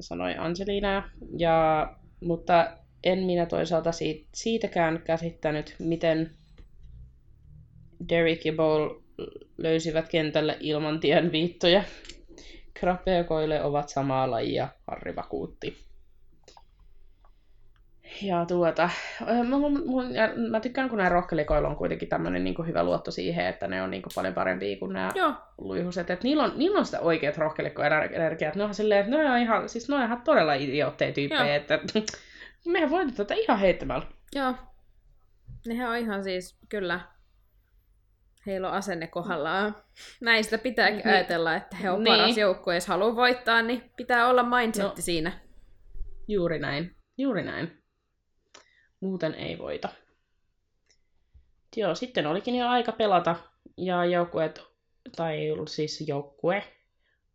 sanoi 0.00 0.34
Angelina. 0.38 1.10
Ja, 1.38 1.88
mutta 2.20 2.76
en 3.04 3.18
minä 3.18 3.46
toisaalta 3.46 3.92
siitä, 3.92 4.28
siitäkään 4.34 5.02
käsittänyt, 5.04 5.76
miten 5.78 6.30
Derek 8.08 8.44
ja 8.44 8.52
Bowl 8.52 9.04
löysivät 9.58 10.08
kentälle 10.08 10.56
ilman 10.60 11.00
tien 11.00 11.32
viittoja. 11.32 11.84
Koile 13.28 13.62
ovat 13.62 13.88
samaa 13.88 14.30
lajia, 14.30 14.68
Harri 14.86 15.16
vakuutti. 15.16 15.84
Ja 18.22 18.44
tuota, 18.46 18.90
mä, 19.20 19.44
mä, 19.44 19.68
mä, 19.68 20.48
mä 20.50 20.60
tykkään, 20.60 20.88
kun 20.88 20.98
nämä 20.98 21.08
rohkelikoilla 21.08 21.68
on 21.68 21.76
kuitenkin 21.76 22.08
tämmöinen 22.08 22.44
niin 22.44 22.66
hyvä 22.66 22.84
luotto 22.84 23.10
siihen, 23.10 23.46
että 23.46 23.68
ne 23.68 23.82
on 23.82 23.90
niin 23.90 24.02
paljon 24.14 24.34
parempia 24.34 24.78
kuin 24.78 24.92
nämä 24.92 25.10
Joo. 25.14 25.34
luihuset. 25.58 26.10
Että 26.10 26.24
niillä 26.24 26.42
on, 26.42 26.52
niillä 26.56 26.78
on 26.78 26.84
sitä 26.84 27.00
oikeat 27.00 27.38
rohkelikkoenergiaa. 27.38 28.52
Ne 28.54 28.64
on 28.64 28.74
silleen, 28.74 29.00
että 29.00 29.10
ne 29.16 29.30
on 29.30 29.38
ihan, 29.38 29.68
siis 29.68 29.88
ne 29.88 29.94
on 29.94 30.04
ihan 30.04 30.22
todella 30.22 30.54
idiootteja 30.54 31.12
tyyppejä, 31.12 31.46
Joo. 31.46 31.56
että 31.56 31.78
mehän 32.72 32.90
voimme 32.90 33.12
tätä 33.12 33.34
ihan 33.34 33.58
heittämällä. 33.58 34.06
Joo. 34.34 34.54
Nehän 35.66 35.90
on 35.90 35.96
ihan 35.96 36.24
siis, 36.24 36.58
kyllä. 36.68 37.00
Heillä 38.46 38.68
on 38.68 38.74
asenne 38.74 39.06
kohdallaan. 39.06 39.76
Näin 40.20 40.44
sitä 40.44 40.58
pitääkin 40.58 40.96
Niin. 40.98 41.08
ajatella, 41.14 41.54
että 41.56 41.76
he 41.76 41.90
on 41.90 42.04
Niin. 42.04 42.16
paras 42.18 42.38
joukkue. 42.38 42.74
Jos 42.74 42.86
haluaa 42.86 43.16
voittaa, 43.16 43.62
niin 43.62 43.90
pitää 43.96 44.28
olla 44.28 44.42
mindsetti 44.42 45.00
No. 45.00 45.04
siinä. 45.04 45.32
Juuri 46.28 46.58
näin. 46.58 46.96
Juuri 47.18 47.42
näin. 47.44 47.82
Muuten 49.00 49.34
ei 49.34 49.58
voita. 49.58 49.88
Joo, 51.76 51.94
sitten 51.94 52.26
olikin 52.26 52.54
jo 52.56 52.68
aika 52.68 52.92
pelata. 52.92 53.36
Ja 53.76 54.04
joukkueet, 54.04 54.62
tai 55.16 55.38
siis 55.68 56.04
joukkue, 56.08 56.62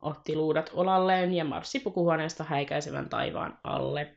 otti 0.01 0.36
luudat 0.36 0.70
olalleen 0.74 1.34
ja 1.34 1.45
marssi 1.45 1.80
pukuhuoneesta 1.80 2.43
häikäisevän 2.43 3.10
taivaan 3.10 3.60
alle. 3.64 4.16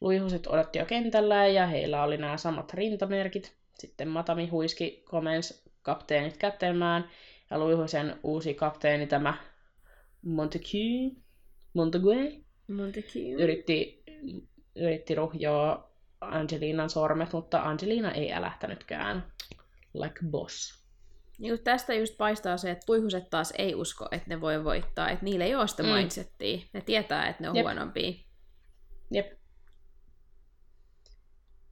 Luihuset 0.00 0.46
odotti 0.46 0.78
jo 0.78 0.86
kentällä 0.86 1.46
ja 1.46 1.66
heillä 1.66 2.02
oli 2.02 2.16
nämä 2.16 2.36
samat 2.36 2.74
rintamerkit. 2.74 3.56
Sitten 3.78 4.08
Matami 4.08 4.46
huiski 4.48 5.02
komens 5.10 5.67
kapteenit 5.88 6.36
kätemään 6.36 7.10
ja 7.50 7.58
Luihusen 7.58 8.18
uusi 8.22 8.54
kapteeni 8.54 9.06
tämä 9.06 9.34
Montague, 10.22 11.10
Montague 11.74 12.32
Montague. 12.68 13.32
yritti, 13.38 14.02
yritti 14.76 15.14
ruhjoa 15.14 15.90
Angelinan 16.20 16.90
sormet, 16.90 17.32
mutta 17.32 17.62
Angelina 17.62 18.10
ei 18.12 18.32
älähtänytkään. 18.32 19.32
Like 19.94 20.20
boss. 20.30 20.84
Niin 21.38 21.54
kun 21.56 21.64
tästä 21.64 21.94
just 21.94 22.16
paistaa 22.16 22.56
se, 22.56 22.70
että 22.70 22.86
tuihuset 22.86 23.30
taas 23.30 23.54
ei 23.58 23.74
usko, 23.74 24.08
että 24.10 24.28
ne 24.28 24.40
voi 24.40 24.64
voittaa. 24.64 25.10
Että 25.10 25.24
niillä 25.24 25.44
ei 25.44 25.54
ole 25.54 25.68
sitä 25.68 25.82
Mm. 25.82 25.88
mm. 25.88 25.94
mindsettiä. 25.94 26.58
Ne 26.72 26.80
tietää, 26.80 27.28
että 27.28 27.42
ne 27.42 27.50
on 27.50 27.56
Jep. 27.56 27.64
huonompia. 27.64 28.12
Jep. 29.10 29.37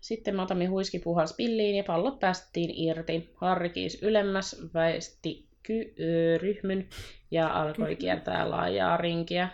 Sitten 0.06 0.34
huiski 0.70 0.98
puhas 0.98 1.34
pilliin 1.36 1.76
ja 1.76 1.84
pallot 1.84 2.18
päästettiin 2.20 2.70
irti. 2.74 3.30
Harri 3.34 3.70
kiisi 3.70 3.98
ylemmäs, 4.02 4.56
väisti 4.74 5.48
ky- 5.62 5.94
ö, 6.00 6.38
ryhmyn 6.38 6.88
ja 7.30 7.48
alkoi 7.48 7.96
kiertää 8.02 8.50
laajaa 8.50 8.96
rinkiä 8.96 9.48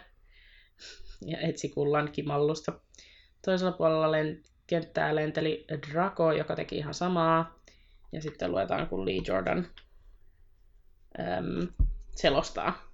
ja 1.27 1.39
etsi 1.41 1.69
kullan 1.69 2.13
kimallusta. 2.13 2.73
Toisella 3.45 3.73
puolella 3.73 4.07
len- 4.13 4.43
kenttää 4.67 5.15
lenteli 5.15 5.65
Draco, 5.91 6.33
joka 6.33 6.57
teki 6.57 6.77
ihan 6.77 6.95
samaa. 6.95 7.59
Ja 8.13 8.23
sitten 8.23 8.53
luetaan, 8.53 8.87
kun 8.87 9.07
Lee 9.07 9.21
Jordan 9.27 9.67
äm, 11.21 11.69
selostaa. 12.17 12.92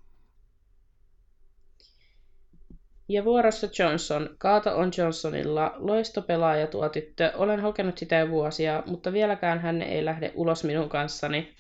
Ja 3.09 3.25
vuorossa 3.25 3.69
Johnson. 3.79 4.31
Kaato 4.39 4.77
on 4.77 4.91
Johnsonilla. 4.99 5.75
Loistopelaaja 5.77 6.67
tuo 6.67 6.89
tyttö. 6.89 7.33
Olen 7.35 7.61
hokenut 7.61 7.99
sitä 7.99 8.17
jo 8.17 8.29
vuosia, 8.29 8.83
mutta 8.87 9.13
vieläkään 9.13 9.61
hän 9.61 9.83
ei 9.83 10.05
lähde 10.05 10.33
ulos 10.35 10.65
minun 10.65 10.89
kanssani. 10.89 11.55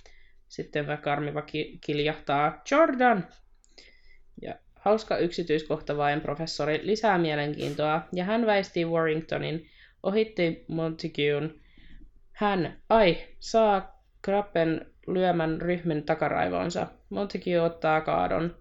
Sitten 0.49 0.87
karmiva 1.03 1.43
ki- 1.43 1.79
kiljahtaa. 1.87 2.63
Jordan! 2.71 3.27
Ja 4.43 4.55
hauska 4.75 5.19
yksityiskohta 5.19 5.97
vain 5.97 6.21
professori 6.21 6.81
lisää 6.83 7.19
mielenkiintoa. 7.19 8.03
Ja 8.13 8.25
hän 8.25 8.47
väisti 8.47 8.85
Warringtonin. 8.85 9.67
Ohitti 10.03 10.65
Montague'n. 10.69 11.61
Hän, 12.33 12.77
ai, 12.89 13.17
saa 13.39 14.03
Krappen 14.23 14.87
lyömän 15.07 15.61
ryhmän 15.61 16.03
takaraivoonsa. 16.03 16.87
Montague 17.11 17.61
ottaa 17.61 18.01
kaadon. 18.01 18.57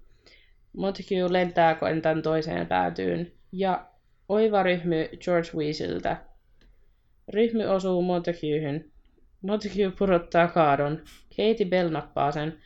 Montague 0.74 1.34
lentää 1.34 1.76
kentän 1.76 2.22
toiseen 2.22 2.68
päätyyn 2.68 3.32
ja 3.52 3.88
oiva 4.30 4.64
ryhmy 4.64 5.10
George 5.22 5.50
Weaseltä. 5.56 6.18
Ryhmy 7.28 7.66
osuu 7.66 8.02
Montaguehyyn. 8.02 8.92
Montague 9.42 9.92
pudottaa 10.00 10.48
kaadon. 10.48 11.04
Katie 11.30 11.66
Bell 11.70 11.90
nappaa 11.90 12.32
sen. 12.32 12.62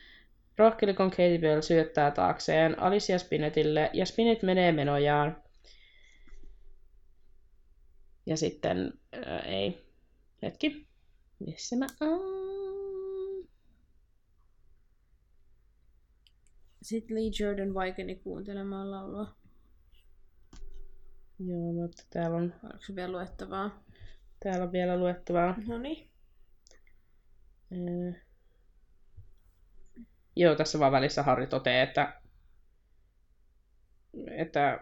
Rohkelikon 0.57 1.09
Katie 1.09 1.37
Bell 1.37 1.61
syöttää 1.61 2.11
taakseen 2.11 2.79
Alicia 2.79 3.19
Spinetille 3.19 3.89
ja 3.93 4.05
Spinet 4.05 4.43
menee 4.43 4.71
menojaan. 4.71 5.43
Ja 8.25 8.37
sitten, 8.37 8.93
ää, 9.25 9.39
ei, 9.39 9.85
hetki, 10.41 10.87
missä 11.39 11.75
mä 11.75 11.87
oon? 12.01 12.40
Sitten 16.81 17.15
Lee 17.17 17.31
Jordan 17.39 17.73
vaikeni 17.73 18.15
kuuntelemaan 18.15 18.91
laulua. 18.91 19.27
Joo, 21.39 21.73
mutta 21.73 22.03
täällä 22.09 22.37
on, 22.37 22.53
Onko 22.63 22.77
se 22.87 22.95
vielä 22.95 23.11
luettavaa? 23.11 23.83
täällä 24.43 24.65
on 24.65 24.71
vielä 24.71 24.97
luettavaa. 24.97 25.55
No 25.67 25.77
niin. 25.77 26.09
Ää, 27.71 28.21
Joo, 30.35 30.55
tässä 30.55 30.79
vaan 30.79 30.91
välissä 30.91 31.23
Harri 31.23 31.47
toteaa, 31.47 31.83
että, 31.83 32.21
että 34.37 34.79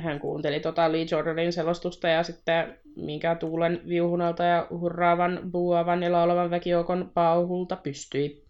hän 0.00 0.20
kuunteli 0.20 0.60
tota 0.60 0.92
Lee 0.92 1.06
Jordanin 1.10 1.52
selostusta 1.52 2.08
ja 2.08 2.22
sitten 2.22 2.78
minkä 2.96 3.34
tuulen 3.34 3.80
viuhunalta 3.88 4.44
ja 4.44 4.66
hurraavan, 4.70 5.40
buuavan 5.52 6.02
ja 6.02 6.12
laulavan 6.12 6.50
väkijoukon 6.50 7.10
pauhulta 7.14 7.76
pystyi. 7.76 8.44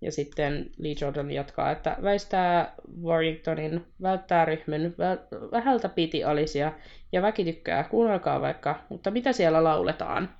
Ja 0.00 0.12
sitten 0.12 0.70
Lee 0.78 0.94
Jordan 1.00 1.30
jatkaa, 1.30 1.70
että 1.70 1.96
väistää 2.02 2.74
Warringtonin, 3.02 3.86
välttää 4.02 4.44
ryhmyn, 4.44 4.94
vä- 4.98 5.50
vähältä 5.52 5.88
piti 5.88 6.24
Alicia 6.24 6.72
ja 7.12 7.22
väki 7.22 7.44
tykkää, 7.44 7.84
kuunnelkaa 7.84 8.40
vaikka, 8.40 8.80
mutta 8.88 9.10
mitä 9.10 9.32
siellä 9.32 9.64
lauletaan? 9.64 10.30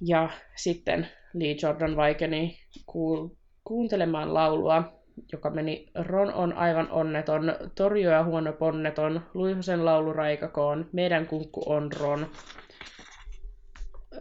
Ja 0.00 0.28
sitten 0.56 1.08
Lee 1.34 1.56
Jordan 1.62 1.96
vaikeni 1.96 2.58
kuul- 2.86 3.36
kuuntelemaan 3.64 4.34
laulua, 4.34 4.92
joka 5.32 5.50
meni 5.50 5.86
Ron 5.94 6.34
on 6.34 6.52
aivan 6.52 6.90
onneton, 6.90 7.54
Torjo 7.74 8.10
ja 8.10 8.24
huono 8.24 8.52
ponneton, 8.52 9.20
Luihosen 9.34 9.84
laulu 9.84 10.12
raikakoon, 10.12 10.88
meidän 10.92 11.26
kunkku 11.26 11.62
on 11.66 11.92
Ron. 11.92 12.26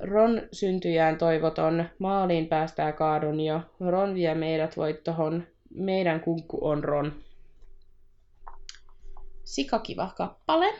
Ron 0.02 0.41
syntyjään 0.52 1.18
toivoton, 1.18 1.86
maaliin 2.00 2.48
päästää 2.48 2.91
kaadun 2.91 3.39
jo, 3.39 3.62
Ron 3.80 4.14
vie 4.16 4.36
meidät 4.36 4.78
voittohon, 4.78 5.48
meidän 5.70 6.20
kunkku 6.20 6.68
on 6.68 6.84
Ron. 6.84 7.14
Sikakiva 9.43 10.14
kappale. 10.18 10.74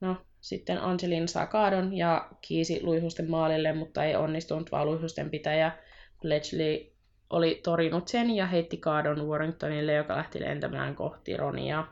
No, 0.00 0.16
sitten 0.40 0.82
Angelin 0.82 1.28
saa 1.28 1.46
kaadon 1.46 1.96
ja 1.96 2.28
kiisi 2.40 2.82
luihusten 2.82 3.30
maalille, 3.30 3.72
mutta 3.72 4.04
ei 4.04 4.16
onnistunut, 4.16 4.72
vaan 4.72 4.86
luihusten 4.86 5.30
pitäjä 5.30 5.72
Bletchley 6.22 6.92
oli 7.30 7.60
torinut 7.64 8.08
sen 8.08 8.30
ja 8.30 8.46
heitti 8.46 8.76
kaadon 8.76 9.28
Warringtonille, 9.28 9.92
joka 9.92 10.16
lähti 10.16 10.40
lentämään 10.40 10.94
kohti 10.94 11.36
Ronia. 11.36 11.86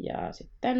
Ja 0.00 0.32
sitten... 0.32 0.78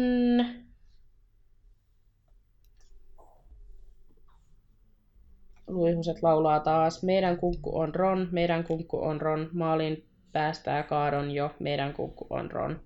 Luihuset 5.69 6.23
laulaa 6.23 6.59
taas, 6.59 7.03
meidän 7.03 7.37
kunkku 7.37 7.79
on 7.79 7.95
Ron, 7.95 8.27
meidän 8.31 8.63
kunkku 8.63 9.03
on 9.03 9.21
Ron, 9.21 9.49
maalin 9.53 10.05
päästää 10.31 10.83
kaadon 10.83 11.31
jo, 11.31 11.55
meidän 11.59 11.93
kunkku 11.93 12.27
on 12.29 12.51
Ron. 12.51 12.81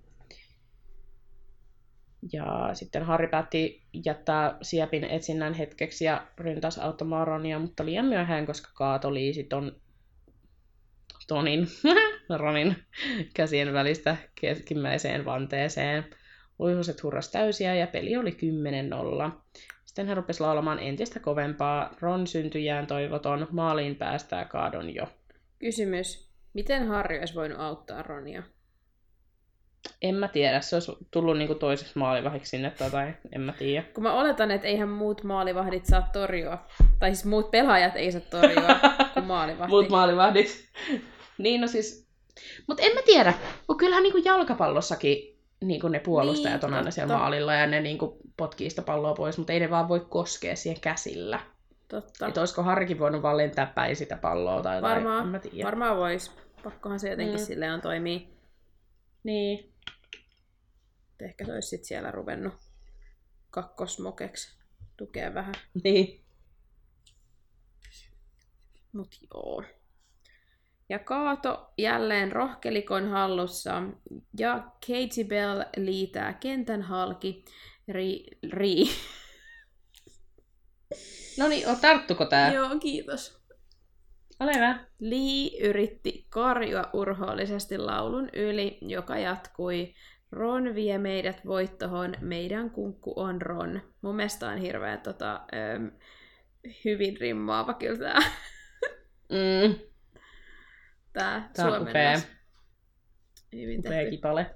Ja 2.32 2.70
sitten 2.72 3.02
Harry 3.02 3.28
päätti 3.28 3.82
jättää 4.04 4.58
Siepin 4.62 5.04
etsinnän 5.04 5.54
hetkeksi 5.54 6.04
ja 6.04 6.26
ryntäsi 6.38 6.80
auttamaan 6.80 7.26
Ronia, 7.26 7.58
mutta 7.58 7.84
liian 7.84 8.06
myöhään, 8.06 8.46
koska 8.46 8.70
kaato 8.74 9.14
liisi 9.14 9.44
ton 9.44 9.72
Tonin, 11.26 11.66
Ronin 12.38 12.76
käsien 13.34 13.72
välistä 13.72 14.16
keskimmäiseen 14.40 15.24
vanteeseen. 15.24 16.04
Luihuset 16.58 17.02
hurras 17.02 17.30
täysiä 17.30 17.74
ja 17.74 17.86
peli 17.86 18.16
oli 18.16 18.36
10-0. 19.30 19.30
Sitten 19.94 20.06
hän 20.06 20.16
rupesi 20.16 20.40
laulamaan 20.40 20.78
entistä 20.78 21.20
kovempaa. 21.20 21.94
Ron 22.00 22.26
syntyjään 22.26 22.86
toivoton, 22.86 23.46
maaliin 23.50 23.96
päästää 23.96 24.44
kaadon 24.44 24.94
jo. 24.94 25.06
Kysymys. 25.58 26.30
Miten 26.54 26.88
Harry 26.88 27.18
olisi 27.18 27.34
voinut 27.34 27.60
auttaa 27.60 28.02
Ronia? 28.02 28.42
En 30.02 30.14
mä 30.14 30.28
tiedä, 30.28 30.60
se 30.60 30.76
olisi 30.76 30.92
tullut 31.10 31.38
niinku 31.38 31.54
toiseksi 31.54 31.98
maalivahdiksi 31.98 32.50
sinne 32.50 32.70
tai 32.70 33.14
en 33.32 33.40
mä 33.40 33.52
tiedä. 33.52 33.84
Kun 33.94 34.02
mä 34.02 34.12
oletan, 34.12 34.50
että 34.50 34.66
eihän 34.66 34.88
muut 34.88 35.24
maalivahdit 35.24 35.86
saa 35.86 36.08
torjua. 36.12 36.66
Tai 36.98 37.14
siis 37.14 37.24
muut 37.24 37.50
pelaajat 37.50 37.96
ei 37.96 38.12
saa 38.12 38.20
torjua 38.20 38.76
kuin 39.14 39.26
maalivahti. 39.26 39.70
Muut 39.70 39.88
maalivahdit. 39.88 40.68
niin 41.38 41.60
no 41.60 41.66
siis, 41.66 42.08
mutta 42.66 42.82
en 42.82 42.94
mä 42.94 43.00
tiedä, 43.06 43.34
kun 43.66 43.76
kyllähän 43.76 44.02
niinku 44.02 44.22
jalkapallossakin 44.24 45.33
niinku 45.68 45.88
ne 45.88 46.00
puolustajat 46.00 46.62
Niin, 46.62 46.70
on 46.72 46.74
aina 46.78 46.90
siellä 46.90 47.08
totta. 47.08 47.18
maalilla 47.20 47.54
ja 47.54 47.66
ne 47.66 47.80
niinku 47.80 48.18
potkii 48.36 48.70
sitä 48.70 48.82
palloa 48.82 49.14
pois, 49.14 49.38
mutta 49.38 49.52
ei 49.52 49.60
ne 49.60 49.70
vaan 49.70 49.88
voi 49.88 50.00
koskea 50.00 50.56
siihen 50.56 50.80
käsillä. 50.80 51.40
Totta. 51.88 52.26
Että 52.26 52.40
olisiko 52.40 52.62
Harkin 52.62 52.98
voinut 52.98 53.22
vaan 53.22 53.36
lentää 53.36 53.66
päin 53.66 53.96
sitä 53.96 54.16
palloa 54.16 54.62
tai 54.62 54.76
jotain, 54.76 54.96
en 54.96 55.02
mä 55.02 55.10
Varmaan, 55.18 55.40
tiedä. 55.40 55.66
varmaan 55.66 55.96
vois. 55.96 56.32
Pakkohan 56.64 57.00
se 57.00 57.10
jotenkin 57.10 57.34
Mm. 57.40 57.44
silleen 57.44 57.80
toimii. 57.80 58.28
Niin, 59.24 59.72
Ehkä 61.20 61.44
se 61.44 61.52
olisi 61.52 61.68
sit 61.68 61.84
siellä 61.84 62.10
ruvennut 62.10 62.54
kakkosmokeksi. 63.50 64.56
tukea 64.96 65.34
vähän. 65.34 65.54
Niin. 65.84 66.20
Mut 68.92 69.18
joo. 69.34 69.62
Ja 70.88 70.98
Kaato 70.98 71.72
jälleen 71.78 72.32
rohkelikon 72.32 73.08
hallussa 73.08 73.82
ja 74.38 74.70
Katie 74.86 75.24
Bell 75.24 75.62
liitää 75.76 76.32
kentän 76.32 76.82
halki. 76.82 77.44
Ri, 77.88 78.24
ri. 78.52 78.84
No 81.38 81.48
niin, 81.48 81.66
tarttuko 81.80 82.24
tää? 82.24 82.52
Joo, 82.52 82.78
kiitos. 82.78 83.44
Ole 84.40 84.54
hyvä. 84.54 84.84
Lee 85.00 85.68
yritti 85.68 86.26
karjua 86.28 86.90
urhoollisesti 86.92 87.78
laulun 87.78 88.28
yli, 88.32 88.78
joka 88.82 89.18
jatkui 89.18 89.94
Ron 90.32 90.74
vie 90.74 90.98
meidät 90.98 91.46
voittohon, 91.46 92.14
meidän 92.20 92.70
kunkku 92.70 93.12
on 93.16 93.42
Ron. 93.42 93.80
Mun 94.02 94.16
mielestä 94.16 94.48
on 94.48 94.58
hirveän 94.58 95.00
tota, 95.00 95.40
hyvin 96.84 97.16
rimmaava 97.20 97.74
kyllä 97.74 97.98
tää, 97.98 98.22
Mm, 99.28 99.74
tää 101.14 101.50
tää 101.56 101.66
on 101.66 101.82
upea. 101.82 102.20
Hyvin 103.52 103.78
Upea 103.78 103.90
tehty. 103.92 104.10
kipale. 104.10 104.54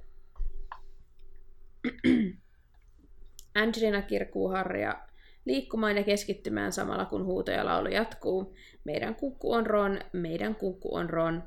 Angelina 3.62 4.02
kirkuu 4.02 4.48
Harria 4.48 4.94
liikkumaan 5.44 5.96
ja 5.96 6.02
keskittymään 6.02 6.72
samalla 6.72 7.04
kun 7.04 7.24
huuto 7.24 7.50
ja 7.50 7.64
laulu 7.64 7.88
jatkuu. 7.88 8.54
Meidän 8.84 9.14
kukku 9.14 9.52
on 9.52 9.66
Ron, 9.66 10.00
meidän 10.12 10.54
kukku 10.54 10.94
on 10.94 11.10
Ron. 11.10 11.42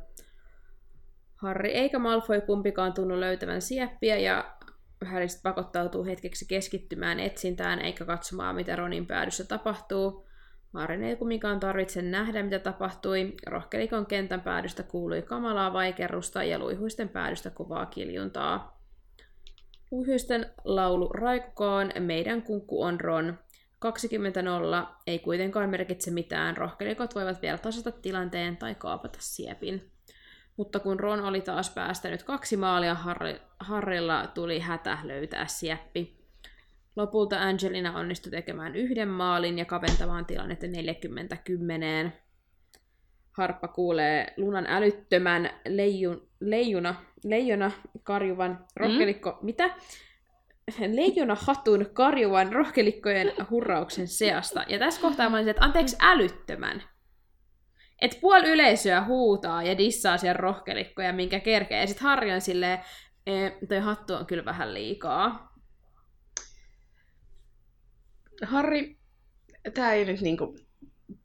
Harry 1.36 1.70
eikä 1.70 1.99
Malfoy 1.99 2.41
kumpikaan 2.41 2.93
tunnu 2.93 3.20
löytävän 3.20 3.62
sieppiä 3.62 4.18
ja 4.18 4.57
Harry 5.05 5.26
pakottautuu 5.43 6.05
hetkeksi 6.05 6.45
keskittymään 6.45 7.20
etsintään 7.20 7.80
eikä 7.80 8.05
katsomaan 8.05 8.55
mitä 8.55 8.76
Ronin 8.76 9.07
päädyssä 9.07 9.43
tapahtuu. 9.43 10.28
Harryn 10.74 11.04
ei 11.04 11.16
kumminkaan 11.16 11.60
tarvitse 11.60 12.02
nähdä 12.02 12.44
mitä 12.44 12.60
tapahtui. 12.60 13.34
Rohkelikon 13.48 14.06
kentän 14.06 14.42
päädystä 14.42 14.84
kuului 14.84 15.22
kamalaa 15.22 15.74
vaikerrusta 15.74 16.44
ja 16.44 16.60
luihuisten 16.60 17.10
päädystä 17.10 17.50
kovaa 17.50 17.86
kiljuntaa. 17.86 18.82
Luihuisten 19.92 20.46
laulu 20.64 21.10
raikukaan, 21.10 21.92
meidän 22.00 22.42
kunkku 22.42 22.84
on 22.84 23.02
Ron. 23.02 23.40
20.0 24.84 24.88
ei 25.08 25.20
kuitenkaan 25.20 25.70
merkitse 25.70 26.12
mitään, 26.12 26.58
rohkelikot 26.58 27.16
voivat 27.16 27.42
vielä 27.42 27.58
tasata 27.58 27.92
tilanteen 27.92 28.58
tai 28.58 28.76
kaapata 28.76 29.18
siepin. 29.22 29.92
Mutta 30.58 30.80
kun 30.80 31.00
Ron 31.00 31.20
oli 31.26 31.42
taas 31.42 31.70
päästänyt 31.70 32.24
kaksi 32.24 32.58
maalia, 32.58 32.98
Harrilla 33.60 34.28
tuli 34.28 34.60
hätä 34.60 34.98
löytää 35.04 35.48
sieppi. 35.48 36.21
Lopulta 36.96 37.42
Angelina 37.42 38.00
onnistui 38.00 38.32
tekemään 38.32 38.76
yhden 38.76 39.08
maalin 39.08 39.60
ja 39.60 39.66
kaventamaan 39.66 40.26
tilannetta 40.26 40.68
40-10. 42.08 42.12
Harppa 43.32 43.68
kuulee 43.68 44.34
Lunan 44.38 44.66
älyttömän 44.68 45.50
leijun, 45.68 46.28
leijuna, 46.39 46.96
leijona 47.24 47.72
karjuvan 48.04 48.66
rohkelikko... 48.76 49.32
Mm? 49.32 49.46
Mitä? 49.46 49.70
Leijona 50.88 51.36
hatun 51.36 51.86
karjuvan 51.94 52.54
rohkelikkojen 52.54 53.34
hurrauksen 53.50 54.08
seasta. 54.08 54.64
Ja 54.68 54.80
tässä 54.80 55.02
kohtaa 55.02 55.30
mä 55.30 55.36
olisin, 55.36 55.50
että 55.50 55.66
anteeksi 55.66 55.98
älyttömän. 56.00 56.84
Et 58.02 58.18
puoli 58.22 58.50
yleisöä 58.50 59.04
huutaa 59.04 59.64
ja 59.64 59.78
dissaa 59.78 60.18
siellä 60.18 60.38
rohkelikkoja, 60.38 61.14
minkä 61.14 61.39
kerkee. 61.39 61.82
Ja 61.82 61.88
sit 61.88 62.00
Harri 62.00 62.32
on 62.32 62.42
silleen, 62.42 62.80
e, 63.28 63.50
toi 63.70 63.80
hattu 63.80 64.14
on 64.14 64.26
kyllä 64.26 64.46
vähän 64.46 64.74
liikaa. 64.74 65.51
Harri, 68.46 68.98
tää 69.74 69.94
ei 69.94 70.06
nyt 70.06 70.22
niinku... 70.22 70.56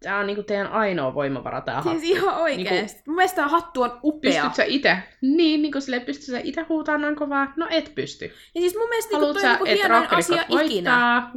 Tää 0.02 0.18
on 0.18 0.26
niinku 0.26 0.42
teidän 0.42 0.66
ainoa 0.66 1.14
voimavara 1.14 1.60
tää 1.60 1.74
hattu. 1.74 2.00
Siis 2.00 2.02
ihan 2.02 2.36
oikeesti. 2.36 3.02
Mun 3.06 3.16
mielestä 3.16 3.36
tää 3.36 3.48
hattu 3.48 3.82
on 3.82 4.00
upea. 4.04 4.32
Pystyt 4.32 4.54
sä 4.54 4.64
itse? 4.64 4.96
Niin, 5.20 5.62
niin 5.62 5.72
kuin 5.72 5.82
sille 5.82 6.00
pystyt 6.00 6.26
sä 6.26 6.40
itse 6.44 6.62
huutaa 6.68 6.98
noin 6.98 7.16
kovaa? 7.16 7.52
No 7.56 7.66
et 7.70 7.92
pysty. 7.94 8.24
Ja 8.54 8.60
siis 8.60 8.76
mun 8.76 8.88
mielestä 8.88 9.18
niinku 9.18 9.34
toi 9.34 9.42
on 9.42 9.48
niinku 9.48 9.64
hienoin 9.64 10.06
asia 10.10 10.36
rohkelikot 10.36 10.66
ikinä. 10.66 10.90
voittaa? 10.90 11.32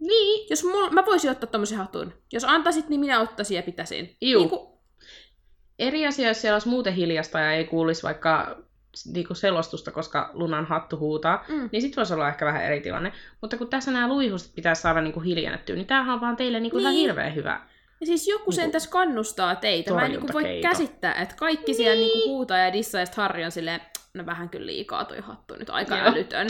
Niin. 0.00 0.46
Jos 0.50 0.64
mul, 0.64 0.90
mä 0.90 1.06
voisin 1.06 1.30
ottaa 1.30 1.50
tommosen 1.50 1.78
hatun. 1.78 2.12
Jos 2.32 2.44
antaisit, 2.44 2.88
niin 2.88 3.00
minä 3.00 3.20
ottaisin 3.20 3.56
ja 3.56 3.62
pitäisin. 3.62 4.16
Juu. 4.20 4.40
Niinku, 4.40 4.78
Eri 5.78 6.06
asia, 6.06 6.28
jos 6.28 6.40
siellä 6.40 6.54
olisi 6.54 6.68
muuten 6.68 6.94
hiljasta 6.94 7.38
ja 7.38 7.52
ei 7.52 7.64
kuulisi 7.64 8.02
vaikka 8.02 8.62
niinku 9.06 9.34
selostusta, 9.34 9.90
koska 9.90 10.30
Lunan 10.32 10.66
hattu 10.66 10.96
huutaa, 10.98 11.44
Mm. 11.48 11.68
niin 11.72 11.82
sit 11.82 11.96
voisi 11.96 12.14
olla 12.14 12.28
ehkä 12.28 12.44
vähän 12.46 12.64
eri 12.64 12.80
tilanne. 12.80 13.12
Mutta 13.40 13.56
kun 13.56 13.68
tässä 13.68 13.90
nämä 13.90 14.08
luihuset 14.08 14.54
pitäisi 14.54 14.82
saada 14.82 15.00
niinku 15.00 15.20
hiljennettyä, 15.20 15.76
niin 15.76 15.86
tämähän 15.86 16.14
on 16.14 16.20
vaan 16.20 16.36
teille 16.36 16.60
niinku 16.60 16.78
ihan 16.78 16.92
Niin. 16.92 17.00
hirveän 17.08 17.34
hyvä. 17.34 17.60
ja 18.00 18.06
siis 18.06 18.28
joku 18.28 18.52
sen 18.52 18.62
Niinku 18.62 18.72
tässä 18.72 18.90
kannustaa 18.90 19.54
teitä. 19.56 19.94
Mä 19.94 20.04
en 20.04 20.10
niinku 20.10 20.32
voi 20.32 20.60
käsittää, 20.62 21.14
että 21.14 21.34
kaikki 21.38 21.74
siellä 21.74 21.96
niinku 21.96 22.28
huutaa 22.28 22.58
ja 22.58 22.72
dissaa 22.72 23.00
ja 23.00 23.06
Harri 23.16 23.44
on 23.44 23.50
silleen, 23.50 23.80
no 24.14 24.26
vähän 24.26 24.48
kyllä 24.48 24.66
liikaa 24.66 25.04
toi 25.04 25.20
hattu 25.20 25.54
nyt, 25.56 25.70
aika 25.70 25.96
Joo. 25.96 26.06
älytön. 26.06 26.48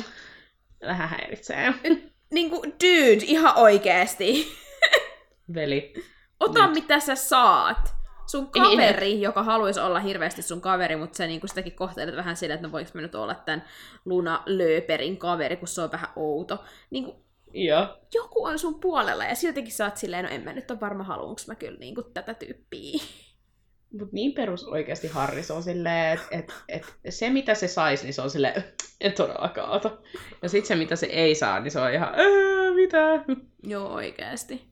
Vähän 0.86 1.08
häiritsee. 1.08 1.74
Niinku, 2.30 2.56
dude, 2.62 3.24
ihan 3.24 3.52
oikeesti. 3.56 4.48
Veli. 5.54 5.94
Ota 6.40 6.66
Nyt. 6.66 6.74
mitä 6.74 7.00
sä 7.00 7.14
saat. 7.14 7.94
Sun 8.30 8.50
kaveri, 8.50 9.20
joka 9.20 9.42
haluaisi 9.42 9.80
olla 9.80 10.00
hirveästi 10.00 10.42
sun 10.42 10.60
kaveri, 10.60 10.96
mutta 10.96 11.16
sä 11.16 11.26
niinku 11.26 11.46
sitäkin 11.46 11.72
kohtelet 11.72 12.16
vähän 12.16 12.36
silleen, 12.36 12.54
että 12.54 12.66
no 12.68 12.72
voiko 12.72 12.90
mä 12.94 13.00
nyt 13.00 13.14
olla 13.14 13.34
tämän 13.34 13.64
Luna 14.04 14.42
Lööperin 14.46 15.16
kaveri, 15.16 15.56
kun 15.56 15.68
se 15.68 15.82
on 15.82 15.92
vähän 15.92 16.08
outo. 16.16 16.64
Niinku, 16.90 17.24
Joo. 17.52 17.98
joku 18.14 18.44
on 18.44 18.58
sun 18.58 18.80
puolella 18.80 19.24
ja 19.24 19.34
siltikin 19.34 19.72
sä 19.72 19.84
oot 19.84 19.96
silleen, 19.96 20.24
no 20.24 20.30
en 20.30 20.44
mä 20.44 20.52
nyt 20.52 20.70
ole 20.70 20.80
varma 20.80 21.04
haluanko 21.04 21.40
mä 21.46 21.54
kyllä 21.54 21.78
niinku 21.78 22.02
tätä 22.02 22.34
tyyppiä. 22.34 23.00
Mut 23.98 24.12
niin 24.12 24.32
perus 24.32 24.64
oikeasti 24.64 25.08
Harri, 25.08 25.42
se 25.42 25.52
on 25.52 25.62
silleen, 25.62 26.12
että 26.14 26.26
et, 26.68 26.84
et 27.04 27.14
se 27.14 27.30
mitä 27.30 27.54
se 27.54 27.68
saisi, 27.68 28.04
niin 28.04 28.14
se 28.14 28.22
on 28.22 28.30
silleen, 28.30 28.64
en 29.00 29.12
todellakaan 29.12 29.70
ota. 29.70 29.98
Ja 30.42 30.48
sit 30.48 30.66
se 30.66 30.74
mitä 30.74 30.96
se 30.96 31.06
ei 31.06 31.34
saa, 31.34 31.60
niin 31.60 31.70
se 31.70 31.80
on 31.80 31.92
ihan, 31.92 32.08
"Ää, 32.08 32.74
mitä? 32.74 33.24
Joo, 33.62 33.88
oikeesti. 33.94 34.68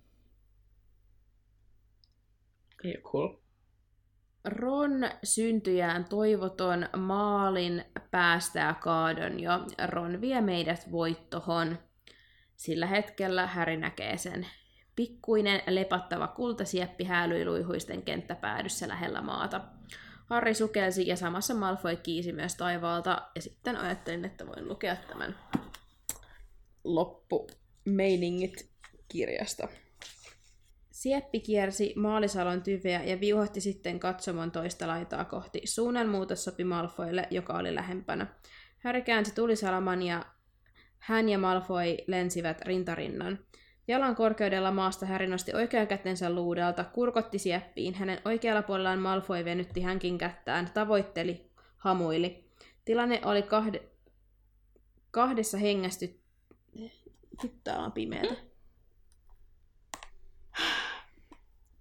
Ei 2.84 2.90
ole 2.96 3.02
cool. 3.12 3.28
Ron 4.47 5.11
syntyjään 5.24 6.05
toivoton 6.05 6.88
maalin 6.97 7.84
päästää 8.11 8.74
kaadon 8.74 9.40
jo. 9.40 9.53
Ron 9.86 10.20
vie 10.20 10.40
meidät 10.40 10.92
voittohon. 10.92 11.78
Sillä 12.57 12.86
hetkellä 12.86 13.47
Häri 13.47 13.76
näkee 13.76 14.16
sen. 14.16 14.47
Pikkuinen 14.97 15.62
lepattava 15.66 16.28
kultasieppi 16.28 17.05
häälyi 17.05 17.44
luihuisten 17.44 18.03
kenttäpäädyssä 18.03 18.88
lähellä 18.88 19.20
maata. 19.20 19.61
Harri 20.26 20.55
sukelsi 20.55 21.07
ja 21.07 21.16
samassa 21.16 21.55
Malfoy 21.55 21.97
kiisi 21.97 22.32
myös 22.32 22.55
taivaalta 22.55 23.22
ja 23.34 23.42
sitten 23.42 23.76
ajattelin, 23.76 24.24
että 24.24 24.47
voin 24.47 24.68
lukea 24.68 24.97
tämän 24.97 25.38
loppumeiningit 26.84 28.70
kirjasta. 29.09 29.68
Sieppi 31.07 31.40
kiersi 31.40 31.92
maalisalon 31.96 32.62
tyveä 32.62 33.04
ja 33.04 33.20
viuhotti 33.20 33.61
sitten 33.61 34.00
katsomon 34.00 34.50
toista 34.50 34.86
laitaa 34.86 35.24
kohti. 35.24 35.61
Suunnanmuutos 35.64 36.44
sopi 36.44 36.64
Malfoille, 36.64 37.28
joka 37.30 37.52
oli 37.52 37.74
lähempänä. 37.74 38.26
Harry 38.84 39.00
käänsi 39.00 39.34
tulisalaman 39.34 40.02
ja 40.02 40.24
hän 40.98 41.28
ja 41.28 41.38
Malfoy 41.38 41.96
lensivät 42.07 42.61
rintarinnan. 42.61 43.38
Jalan 43.88 44.16
korkeudella 44.16 44.70
maasta 44.70 45.07
Harry 45.07 45.26
nosti 45.26 45.54
oikean 45.54 45.86
kätensä 45.86 46.30
luudelta, 46.30 46.84
kurkotti 46.84 47.38
sieppiin. 47.38 47.94
Hänen 47.94 48.20
oikealla 48.24 48.62
puolellaan 48.62 48.98
Malfoy 48.98 49.44
venytti 49.44 49.80
hänkin 49.80 50.18
kättään, 50.18 50.70
tavoitteli, 50.74 51.50
hamuili. 51.76 52.44
Tilanne 52.84 53.20
oli 53.24 53.42
kahde... 53.42 53.82
kahdessa 55.11 55.59
hengästy... 55.59 56.20
Nyt 57.42 57.68
on 57.78 57.92
pimeätä. 57.92 58.55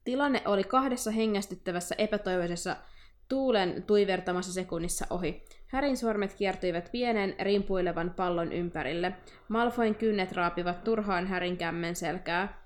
Tilanne 0.05 0.41
oli 0.45 0.63
kahdessa 0.63 1.11
hengästyttävässä 1.11 1.95
epätoivoisessa 1.97 2.75
tuulen 3.29 3.83
tuivertamassa 3.83 4.53
sekunnissa 4.53 5.05
ohi. 5.09 5.43
Härin 5.67 5.97
sormet 5.97 6.33
kiertyivät 6.33 6.89
pienen, 6.91 7.35
rimpuilevan 7.39 8.13
pallon 8.15 8.51
ympärille. 8.51 9.13
Malfoin 9.47 9.95
kynnet 9.95 10.31
raapivat 10.31 10.83
turhaan 10.83 11.27
Härin 11.27 11.57
kämmen 11.57 11.95
selkää. 11.95 12.65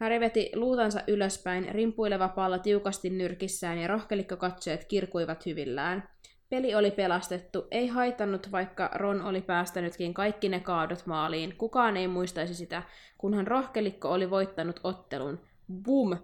Häri 0.00 0.20
veti 0.20 0.50
luutansa 0.54 1.00
ylöspäin, 1.06 1.68
rimpuileva 1.68 2.28
pallo 2.28 2.58
tiukasti 2.58 3.10
nyrkissään 3.10 3.78
ja 3.78 3.88
rohkelikko 3.88 4.36
katsojat 4.36 4.84
kirkuivat 4.84 5.46
hyvillään. 5.46 6.08
Peli 6.50 6.74
oli 6.74 6.90
pelastettu, 6.90 7.66
ei 7.70 7.86
haitannut 7.86 8.52
vaikka 8.52 8.90
Ron 8.94 9.22
oli 9.22 9.42
päästänytkin 9.42 10.14
kaikki 10.14 10.48
ne 10.48 10.60
kaadot 10.60 11.06
maaliin. 11.06 11.56
Kukaan 11.56 11.96
ei 11.96 12.08
muistaisi 12.08 12.54
sitä, 12.54 12.82
kunhan 13.18 13.46
rohkelikko 13.46 14.08
oli 14.08 14.30
voittanut 14.30 14.80
ottelun. 14.84 15.40
Bum! 15.82 16.16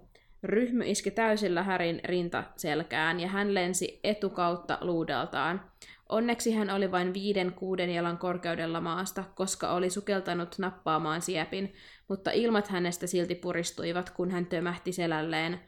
Ryhmy 0.43 0.85
iski 0.87 1.11
täysillä 1.11 1.63
Härin 1.63 2.01
rintaselkään 2.05 3.21
ja 3.21 3.29
hän 3.29 3.55
lensi 3.55 4.01
etukautta 4.05 4.79
luudeltaan. 4.81 5.71
Onneksi 6.09 6.53
hän 6.53 6.71
oli 6.71 6.91
vain 6.93 7.15
viiden 7.15 7.53
kuuden 7.53 7.91
jalan 7.91 8.19
korkeudella 8.19 8.81
maasta, 8.81 9.25
koska 9.35 9.73
oli 9.73 9.91
sukeltanut 9.91 10.59
nappaamaan 10.59 11.23
siepin, 11.23 11.75
mutta 12.09 12.31
ilmat 12.31 12.69
hänestä 12.69 13.07
silti 13.07 13.35
puristuivat, 13.35 14.11
kun 14.11 14.31
hän 14.31 14.47
tömähti 14.47 14.93
selälleen 14.93 15.61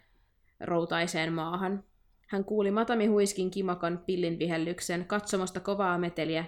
routaiseen 0.60 1.32
maahan. 1.32 1.84
Hän 2.26 2.44
kuuli 2.44 2.70
Matami 2.70 3.06
Huiskin 3.06 3.50
kimakan 3.50 4.02
pillin 4.06 4.38
vihellyksen, 4.38 5.04
katsomasta 5.04 5.60
kovaa 5.60 5.98
meteliä, 5.98 6.44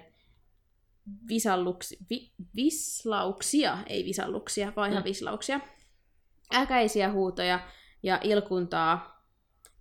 visalluksi, 1.29 1.97
vi, 2.11 2.33
vislauksia, 2.57 3.79
ei 3.87 4.05
visalluksia, 4.05 4.73
vaan 4.77 4.91
ihan 4.91 5.03
Mm. 5.03 5.09
vislauksia, 5.09 5.61
äkäisiä 6.55 7.13
huutoja 7.13 7.61
ja 8.03 8.19
ilkuntaa, 8.23 9.23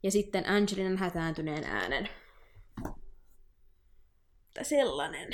ja 0.04 0.12
sitten 0.12 0.50
Angelinan 0.50 0.98
hätääntyneen 0.98 1.64
äänen. 1.64 2.10
Sellainen 4.62 5.30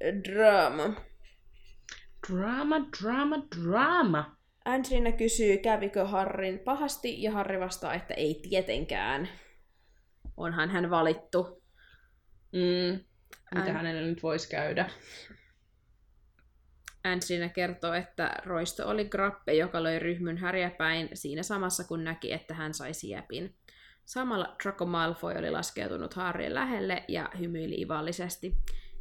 draama. 0.00 0.94
Drama, 2.28 2.76
drama, 3.00 3.36
drama. 3.60 4.36
Angelina 4.64 5.12
kysyy, 5.12 5.56
kävikö 5.56 6.06
Harrin 6.06 6.58
pahasti, 6.58 7.22
ja 7.22 7.32
Harri 7.32 7.60
vastaa, 7.60 7.94
että 7.94 8.14
ei 8.14 8.40
tietenkään. 8.48 9.28
Onhan 10.36 10.70
hän 10.70 10.90
valittu. 10.90 11.62
Mm. 12.52 13.04
Mitä 13.54 13.70
Än- 13.70 13.72
hänelle 13.72 14.02
nyt 14.02 14.22
voisi 14.22 14.50
käydä? 14.50 14.90
Angelina 17.04 17.48
kertoo, 17.48 17.92
että 17.92 18.34
roisto 18.44 18.88
oli 18.88 19.04
grappe, 19.04 19.54
joka 19.54 19.82
löi 19.82 19.98
ryhmyn 19.98 20.36
häriäpäin 20.36 21.08
siinä 21.14 21.42
samassa 21.42 21.84
kun 21.84 22.04
näki, 22.04 22.32
että 22.32 22.54
hän 22.54 22.74
sai 22.74 22.94
siepin. 22.94 23.56
Samalla 24.04 24.56
Draco 24.62 24.86
Malfoy 24.86 25.34
oli 25.34 25.50
laskeutunut 25.50 26.14
Harrien 26.14 26.54
lähelle 26.54 27.04
ja 27.08 27.30
hymyili 27.38 27.80
ivallisesti. 27.80 28.56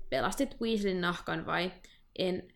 Pelastit 0.10 0.56
Weasleyn 0.62 1.02
nahkan 1.02 1.46
vai? 1.46 1.72
En 2.20 2.48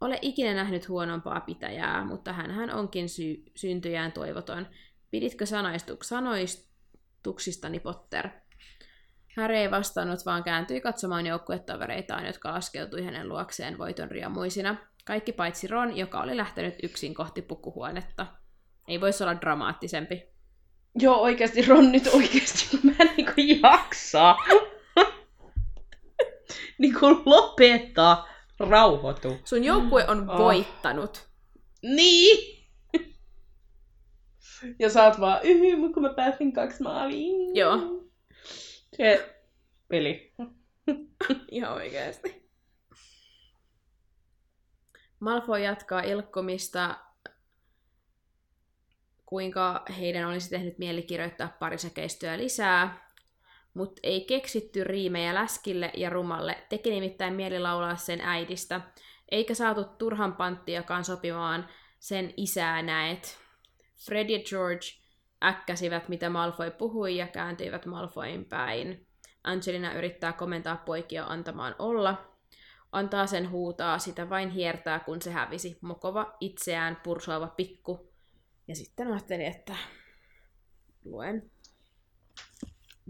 ole 0.00 0.18
ikinä 0.22 0.54
nähnyt 0.54 0.88
huonompaa 0.88 1.40
pitäjää, 1.40 2.04
mutta 2.04 2.32
hän 2.32 2.74
onkin 2.74 3.08
sy- 3.08 3.42
syntyjään 3.56 4.12
toivoton. 4.12 4.66
Piditkö 5.10 5.46
sanoistu- 5.46 5.98
sanoistuksistani, 6.02 7.80
Potter? 7.80 8.28
Harry 9.36 9.56
ei 9.56 9.70
vastannut, 9.70 10.26
vaan 10.26 10.44
kääntyi 10.44 10.80
katsomaan 10.80 11.26
joukkuetovereitaan, 11.26 12.26
jotka 12.26 12.52
laskeutui 12.52 13.04
hänen 13.04 13.28
luokseen 13.28 13.78
voiton 13.78 14.10
riemuisina. 14.10 14.76
Kaikki 15.04 15.32
paitsi 15.32 15.66
Ron, 15.66 15.96
joka 15.96 16.20
oli 16.20 16.36
lähtenyt 16.36 16.74
yksin 16.82 17.14
kohti 17.14 17.42
pukuhuonetta. 17.42 18.26
Ei 18.88 19.00
voisi 19.00 19.24
olla 19.24 19.40
dramaattisempi. 19.40 20.32
Joo, 20.98 21.16
oikeasti 21.20 21.62
Ron 21.62 21.92
nyt 21.92 22.06
oikeasti, 22.06 22.76
mä 22.84 22.92
en 23.00 23.10
niinku 23.16 23.32
jaksa. 23.62 24.36
niinku 26.78 27.06
lopeta, 27.26 28.24
rauhoitu. 28.60 29.36
Sun 29.44 29.64
joukkue 29.64 30.04
on 30.08 30.30
Oh. 30.30 30.38
voittanut. 30.38 31.28
Niin! 31.82 32.62
Ja 34.78 34.90
sä 34.90 35.04
oot 35.04 35.20
vaan, 35.20 35.40
yhy, 35.44 35.88
kun 35.94 36.02
mä 36.02 36.14
pääsin 36.14 36.52
kaksi 36.52 36.82
maaliin. 36.82 37.56
Joo. 37.56 37.78
Se 38.96 39.34
peli. 39.88 40.32
Ihan 41.50 41.72
oikeasti. 41.72 42.41
Malfoy 45.22 45.60
jatkaa 45.60 46.00
ilkkomista, 46.00 46.96
kuinka 49.26 49.84
heidän 49.98 50.28
olisi 50.28 50.50
tehnyt 50.50 50.78
mieli 50.78 51.02
kirjoittaa 51.02 51.56
pari 51.58 51.78
säkeistöä 51.78 52.38
lisää, 52.38 53.10
mutta 53.74 54.00
ei 54.02 54.24
keksitty 54.24 54.84
riimejä 54.84 55.34
läskille 55.34 55.90
ja 55.96 56.10
rumalle, 56.10 56.64
teki 56.68 56.90
nimittäin 56.90 57.34
mieli 57.34 57.58
laulaa 57.58 57.96
sen 57.96 58.20
äidistä, 58.20 58.80
eikä 59.30 59.54
saatu 59.54 59.84
turhan 59.84 60.32
panttiakaan 60.36 61.04
sopimaan 61.04 61.68
sen 61.98 62.34
isää 62.36 62.82
näet. 62.82 63.38
Fred 64.06 64.30
ja 64.30 64.38
George 64.48 64.86
äkkäsivät, 65.44 66.08
mitä 66.08 66.30
Malfoy 66.30 66.70
puhui, 66.70 67.16
ja 67.16 67.26
kääntyivät 67.26 67.86
Malfoyin 67.86 68.44
päin. 68.44 69.06
Angelina 69.44 69.92
yrittää 69.92 70.32
komentaa 70.32 70.76
poikia 70.76 71.24
antamaan 71.24 71.74
olla. 71.78 72.31
Antaa 72.92 73.26
sen 73.26 73.50
huutaa, 73.50 73.98
sitä 73.98 74.30
vain 74.30 74.50
hiertää, 74.50 74.98
kun 74.98 75.22
se 75.22 75.30
hävisi. 75.30 75.78
Mokova, 75.80 76.36
itseään 76.40 76.96
pursoava 77.02 77.46
pikku. 77.46 78.12
Ja 78.68 78.76
sitten 78.76 79.12
ajattelin, 79.12 79.46
että 79.46 79.76
luen 81.04 81.50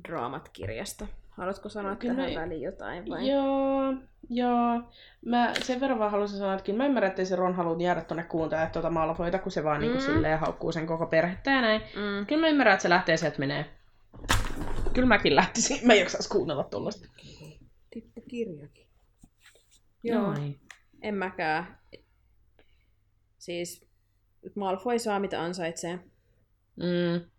draamat 0.09 0.49
kirjasta. 0.49 1.07
Haluatko 1.30 1.68
sanoa 1.68 1.97
Kyllä 1.97 2.14
tähän 2.14 2.35
väliin 2.35 2.62
jotain 2.62 3.09
vai? 3.09 3.28
Joo, 3.30 3.95
joo. 4.30 4.83
Mä 5.26 5.53
sen 5.62 5.80
verran 5.80 5.99
vaan 5.99 6.11
halusin 6.11 6.39
sanoa, 6.39 6.55
että 6.55 6.64
kyllä 6.64 6.76
mä 6.76 6.87
ymmärrän, 6.87 7.11
että 7.11 7.24
se 7.24 7.37
Ron 7.37 7.55
halua 7.55 7.83
jäädä 7.83 8.01
tonne 8.01 8.22
kuuntelemaan 8.22 8.72
tuota 8.72 8.91
Malfoyta, 8.91 9.39
kun 9.39 9.53
se 9.53 9.64
vaan 9.64 9.76
mm. 9.76 9.80
niinku 9.80 9.99
Mm. 9.99 10.05
silleen 10.05 10.39
haukkuu 10.39 10.72
sen 10.72 10.87
koko 10.87 11.07
perhettä 11.07 11.51
ja 11.51 11.61
näin. 11.61 11.80
Mm. 11.80 12.26
Kyllä 12.26 12.41
mä 12.41 12.49
ymmärrän, 12.49 12.74
että 12.74 12.83
se 12.83 12.89
lähtee 12.89 13.16
sieltä 13.16 13.39
menee. 13.39 13.64
Kyllä 14.95 15.09
mäkin 15.09 15.37
lähtisin. 15.37 15.87
Mä 15.87 15.93
en 15.93 15.99
jaksais 15.99 16.28
kuunnella 16.28 16.64
tuollaista. 16.64 17.09
Tippu 17.91 18.20
kirjakin. 18.28 18.87
Joo. 20.03 20.22
Joo, 20.22 20.34
en 21.03 21.14
mäkään. 21.14 21.78
Siis 23.38 23.86
Malfoy 24.55 24.98
saa 24.98 25.20
mitä 25.20 25.42
ansaitsee. 25.42 25.98
Mm. 26.76 27.30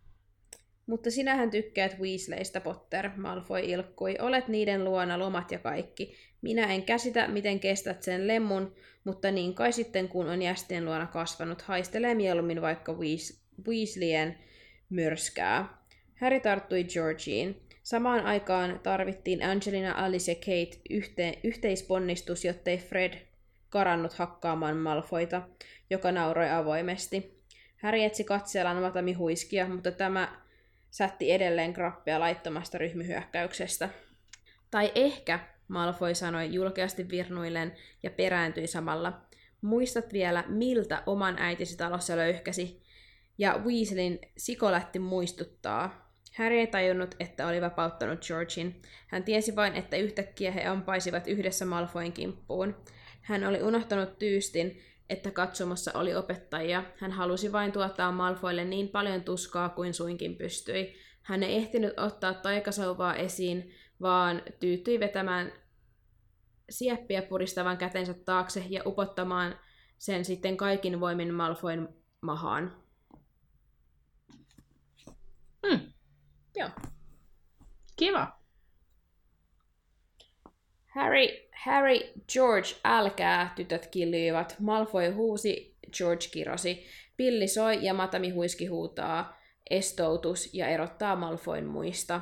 Mutta 0.86 1.11
sinähän 1.11 1.51
tykkäät 1.51 1.99
Weasleystä, 1.99 2.61
Potter, 2.61 3.09
Malfoy 3.16 3.59
ilkkui. 3.59 4.16
Olet 4.20 4.47
niiden 4.47 4.84
luona 4.84 5.20
lomat 5.20 5.51
ja 5.51 5.59
kaikki. 5.59 6.16
Minä 6.41 6.74
en 6.74 6.84
käsitä, 6.84 7.28
miten 7.28 7.59
kestät 7.59 8.03
sen 8.03 8.28
lemmun, 8.28 8.76
mutta 9.03 9.32
niin 9.32 9.53
kai 9.55 9.72
sitten 9.74 10.09
kun 10.09 10.30
on 10.30 10.41
jästien 10.41 10.86
luona 10.86 11.07
kasvanut, 11.07 11.61
haistelee 11.61 12.16
mieluummin 12.16 12.61
vaikka 12.61 12.93
Weas- 12.93 13.39
Weasleyen 13.68 14.38
myrskää. 14.89 15.78
Harry 16.22 16.39
tarttui 16.39 16.84
Georgiin. 16.84 17.61
Samaan 17.84 18.25
aikaan 18.25 18.79
tarvittiin 18.84 19.45
Angelina, 19.45 20.05
Alice 20.05 20.31
ja 20.31 20.36
Kate 20.36 20.81
yhte- 20.89 21.39
yhteisponnistus, 21.43 22.45
jottei 22.45 22.77
Fred 22.77 23.13
karannut 23.69 24.13
hakkaamaan 24.13 24.77
Malfoita, 24.77 25.41
joka 25.89 26.11
nauroi 26.11 26.49
avoimesti. 26.49 27.43
Harry 27.81 28.03
etsi 28.03 28.23
katseellaan 28.23 28.81
Matami 28.81 29.13
huiskia, 29.13 29.67
mutta 29.67 29.91
tämä 29.91 30.43
sätti 30.91 31.31
edelleen 31.31 31.71
grappia 31.71 32.19
laittomasta 32.19 32.77
ryhmihyökkäyksestä. 32.77 33.89
Tai 34.71 34.91
ehkä, 34.95 35.39
Malfoy 35.67 36.15
sanoi 36.15 36.53
julkeasti 36.53 37.09
virnuillen 37.09 37.75
ja 38.03 38.09
perääntyi 38.11 38.67
samalla. 38.67 39.21
Muistat 39.61 40.13
vielä, 40.13 40.43
miltä 40.47 41.03
oman 41.05 41.36
äitisi 41.39 41.77
talossa 41.77 42.17
löyhkäsi? 42.17 42.84
Ja 43.38 43.61
Weasleyn 43.65 44.19
sikolätti 44.38 44.99
muistuttaa. 44.99 46.03
Harry 46.38 46.57
ei 46.57 46.67
tajunnut, 46.67 47.15
että 47.19 47.47
oli 47.47 47.61
vapauttanut 47.61 48.25
Georgin. 48.27 48.81
Hän 49.07 49.23
tiesi 49.23 49.55
vain, 49.55 49.75
että 49.75 49.97
yhtäkkiä 49.97 50.51
he 50.51 50.65
ampaisivat 50.65 51.27
yhdessä 51.27 51.65
Malfoyn 51.65 52.13
kimppuun. 52.13 52.75
Hän 53.21 53.43
oli 53.43 53.63
unohtanut 53.63 54.19
tyystin, 54.19 54.81
että 55.09 55.31
katsomassa 55.31 55.91
oli 55.93 56.15
opettajia. 56.15 56.84
Hän 56.97 57.11
halusi 57.11 57.51
vain 57.51 57.71
tuottaa 57.71 58.11
Malfoille 58.11 58.65
niin 58.65 58.89
paljon 58.89 59.21
tuskaa 59.21 59.69
kuin 59.69 59.93
suinkin 59.93 60.36
pystyi. 60.36 60.95
Hän 61.21 61.43
ei 61.43 61.55
ehtinyt 61.55 61.99
ottaa 61.99 62.34
taikasauvaa 62.34 63.15
esiin, 63.15 63.71
vaan 64.01 64.41
tyytyi 64.59 64.99
vetämään 64.99 65.51
sieppiä 66.69 67.21
puristavan 67.21 67.77
kätensä 67.77 68.13
taakse 68.13 68.65
ja 68.69 68.81
upottamaan 68.86 69.59
sen 69.97 70.25
sitten 70.25 70.57
kaikin 70.57 70.99
voimin 70.99 71.34
Malfoyn 71.34 71.89
mahaan. 72.21 72.84
Mm. 75.63 75.79
Joo. 76.56 76.70
Kiva. 77.95 78.39
Harry, 80.95 81.28
Harry, 81.66 81.99
George, 82.34 82.70
älkää, 82.84 83.54
tytöt 83.56 83.88
killyivät. 83.88 84.56
Malfoy 84.60 85.12
huusi, 85.12 85.76
George 85.97 86.26
kirosi. 86.32 86.86
Pilli 87.18 87.47
soi 87.47 87.80
ja 87.82 87.93
Matami 87.93 88.30
huiski 88.30 88.66
huutaa. 88.66 89.38
Estoutus 89.70 90.54
ja 90.54 90.68
erottaa 90.68 91.16
Malfoyn 91.16 91.66
muista. 91.66 92.22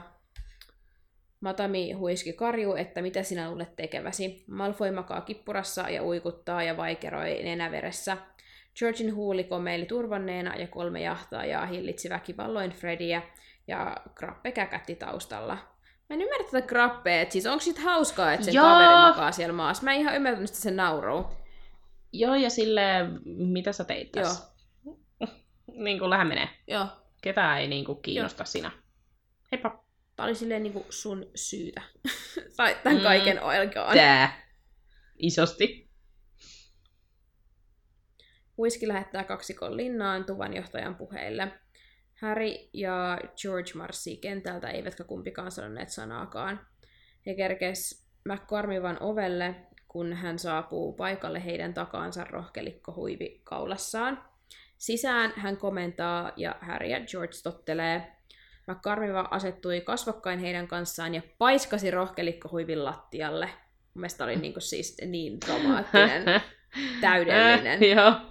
Matami 1.41 1.91
huiski 1.91 2.33
karjuu, 2.33 2.75
että 2.75 3.01
mitä 3.01 3.23
sinä 3.23 3.49
luulet 3.49 3.75
tekeväsi. 3.75 4.43
Malfoy 4.47 4.91
makaa 4.91 5.21
kippurassa 5.21 5.89
ja 5.89 6.03
uikuttaa 6.03 6.63
ja 6.63 6.77
vaikeroi 6.77 7.43
nenäveressä. 7.43 8.17
Georgin 8.79 9.15
huuli 9.15 9.43
komeili 9.43 9.85
turvanneena 9.85 10.55
ja 10.55 10.67
kolme 10.67 11.01
jahtaajaa 11.01 11.65
hillitsi 11.65 12.09
väkivalloin 12.09 12.71
Frediä 12.71 13.21
ja 13.71 13.97
Grappe 14.15 14.51
käkätti 14.51 14.95
taustalla. 14.95 15.55
Mä 16.09 16.13
en 16.15 16.21
ymmärrä 16.21 16.45
tätä 16.51 16.67
Grappea, 16.67 17.21
että 17.21 17.33
siis 17.33 17.45
onko 17.45 17.59
sit 17.59 17.77
hauskaa, 17.79 18.33
että 18.33 18.45
sen 18.45 18.53
Joo. 18.53 18.65
kaveri 18.65 18.89
makaa 18.89 19.31
siellä 19.31 19.53
maassa? 19.53 19.83
Mä 19.83 19.93
en 19.93 19.99
ihan 19.99 20.15
ymmärtänyt 20.15 20.47
sitä 20.49 20.59
sen 20.61 20.75
nauruu. 20.75 21.25
Joo, 22.13 22.35
ja 22.35 22.49
sille 22.49 22.81
mitä 23.25 23.73
sä 23.73 23.83
teit 23.83 24.11
tässä? 24.11 24.43
niin 25.85 25.99
kuin 25.99 26.09
lähde 26.09 26.25
menee. 26.25 26.49
Joo, 26.67 26.87
Ketään 27.21 27.59
ei 27.59 27.67
niin 27.67 27.85
kuin 27.85 28.01
kiinnosta 28.01 28.45
sinä. 28.45 28.71
Heippa. 29.51 29.83
Tää 30.15 30.25
oli 30.25 30.35
silleen 30.35 30.63
niinku 30.63 30.85
sun 30.89 31.25
syytä. 31.35 31.81
tai 32.57 32.77
tämän 32.83 32.97
Mm. 32.97 33.03
kaiken 33.03 33.43
aikaan. 33.43 33.97
Tää. 33.97 34.41
Isosti. 35.17 35.91
Whisky 38.59 38.87
lähettää 38.87 39.23
kaksikon 39.23 39.77
linnaan 39.77 40.25
tuvanjohtajan 40.25 40.95
puheille. 40.95 41.51
Harry 42.21 42.51
ja 42.73 43.17
George 43.41 43.71
marssii 43.75 44.17
kentältä, 44.17 44.69
eivätkä 44.69 45.03
kumpikaan 45.03 45.51
sanoneet 45.51 45.89
sanaakaan. 45.89 46.59
He 47.25 47.33
kerkes 47.33 48.05
McCormivan 48.25 48.97
ovelle, 48.99 49.55
kun 49.87 50.13
hän 50.13 50.39
saapuu 50.39 50.93
paikalle 50.93 51.45
heidän 51.45 51.73
takaansa 51.73 52.23
rohkelikko 52.23 52.93
huivi 52.93 53.41
kaulassaan. 53.43 54.23
Sisään 54.77 55.33
hän 55.35 55.57
komentaa 55.57 56.31
ja 56.35 56.55
Harry 56.61 56.87
ja 56.87 56.99
George 56.99 57.33
tottelee. 57.43 58.11
McCormiva 58.67 59.27
asettui 59.31 59.81
kasvokkain 59.81 60.39
heidän 60.39 60.67
kanssaan 60.67 61.15
ja 61.15 61.21
paiskasi 61.37 61.91
rohkelikkohuivin 61.91 62.85
lattialle. 62.85 63.45
Mun 63.45 64.01
mielestä 64.01 64.23
oli 64.23 64.35
niinku 64.35 64.59
siis 64.59 64.97
niin 65.05 65.37
dramaattinen, 65.45 66.41
täydellinen. 67.01 67.89
Joo. 67.89 68.30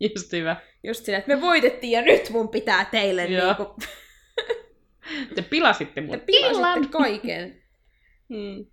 Just 0.14 0.32
hyvä. 0.32 0.56
Just 0.84 1.04
silleen, 1.04 1.18
että 1.20 1.34
me 1.34 1.40
voitettiin 1.40 1.92
ja 1.92 2.02
nyt 2.02 2.30
mun 2.30 2.48
pitää 2.48 2.84
teille 2.84 3.24
Joo. 3.24 3.46
niinku, 3.46 3.76
Te 5.34 5.42
pilasitte 5.42 6.00
mun 6.00 6.10
te 6.10 6.24
pilasitte 6.26 6.88
kaiken. 6.88 7.54
Mm. 8.28 8.66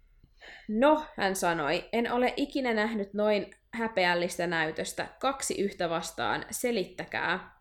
No, 0.68 1.06
hän 1.18 1.36
sanoi, 1.36 1.90
en 1.94 2.12
ole 2.12 2.34
ikinä 2.38 2.74
nähnyt 2.74 3.14
noin 3.14 3.56
häpeällistä 3.74 4.48
näytöstä. 4.48 5.08
Kaksi 5.20 5.62
yhtä 5.62 5.90
vastaan, 5.90 6.46
selittäkää. 6.52 7.56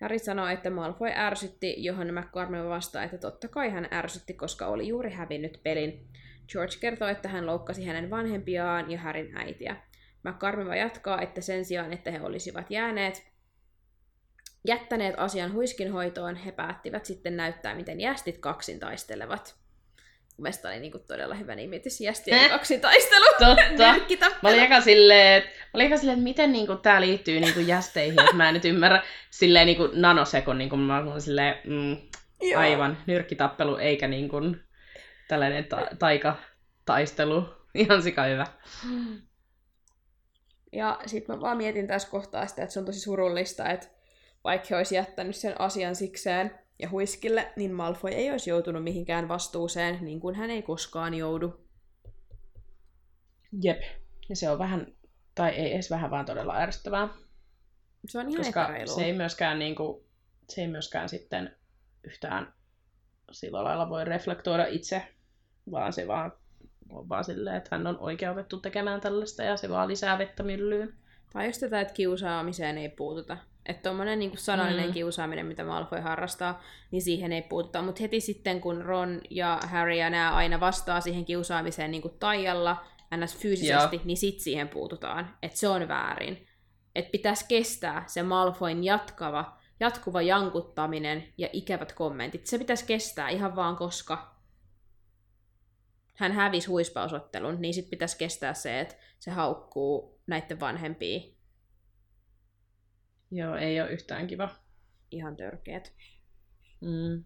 Harry 0.00 0.18
sanoi, 0.18 0.52
että 0.52 0.70
Malfoy 0.70 1.10
ärsytti, 1.14 1.74
johon 1.84 2.14
McCormick 2.14 2.68
vastaa, 2.68 3.02
että 3.02 3.18
totta 3.18 3.48
kai 3.48 3.70
hän 3.70 3.88
ärsytti, 3.92 4.34
koska 4.34 4.66
oli 4.66 4.88
juuri 4.88 5.10
hävinnyt 5.10 5.60
pelin. 5.62 6.08
George 6.52 6.76
kertoo, 6.80 7.08
että 7.08 7.28
hän 7.28 7.46
loukkasi 7.46 7.84
hänen 7.84 8.10
vanhempiaan 8.10 8.90
ja 8.90 8.98
Härin 8.98 9.36
äitiä. 9.36 9.76
McCormick 10.24 10.76
jatkaa, 10.76 11.20
että 11.20 11.40
sen 11.40 11.64
sijaan, 11.64 11.92
että 11.92 12.10
he 12.10 12.20
olisivat 12.20 12.70
jääneet 12.70 13.32
jättäneet 14.68 15.14
asian 15.18 15.52
huiskinhoitoon, 15.52 16.36
he 16.36 16.52
päättivät 16.52 17.04
sitten 17.04 17.36
näyttää, 17.36 17.74
miten 17.74 18.00
jästit 18.00 18.38
kaksin 18.38 18.80
taistelevat. 18.80 19.56
Mun 20.36 20.42
mielestä 20.44 20.68
oli 20.68 20.80
niinku 20.80 20.98
todella 20.98 21.34
hyvä 21.34 21.54
nimitys, 21.54 22.00
jästien 22.00 22.38
Eh? 22.38 22.50
kaksin 22.50 22.80
taistelu. 22.80 23.24
Totta. 23.38 23.94
Mä 24.42 24.48
olin 24.48 24.62
eka 24.62 24.80
silleen, 24.80 25.38
että, 25.38 25.50
mä 25.50 25.70
olin 25.74 25.86
eka 25.86 25.96
silleen, 25.96 26.18
että 26.18 26.24
miten 26.24 26.52
niinku, 26.52 26.76
tää 26.76 27.00
liittyy 27.00 27.40
niinku, 27.40 27.60
jästeihin, 27.60 28.20
että 28.20 28.36
mä 28.36 28.48
en 28.48 28.54
nyt 28.54 28.64
ymmärrä 28.64 29.02
silleen 29.30 29.66
niinku, 29.66 29.88
nanosekon, 29.92 30.58
niinku, 30.58 30.76
mä 30.76 30.98
olin 30.98 31.20
silleen, 31.20 31.54
mm, 31.64 31.96
Joo. 32.42 32.60
aivan, 32.60 32.98
nyrkkitappelu 33.06 33.76
eikä 33.76 34.08
niinku, 34.08 34.36
tällainen 35.28 35.64
ta- 35.64 35.88
taikataistelu. 35.98 37.44
Ihan 37.74 38.02
sika 38.02 38.24
hyvä. 38.24 38.46
Ja 40.72 41.00
sitten 41.06 41.36
mä 41.36 41.40
vaan 41.40 41.56
mietin 41.56 41.86
tässä 41.86 42.08
kohtaa 42.10 42.46
sitä, 42.46 42.62
että 42.62 42.72
se 42.72 42.78
on 42.78 42.84
tosi 42.84 43.00
surullista, 43.00 43.70
että 43.70 43.86
vaikka 44.44 44.66
he 44.70 44.76
olisi 44.76 44.94
jättänyt 44.94 45.36
sen 45.36 45.60
asian 45.60 45.96
sikseen 45.96 46.58
ja 46.78 46.90
huiskille, 46.90 47.52
niin 47.56 47.72
Malfoy 47.72 48.10
ei 48.10 48.30
olisi 48.30 48.50
joutunut 48.50 48.84
mihinkään 48.84 49.28
vastuuseen, 49.28 49.98
niin 50.00 50.20
kuin 50.20 50.34
hän 50.34 50.50
ei 50.50 50.62
koskaan 50.62 51.14
joudu. 51.14 51.66
Jep. 53.62 53.82
Ja 54.28 54.36
se 54.36 54.50
on 54.50 54.58
vähän, 54.58 54.94
tai 55.34 55.50
ei 55.50 55.74
edes 55.74 55.90
vähän, 55.90 56.10
vaan 56.10 56.26
todella 56.26 56.56
ärsyttävää. 56.56 57.08
Se 58.08 58.18
on 58.18 58.28
ihan 58.28 58.44
koska 58.44 58.64
epäreilua. 58.64 58.94
se 58.94 59.04
ei 59.04 59.12
myöskään, 59.12 59.58
niinku, 59.58 60.06
se 60.48 60.60
ei 60.60 60.68
myöskään 60.68 61.08
sitten 61.08 61.56
yhtään 62.04 62.54
sillä 63.32 63.64
lailla 63.64 63.88
voi 63.88 64.04
reflektoida 64.04 64.66
itse, 64.66 65.02
vaan 65.70 65.92
se 65.92 66.06
vaan 66.06 66.32
on 66.92 67.08
vaan 67.08 67.24
silleen, 67.24 67.56
että 67.56 67.76
hän 67.76 67.86
on 67.86 67.98
oikeutettu 67.98 68.60
tekemään 68.60 69.00
tällaista 69.00 69.42
ja 69.42 69.56
se 69.56 69.68
vaan 69.68 69.88
lisää 69.88 70.18
vettä 70.18 70.42
myllyyn. 70.42 70.94
Tai 71.32 71.46
just 71.46 71.60
tätä, 71.60 71.80
että 71.80 71.94
kiusaamiseen 71.94 72.78
ei 72.78 72.88
puututa. 72.88 73.36
Että 73.66 73.88
tommonen 73.88 74.18
niin 74.18 74.38
sanallinen 74.38 74.86
mm. 74.86 74.92
kiusaaminen, 74.92 75.46
mitä 75.46 75.64
Malfoy 75.64 76.00
harrastaa, 76.00 76.62
niin 76.90 77.02
siihen 77.02 77.32
ei 77.32 77.42
puututa. 77.42 77.82
Mutta 77.82 78.02
heti 78.02 78.20
sitten, 78.20 78.60
kun 78.60 78.82
Ron 78.82 79.20
ja 79.30 79.58
Harry 79.66 79.94
ja 79.94 80.10
nämä 80.10 80.34
aina 80.34 80.60
vastaa 80.60 81.00
siihen 81.00 81.24
kiusaamiseen 81.24 81.90
niin 81.90 82.02
kuin 82.02 82.14
taijalla, 82.18 82.84
ns. 83.16 83.36
fyysisesti, 83.36 83.96
Joo. 83.96 84.04
niin 84.04 84.16
sit 84.16 84.40
siihen 84.40 84.68
puututaan. 84.68 85.36
Että 85.42 85.58
se 85.58 85.68
on 85.68 85.88
väärin. 85.88 86.46
Että 86.94 87.10
pitäisi 87.10 87.44
kestää 87.48 88.04
se 88.06 88.22
Malfoyn 88.22 88.84
jatkava, 88.84 89.58
jatkuva 89.80 90.22
jankuttaminen 90.22 91.24
ja 91.38 91.48
ikävät 91.52 91.92
kommentit. 91.92 92.46
Se 92.46 92.58
pitäisi 92.58 92.86
kestää 92.86 93.28
ihan 93.28 93.56
vaan 93.56 93.76
koska 93.76 94.31
hän 96.14 96.32
hävisi 96.32 96.66
huispausottelun, 96.66 97.60
niin 97.62 97.74
sit 97.74 97.90
pitäisi 97.90 98.18
kestää 98.18 98.54
se, 98.54 98.80
että 98.80 98.94
se 99.18 99.30
haukkuu 99.30 100.20
näiden 100.26 100.60
vanhempia 100.60 101.20
Joo, 103.30 103.56
ei 103.56 103.80
ole 103.80 103.90
yhtään 103.90 104.26
kiva. 104.26 104.48
ihan 105.10 105.36
törkeät. 105.36 105.92
Mm. 106.80 107.24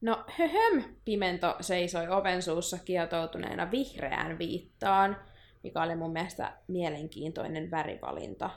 No 0.00 0.24
höhöm, 0.38 0.84
Pimento 1.04 1.56
seisoi 1.60 2.08
oven 2.08 2.42
suussa 2.42 2.78
kietoutuneena 2.84 3.70
vihreään 3.70 4.38
viittaan, 4.38 5.16
mikä 5.62 5.82
oli 5.82 5.96
mun 5.96 6.12
mielestä 6.12 6.58
mielenkiintoinen 6.68 7.70
värivalinta. 7.70 8.50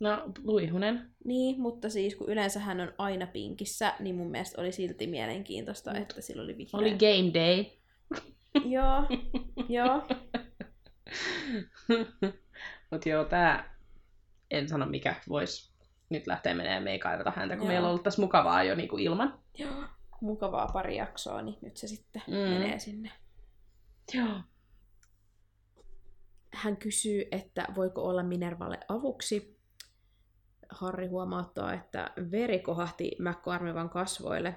No, 0.00 0.32
luihunen. 0.44 1.10
Niin, 1.24 1.60
mutta 1.60 1.90
siis 1.90 2.16
kun 2.16 2.28
yleensä 2.28 2.60
hän 2.60 2.80
on 2.80 2.92
aina 2.98 3.26
pinkissä, 3.26 3.94
niin 4.00 4.16
mun 4.16 4.30
mielestä 4.30 4.60
oli 4.60 4.72
silti 4.72 5.06
mielenkiintoista, 5.06 5.94
että 5.94 6.20
sillä 6.20 6.42
oli 6.42 6.56
vihreä. 6.56 6.80
Oli 6.80 6.90
game 6.90 7.34
day. 7.34 7.64
Joo, 8.74 9.04
joo. 9.68 10.06
Mut 12.90 13.06
joo, 13.06 13.24
tää, 13.24 13.78
en 14.50 14.68
sano 14.68 14.86
mikä 14.86 15.14
voisi 15.28 15.72
nyt 16.10 16.26
lähteä 16.26 16.54
menemään, 16.54 16.82
me 16.82 16.92
ei 16.92 16.98
kaivata 16.98 17.32
häntä, 17.36 17.56
kun 17.56 17.64
Joo. 17.64 17.72
meillä 17.72 17.86
on 17.86 17.90
ollut 17.90 18.02
tässä 18.02 18.22
mukavaa 18.22 18.64
jo 18.64 18.74
niinku 18.74 18.96
ilman. 18.96 19.38
Joo. 19.58 19.84
Mukavaa 20.20 20.66
pari 20.72 20.96
jaksoa, 20.96 21.42
niin 21.42 21.58
nyt 21.62 21.76
se 21.76 21.88
sitten 21.88 22.22
mm. 22.26 22.34
menee 22.34 22.78
sinne. 22.78 23.10
Joo. 24.14 24.40
Hän 26.52 26.76
kysyy, 26.76 27.28
että 27.32 27.66
voiko 27.76 28.02
olla 28.02 28.22
Minervalle 28.22 28.78
avuksi. 28.88 29.57
Harri 30.68 31.06
huomauttaa, 31.06 31.74
että 31.74 32.10
veri 32.30 32.58
kohahti 32.58 33.16
McCormivan 33.18 33.90
kasvoille. 33.90 34.54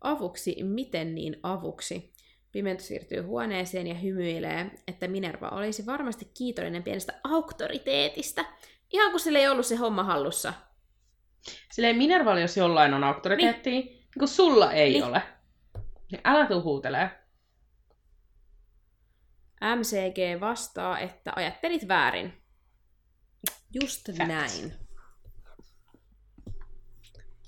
Avuksi? 0.00 0.62
Miten 0.62 1.14
niin 1.14 1.36
avuksi? 1.42 2.12
Pimento 2.52 2.82
siirtyy 2.82 3.20
huoneeseen 3.22 3.86
ja 3.86 3.94
hymyilee, 3.94 4.70
että 4.88 5.08
Minerva 5.08 5.48
olisi 5.48 5.86
varmasti 5.86 6.30
kiitollinen 6.38 6.82
pienestä 6.82 7.20
auktoriteetista. 7.24 8.44
Ihan 8.92 9.10
kun 9.10 9.20
sillä 9.20 9.38
ei 9.38 9.48
ollut 9.48 9.66
se 9.66 9.76
homma 9.76 10.04
hallussa. 10.04 10.52
Silleen 11.72 11.96
Minerval, 11.96 12.36
jos 12.38 12.56
jollain 12.56 12.94
on 12.94 13.04
auktoriteettia, 13.04 13.72
niin, 13.72 13.84
niin 13.86 14.08
kun 14.18 14.28
sulla 14.28 14.72
ei 14.72 14.90
Niin. 14.92 15.04
ole. 15.04 15.22
Niin 16.12 16.20
älä 16.24 16.46
tuu 16.46 16.62
huutelee. 16.62 17.10
MCG 19.76 20.40
vastaa, 20.40 20.98
että 20.98 21.32
ajattelit 21.36 21.88
väärin. 21.88 22.42
Just 23.82 24.06
Facts. 24.06 24.18
näin. 24.28 24.85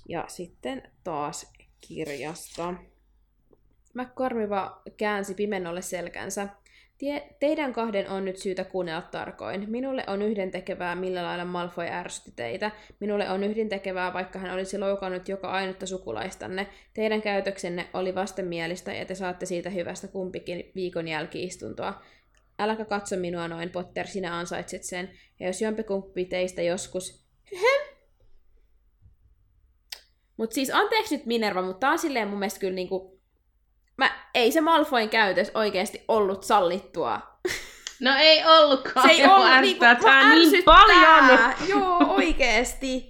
Ja 0.09 0.25
sitten 0.27 0.83
taas 1.03 1.53
kirjasta. 1.87 2.73
McCormiva 3.93 4.81
käänsi 4.97 5.33
pimennolle 5.33 5.81
selkänsä. 5.81 6.47
Tie, 6.97 7.35
teidän 7.39 7.73
kahden 7.73 8.09
on 8.09 8.25
nyt 8.25 8.37
syytä 8.37 8.63
kuunnella 8.63 9.01
tarkoin. 9.01 9.69
Minulle 9.69 10.03
on 10.07 10.21
yhdentekevää, 10.21 10.95
millä 10.95 11.23
lailla 11.23 11.45
Malfoy 11.45 11.87
ärsytti 11.87 12.31
teitä. 12.35 12.71
Minulle 12.99 13.29
on 13.29 13.43
yhdentekevää, 13.43 14.13
vaikka 14.13 14.39
hän 14.39 14.53
olisi 14.53 14.77
loukannut 14.77 15.29
joka 15.29 15.51
ainutta 15.51 15.85
sukulaistanne. 15.85 16.67
Teidän 16.93 17.21
käytöksenne 17.21 17.89
oli 17.93 18.15
vastenmielistä 18.15 18.93
ja 18.93 19.05
te 19.05 19.15
saatte 19.15 19.45
siitä 19.45 19.69
hyvästä 19.69 20.07
kumpikin 20.07 20.71
viikon 20.75 21.07
jälkiistuntoa. 21.07 22.01
Äläkä 22.59 22.85
katso 22.85 23.15
minua 23.15 23.47
noin, 23.47 23.69
Potter, 23.69 24.07
sinä 24.07 24.37
ansaitset 24.37 24.83
sen. 24.83 25.09
Ja 25.39 25.47
jos 25.47 25.61
jompikumpi 25.61 26.25
teistä 26.25 26.61
joskus... 26.61 27.23
Mutta 30.39 30.53
siis 30.53 30.71
anteeksi 30.73 31.17
nyt 31.17 31.25
Minerva, 31.25 31.61
mutta 31.61 31.79
tää 31.79 31.91
on 31.91 31.99
silleen 31.99 32.27
mun 32.27 32.39
mielestä 32.39 32.59
kyllä 32.59 32.73
niinku... 32.73 33.19
Mä, 33.97 34.11
ei 34.33 34.51
se 34.51 34.61
Malfoyn 34.61 35.09
käytös 35.09 35.51
oikeasti 35.53 36.03
ollut 36.07 36.43
sallittua. 36.43 37.21
No 38.01 38.11
ei 38.19 38.45
ollutkaan. 38.45 39.07
Se 39.09 39.13
ei 39.13 39.25
ollut 39.25 39.61
niinku... 39.61 39.79
tää 39.79 40.35
niin 40.35 40.63
paljon. 40.63 41.39
Joo, 41.67 41.97
oikeesti. 41.97 43.09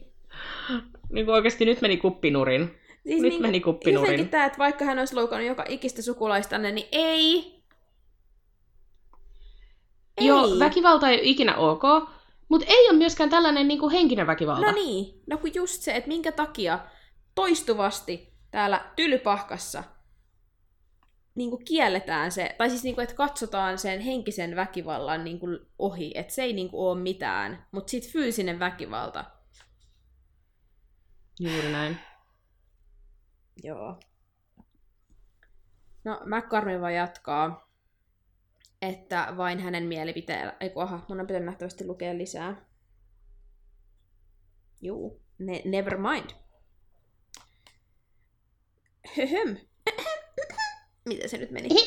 Niin 1.13 1.25
kuin 1.25 1.36
oikeasti 1.36 1.65
nyt 1.65 1.82
meni 1.82 1.97
kuppinurin. 1.97 2.80
Siis 3.07 3.21
Nyt 3.21 3.39
meni 3.39 3.59
kuppinurin. 3.59 4.11
Jotenkin 4.11 4.30
tää, 4.30 4.45
että 4.45 4.57
vaikka 4.57 4.86
hän 4.86 4.99
olisi 4.99 5.15
loukannut 5.15 5.47
joka 5.47 5.65
ikistä 5.69 6.01
sukulaistanne, 6.01 6.71
niin 6.71 6.88
ei. 6.91 7.61
Ei. 10.17 10.27
Joo, 10.27 10.59
väkivalta 10.59 11.09
ei 11.09 11.15
ole 11.15 11.23
ikinä 11.23 11.55
ok, 11.55 11.84
mutta 12.49 12.67
ei 12.69 12.89
ole 12.89 12.97
myöskään 12.97 13.30
tällainen 13.30 13.67
niin 13.67 13.80
kuin 13.80 13.91
henkinen 13.91 14.27
väkivalta. 14.27 14.61
No 14.61 14.71
niin, 14.71 15.21
no 15.27 15.38
kun 15.38 15.51
just 15.53 15.82
se, 15.82 15.95
että 15.95 16.07
minkä 16.07 16.32
takia 16.32 16.80
toistuvasti 17.36 18.34
täällä 18.51 18.91
tylypahkassa 18.95 19.84
niin 21.36 21.49
kuin 21.49 21.65
kielletään 21.65 22.32
se, 22.32 22.55
tai 22.57 22.69
siis 22.69 22.84
niin 22.84 22.95
kuin, 22.95 23.03
että 23.03 23.15
katsotaan 23.15 23.77
sen 23.77 23.99
henkisen 23.99 24.55
väkivallan 24.55 25.23
niin 25.23 25.39
kuin 25.39 25.59
ohi, 25.80 26.11
että 26.15 26.34
se 26.34 26.43
ei 26.43 26.53
niin 26.53 26.69
kuin 26.69 26.82
ole 26.82 26.99
mitään, 26.99 27.65
mutta 27.71 27.91
sitten 27.91 28.11
fyysinen 28.11 28.59
väkivalta. 28.59 29.25
Juuri 31.39 31.71
näin. 31.71 31.99
Joo. 33.63 33.99
No, 36.03 36.21
McCartney 36.25 36.82
vaan 36.82 36.93
jatkaa, 36.93 37.69
että 38.82 39.34
vain 39.38 39.59
hänen 39.59 39.84
mielipiteellä... 39.84 40.57
Eiku, 40.59 40.80
aha, 40.80 41.05
mun 41.09 41.19
on 41.19 41.27
pitänyt 41.27 41.45
nähtävästi 41.45 41.86
lukea 41.86 42.17
lisää. 42.17 42.65
Juu, 44.82 45.21
ne, 45.38 45.61
never 45.65 45.97
mind. 45.97 46.30
Höhöm. 49.18 49.57
Miten 51.05 51.30
se 51.30 51.38
nyt 51.38 51.51
meni? 51.51 51.70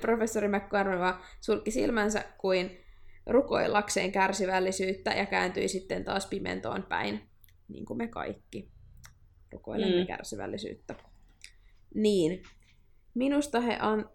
Professori 0.00 0.48
McCormick 0.48 1.24
sulki 1.40 1.70
silmänsä 1.70 2.24
kuin 2.38 2.78
rukoillakseen 3.26 4.12
kärsivällisyyttä 4.12 5.10
ja 5.10 5.26
kääntyi 5.26 5.68
sitten 5.68 6.04
taas 6.04 6.26
pimentoon 6.26 6.82
päin, 6.82 7.28
niin 7.68 7.84
kuin 7.84 7.98
me 7.98 8.08
kaikki 8.08 8.70
rukoilemme 9.52 10.00
mm. 10.00 10.06
kärsivällisyyttä. 10.06 10.94
Niin, 11.94 12.42
minusta 13.14 13.60
he 13.60 13.76
an- 13.80 14.10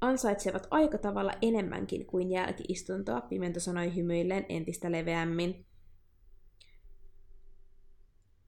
ansaitsevat 0.00 0.66
aika 0.70 0.98
tavalla 0.98 1.32
enemmänkin 1.42 2.06
kuin 2.06 2.30
jälkiistuntoa, 2.30 3.20
Pimento 3.20 3.60
sanoi 3.60 3.94
hymyilleen 3.94 4.46
entistä 4.48 4.92
leveämmin. 4.92 5.66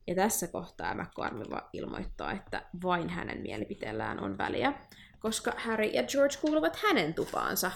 Ja 0.06 0.14
tässä 0.14 0.48
kohtaa 0.48 0.94
McCormick 0.94 1.50
ilmoittaa, 1.72 2.32
että 2.32 2.62
vain 2.82 3.08
hänen 3.08 3.40
mielipiteellään 3.40 4.20
on 4.20 4.38
väliä, 4.38 4.72
koska 5.18 5.52
Harry 5.56 5.84
ja 5.84 6.02
George 6.02 6.36
kuuluvat 6.40 6.76
hänen 6.76 7.14
tupaansa. 7.14 7.70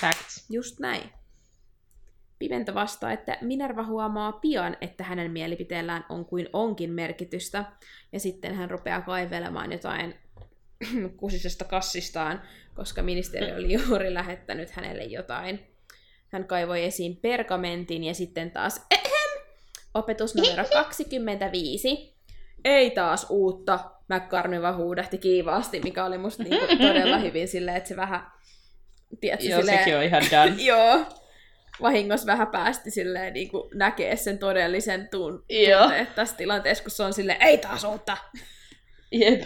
Facts. 0.00 0.50
Just 0.50 0.80
näin. 0.80 1.10
Pimento 2.38 2.74
vastaa, 2.74 3.12
että 3.12 3.38
Minerva 3.40 3.84
huomaa 3.84 4.32
pian, 4.32 4.76
että 4.80 5.04
hänen 5.04 5.30
mielipiteellään 5.30 6.04
on 6.08 6.24
kuin 6.24 6.48
onkin 6.52 6.90
merkitystä, 6.90 7.64
ja 8.12 8.20
sitten 8.20 8.54
hän 8.54 8.70
rupeaa 8.70 9.00
kaivelemaan 9.00 9.72
jotain 9.72 10.14
kusisesta 11.20 11.64
kassistaan, 11.64 12.42
koska 12.74 13.02
ministeri 13.02 13.52
oli 13.52 13.72
juuri 13.72 14.14
lähettänyt 14.14 14.70
hänelle 14.70 15.04
jotain. 15.04 15.66
Hän 16.28 16.44
kaivoi 16.44 16.84
esiin 16.84 17.16
pergamentin 17.16 18.04
ja 18.04 18.14
sitten 18.14 18.50
taas 18.50 18.86
opetus 19.94 20.34
numero 20.34 20.64
25. 20.72 22.16
Ei 22.64 22.90
taas 22.90 23.26
uutta. 23.30 23.90
McCartney 24.08 24.62
vaan 24.62 24.76
huudahti 24.76 25.18
kiivaasti, 25.18 25.80
mikä 25.80 26.04
oli 26.04 26.18
musta 26.18 26.42
niinku 26.42 26.76
todella 26.76 27.18
hyvin 27.18 27.48
silleen, 27.48 27.76
että 27.76 27.88
se 27.88 27.96
vähän... 27.96 28.26
Tiedätkö, 29.20 29.46
joo, 29.46 29.60
silleen, 29.60 29.78
sekin 29.78 29.96
on 29.96 30.02
ihan 30.02 30.22
done. 30.30 30.62
joo, 30.72 31.06
vahingossa 31.82 32.26
vähän 32.26 32.48
päästi 32.48 32.90
silleen 32.90 33.32
niin 33.32 33.48
kuin 33.48 33.70
näkee 33.74 34.16
sen 34.16 34.38
todellisen 34.38 35.00
tun- 35.00 35.44
tunteet 35.80 36.14
tässä 36.14 36.36
tilanteessa, 36.36 36.84
kun 36.84 36.90
se 36.90 37.02
on 37.02 37.14
silleen, 37.14 37.42
ei 37.42 37.58
taas 37.58 37.84
uutta! 37.84 38.16
Jep. 39.12 39.42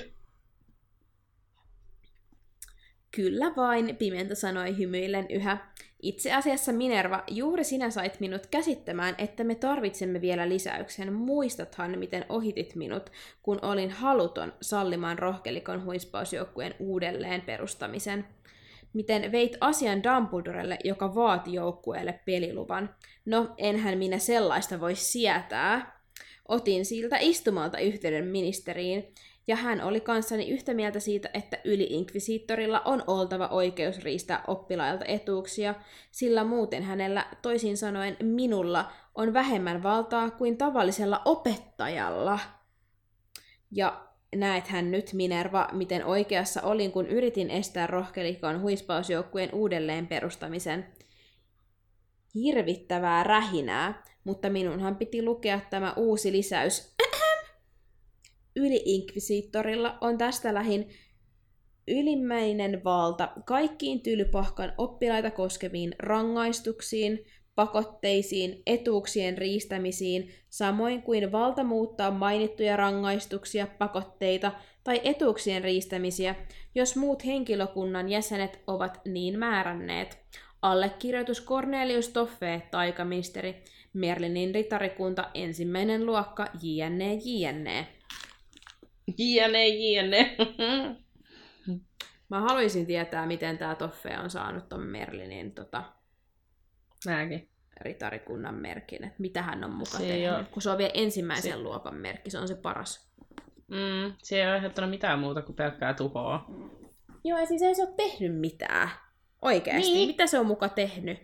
Kyllä 3.10 3.52
vain, 3.56 3.96
Pimento 3.96 4.34
sanoi 4.34 4.78
hymyillen 4.78 5.26
yhä. 5.30 5.72
Itse 6.06 6.34
asiassa 6.34 6.72
Minerva, 6.72 7.24
juuri 7.30 7.64
sinä 7.64 7.90
sait 7.90 8.20
minut 8.20 8.46
käsittämään, 8.46 9.14
että 9.18 9.44
me 9.44 9.54
tarvitsemme 9.54 10.20
vielä 10.20 10.48
lisäyksen. 10.48 11.12
Muistathan, 11.12 11.98
miten 11.98 12.24
ohitit 12.28 12.74
minut, 12.74 13.10
kun 13.42 13.58
olin 13.62 13.90
haluton 13.90 14.52
sallimaan 14.60 15.18
rohkelikon 15.18 15.84
huispausjoukkueen 15.84 16.74
uudelleen 16.78 17.40
perustamisen. 17.40 18.26
Miten 18.92 19.32
veit 19.32 19.56
asian 19.60 20.02
Dumbledorelle, 20.02 20.78
joka 20.84 21.14
vaati 21.14 21.52
joukkueelle 21.52 22.20
peliluvan. 22.24 22.94
No, 23.24 23.54
enhän 23.58 23.98
minä 23.98 24.18
sellaista 24.18 24.80
voi 24.80 24.94
sietää. 24.94 26.00
Otin 26.48 26.84
siltä 26.84 27.16
istumalta 27.20 27.78
yhteyden 27.78 28.24
ministeriin, 28.24 29.14
ja 29.46 29.56
hän 29.56 29.80
oli 29.80 30.00
kanssani 30.00 30.48
yhtä 30.48 30.74
mieltä 30.74 31.00
siitä, 31.00 31.30
että 31.34 31.58
yliinkvisiittorilla 31.64 32.80
on 32.80 33.04
oltava 33.06 33.48
oikeus 33.48 33.98
riistää 33.98 34.44
oppilailta 34.46 35.04
etuuksia, 35.04 35.74
sillä 36.10 36.44
muuten 36.44 36.82
hänellä, 36.82 37.26
toisin 37.42 37.76
sanoen 37.76 38.16
minulla, 38.22 38.92
on 39.14 39.32
vähemmän 39.32 39.82
valtaa 39.82 40.30
kuin 40.30 40.56
tavallisella 40.56 41.22
opettajalla. 41.24 42.38
Ja 43.70 44.06
näethän 44.36 44.90
nyt, 44.90 45.12
Minerva, 45.12 45.68
miten 45.72 46.04
oikeassa 46.04 46.62
olin, 46.62 46.92
kun 46.92 47.06
yritin 47.06 47.50
estää 47.50 47.86
rohkelikon 47.86 48.60
huispausjoukkueen 48.60 49.54
uudelleen 49.54 50.06
perustamisen. 50.06 50.86
Hirvittävää 52.34 53.24
rähinää, 53.24 54.02
mutta 54.24 54.50
minunhan 54.50 54.96
piti 54.96 55.22
lukea 55.22 55.60
tämä 55.70 55.92
uusi 55.96 56.32
lisäys 56.32 56.95
yliinkvisiittorilla 58.56 59.98
on 60.00 60.18
tästä 60.18 60.54
lähin 60.54 60.88
ylimmäinen 61.88 62.84
valta 62.84 63.28
kaikkiin 63.44 64.00
tylypahkan 64.00 64.72
oppilaita 64.78 65.30
koskeviin 65.30 65.94
rangaistuksiin, 65.98 67.24
pakotteisiin, 67.54 68.62
etuuksien 68.66 69.38
riistämisiin, 69.38 70.30
samoin 70.48 71.02
kuin 71.02 71.32
valta 71.32 71.64
muuttaa 71.64 72.10
mainittuja 72.10 72.76
rangaistuksia, 72.76 73.66
pakotteita 73.78 74.52
tai 74.84 75.00
etuuksien 75.04 75.64
riistämisiä, 75.64 76.34
jos 76.74 76.96
muut 76.96 77.24
henkilökunnan 77.26 78.08
jäsenet 78.08 78.60
ovat 78.66 79.00
niin 79.04 79.38
määränneet. 79.38 80.18
Allekirjoitus 80.62 81.44
Cornelius 81.44 82.08
Toffee, 82.08 82.62
taikaministeri, 82.70 83.62
Merlinin 83.92 84.54
ritarikunta, 84.54 85.30
ensimmäinen 85.34 86.06
luokka, 86.06 86.46
jne, 86.62 87.18
jne. 87.24 87.86
Jne, 89.18 89.68
jne. 89.68 90.36
Mä 92.28 92.40
haluaisin 92.40 92.86
tietää, 92.86 93.26
miten 93.26 93.58
tämä 93.58 93.74
Toffe 93.74 94.18
on 94.18 94.30
saanut 94.30 94.68
ton 94.68 94.82
Merlinin 94.82 95.54
tota, 95.54 95.82
Mäkin. 97.06 97.48
ritarikunnan 97.80 98.54
merkin, 98.54 99.04
että 99.04 99.16
mitä 99.18 99.42
hän 99.42 99.64
on 99.64 99.70
mukaan 99.70 100.02
tehnyt. 100.02 100.48
Kun 100.48 100.62
se 100.62 100.70
on 100.70 100.78
vielä 100.78 100.92
ensimmäisen 100.94 101.52
se... 101.52 101.58
luokan 101.58 101.94
merkki, 101.94 102.30
se 102.30 102.38
on 102.38 102.48
se 102.48 102.54
paras. 102.54 103.12
Mm, 103.68 104.14
se 104.22 104.36
ei 104.36 104.46
ole 104.46 104.52
aiheuttanut 104.52 104.90
mitään 104.90 105.18
muuta 105.18 105.42
kuin 105.42 105.56
pelkkää 105.56 105.94
tuhoa. 105.94 106.46
Joo, 107.24 107.38
ja 107.38 107.46
siis 107.46 107.62
ei 107.62 107.74
se 107.74 107.82
ole 107.82 107.94
tehnyt 107.96 108.40
mitään. 108.40 108.90
Oikeasti. 109.42 109.92
Niin. 109.92 110.08
Mitä 110.08 110.26
se 110.26 110.38
on 110.38 110.46
muka 110.46 110.68
tehnyt? 110.68 111.18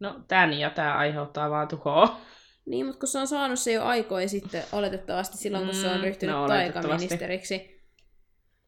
No, 0.00 0.20
tän 0.28 0.52
ja 0.52 0.70
tää 0.70 0.98
aiheuttaa 0.98 1.50
vaan 1.50 1.68
tuhoa. 1.68 2.20
Niin, 2.66 2.86
mutta 2.86 2.98
kun 2.98 3.08
se 3.08 3.18
on 3.18 3.26
saanut 3.26 3.58
se 3.58 3.72
jo 3.72 3.84
aikoja 3.84 4.28
sitten, 4.28 4.64
oletettavasti 4.72 5.36
silloin, 5.36 5.64
kun 5.64 5.74
se 5.74 5.88
on 5.88 5.96
mm, 5.96 6.02
ryhtynyt 6.02 6.36
no, 6.36 6.48
taikaministeriksi. 6.48 7.74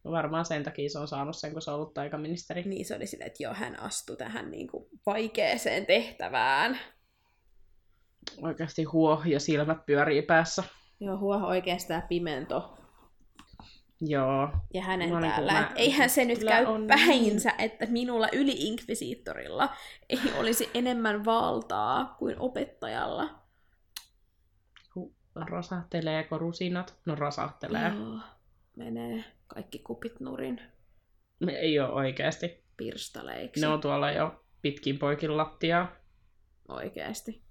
Varmaan 0.04 0.44
sen 0.44 0.62
takia 0.62 0.90
se 0.90 0.98
on 0.98 1.08
saanut 1.08 1.36
sen, 1.36 1.52
kun 1.52 1.62
se 1.62 1.70
on 1.70 1.76
ollut 1.76 1.94
taikaministeri. 1.94 2.62
Niin, 2.62 2.84
se 2.84 2.96
oli 2.96 3.06
silleen, 3.06 3.26
että 3.26 3.42
joo, 3.42 3.54
hän 3.54 3.80
astui 3.80 4.16
tähän 4.16 4.50
niin 4.50 4.68
kuin 4.68 4.86
vaikeeseen 5.06 5.86
tehtävään. 5.86 6.78
Oikeasti 8.42 8.84
huo 8.84 9.22
ja 9.24 9.40
silmät 9.40 9.86
pyörii 9.86 10.22
päässä. 10.22 10.64
Joo, 11.00 11.18
huo 11.18 11.36
oikeastaan 11.36 12.02
pimento. 12.08 12.78
Joo. 14.00 14.48
Ja 14.74 14.82
hänen 14.82 15.10
no, 15.10 15.20
täällä. 15.20 15.52
Niin 15.52 15.62
mä... 15.62 15.72
Eihän 15.76 16.10
se 16.10 16.24
nyt 16.24 16.44
käy 16.44 16.64
on... 16.64 16.86
päinsä, 16.86 17.52
että 17.58 17.86
minulla 17.86 18.28
yli-inkvisiittorilla 18.32 19.68
ei 20.08 20.20
olisi 20.38 20.70
enemmän 20.74 21.24
valtaa 21.24 22.16
kuin 22.18 22.36
opettajalla. 22.38 23.45
Rasahteleeko 25.44 26.38
rusinat? 26.38 26.96
No 27.04 27.14
rasahtelee. 27.14 27.92
Joo, 27.94 28.18
menee 28.76 29.24
kaikki 29.46 29.78
kupit 29.78 30.20
nurin. 30.20 30.60
Ei 31.48 31.80
ole 31.80 31.92
oikeasti. 31.92 32.64
Pirstaleiksi. 32.76 33.60
Ne 33.60 33.68
on 33.68 33.80
tuolla 33.80 34.10
jo 34.10 34.44
pitkin 34.62 34.98
poikin 34.98 35.36
lattiaa. 35.36 35.92
Oikeasti. 36.68 37.42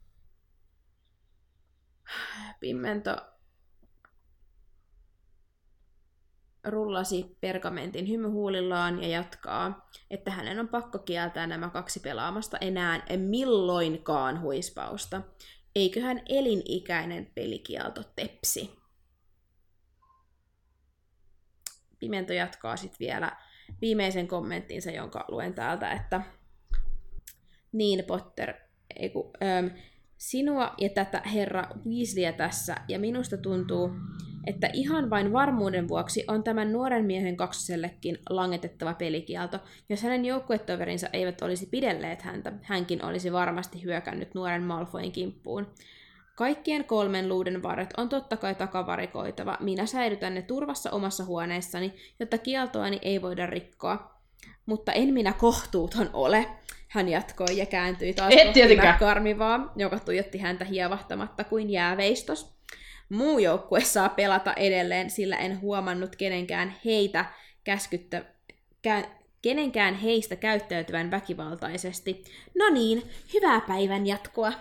Pimmento 2.59 3.15
rullasi 6.65 7.37
pergamentin 7.41 8.09
hymyhuulillaan 8.09 9.03
ja 9.03 9.09
jatkaa, 9.09 9.89
että 10.09 10.31
hänen 10.31 10.59
on 10.59 10.67
pakko 10.67 10.99
kieltää 10.99 11.47
nämä 11.47 11.69
kaksi 11.69 11.99
pelaamasta 11.99 12.57
enää 12.57 13.03
milloinkaan 13.17 14.41
huispausta 14.41 15.21
eiköhän 15.75 16.21
elinikäinen 16.29 17.31
pelikielto 17.35 18.01
tepsi. 18.15 18.75
Pimento 21.99 22.33
jatkaa 22.33 22.77
sitten 22.77 22.99
vielä 22.99 23.31
viimeisen 23.81 24.27
kommenttinsa, 24.27 24.91
jonka 24.91 25.25
luen 25.27 25.53
täältä, 25.53 25.91
että 25.91 26.21
niin 27.71 28.05
Potter, 28.05 28.53
ei 28.95 29.09
kun, 29.09 29.31
ähm, 29.43 29.67
sinua 30.17 30.73
ja 30.77 30.89
tätä 30.89 31.21
herra 31.33 31.63
Weasleyä 31.85 32.31
tässä, 32.33 32.75
ja 32.87 32.99
minusta 32.99 33.37
tuntuu, 33.37 33.89
että 34.47 34.69
ihan 34.73 35.09
vain 35.09 35.33
varmuuden 35.33 35.87
vuoksi 35.87 36.23
on 36.27 36.43
tämän 36.43 36.73
nuoren 36.73 37.05
miehen 37.05 37.37
kaksosellekin 37.37 38.17
langetettava 38.29 38.93
pelikielto. 38.93 39.59
Jos 39.89 40.03
hänen 40.03 40.25
joukkuetoverinsa 40.25 41.07
eivät 41.13 41.41
olisi 41.41 41.65
pidelleet 41.65 42.21
häntä, 42.21 42.53
hänkin 42.61 43.05
olisi 43.05 43.33
varmasti 43.33 43.83
hyökännyt 43.83 44.33
nuoren 44.33 44.63
Malfoin 44.63 45.11
kimppuun. 45.11 45.67
Kaikkien 46.35 46.83
kolmen 46.83 47.29
luuden 47.29 47.63
varret 47.63 47.93
on 47.97 48.09
totta 48.09 48.37
kai 48.37 48.55
takavarikoitava. 48.55 49.57
Minä 49.59 49.85
säilytän 49.85 50.35
ne 50.35 50.41
turvassa 50.41 50.91
omassa 50.91 51.25
huoneessani, 51.25 51.93
jotta 52.19 52.37
kieltoani 52.37 52.99
ei 53.01 53.21
voida 53.21 53.45
rikkoa. 53.45 54.15
Mutta 54.65 54.91
en 54.91 55.13
minä 55.13 55.33
kohtuuton 55.33 56.09
ole. 56.13 56.45
Hän 56.87 57.09
jatkoi 57.09 57.57
ja 57.57 57.65
kääntyi 57.65 58.13
taas 58.13 58.33
Et 58.33 58.47
kohti 58.47 58.99
karmivaa, 58.99 59.73
joka 59.75 59.99
tuijotti 59.99 60.37
häntä 60.37 60.65
hievahtamatta 60.65 61.43
kuin 61.43 61.69
jääveistos. 61.69 62.54
Muu 63.09 63.39
joukkue 63.39 63.81
saa 63.81 64.09
pelata 64.09 64.53
edelleen, 64.53 65.09
sillä 65.09 65.37
en 65.37 65.61
huomannut 65.61 66.15
kenenkään 66.15 66.75
heitä 66.85 67.25
käskyttä, 67.63 68.25
kä, 68.81 69.03
kenenkään 69.41 69.95
heistä 69.95 70.35
käyttäytyvän 70.35 71.11
väkivaltaisesti. 71.11 72.23
No 72.57 72.69
niin, 72.69 73.11
hyvää 73.33 73.61
päivän 73.61 74.07
jatkoa. 74.07 74.53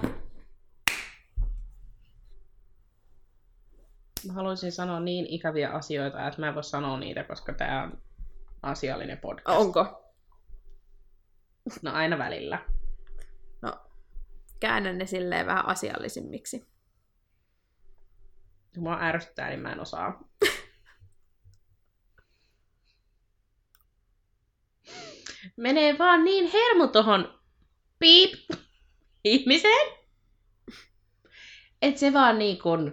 Mä 4.27 4.33
haluaisin 4.33 4.73
sanoa 4.73 5.01
niin 5.01 5.27
ikäviä 5.27 5.71
asioita, 5.71 6.29
että 6.29 6.41
mä 6.41 6.49
en 6.49 6.55
voi 6.55 6.65
sanoa 6.65 6.99
niitä, 6.99 7.25
koska 7.25 7.53
tää 7.53 7.83
on 7.83 8.03
asiallinen 8.63 9.19
podcast. 9.19 9.61
Onko? 9.61 10.13
No 11.83 11.93
aina 11.93 12.19
välillä. 12.19 12.59
No, 13.63 13.73
käännän 14.61 14.99
ne 14.99 15.07
silleen 15.07 15.47
vähän 15.47 15.69
asiallisimmiksi. 15.69 16.74
Kun 18.75 18.83
mua 18.83 18.99
ärsyttää, 19.01 19.49
niin 19.49 19.61
mä 19.61 19.73
en 19.73 19.81
osaa. 19.81 20.29
Menee 25.57 25.99
vaan 25.99 26.25
niin 26.25 26.51
hermo 26.53 26.87
tohon 26.87 27.41
piip 27.99 28.33
ihmiseen, 29.25 29.93
että 31.83 32.01
se 32.01 32.13
vaan 32.13 32.39
niin 32.39 32.59
kuin 32.59 32.93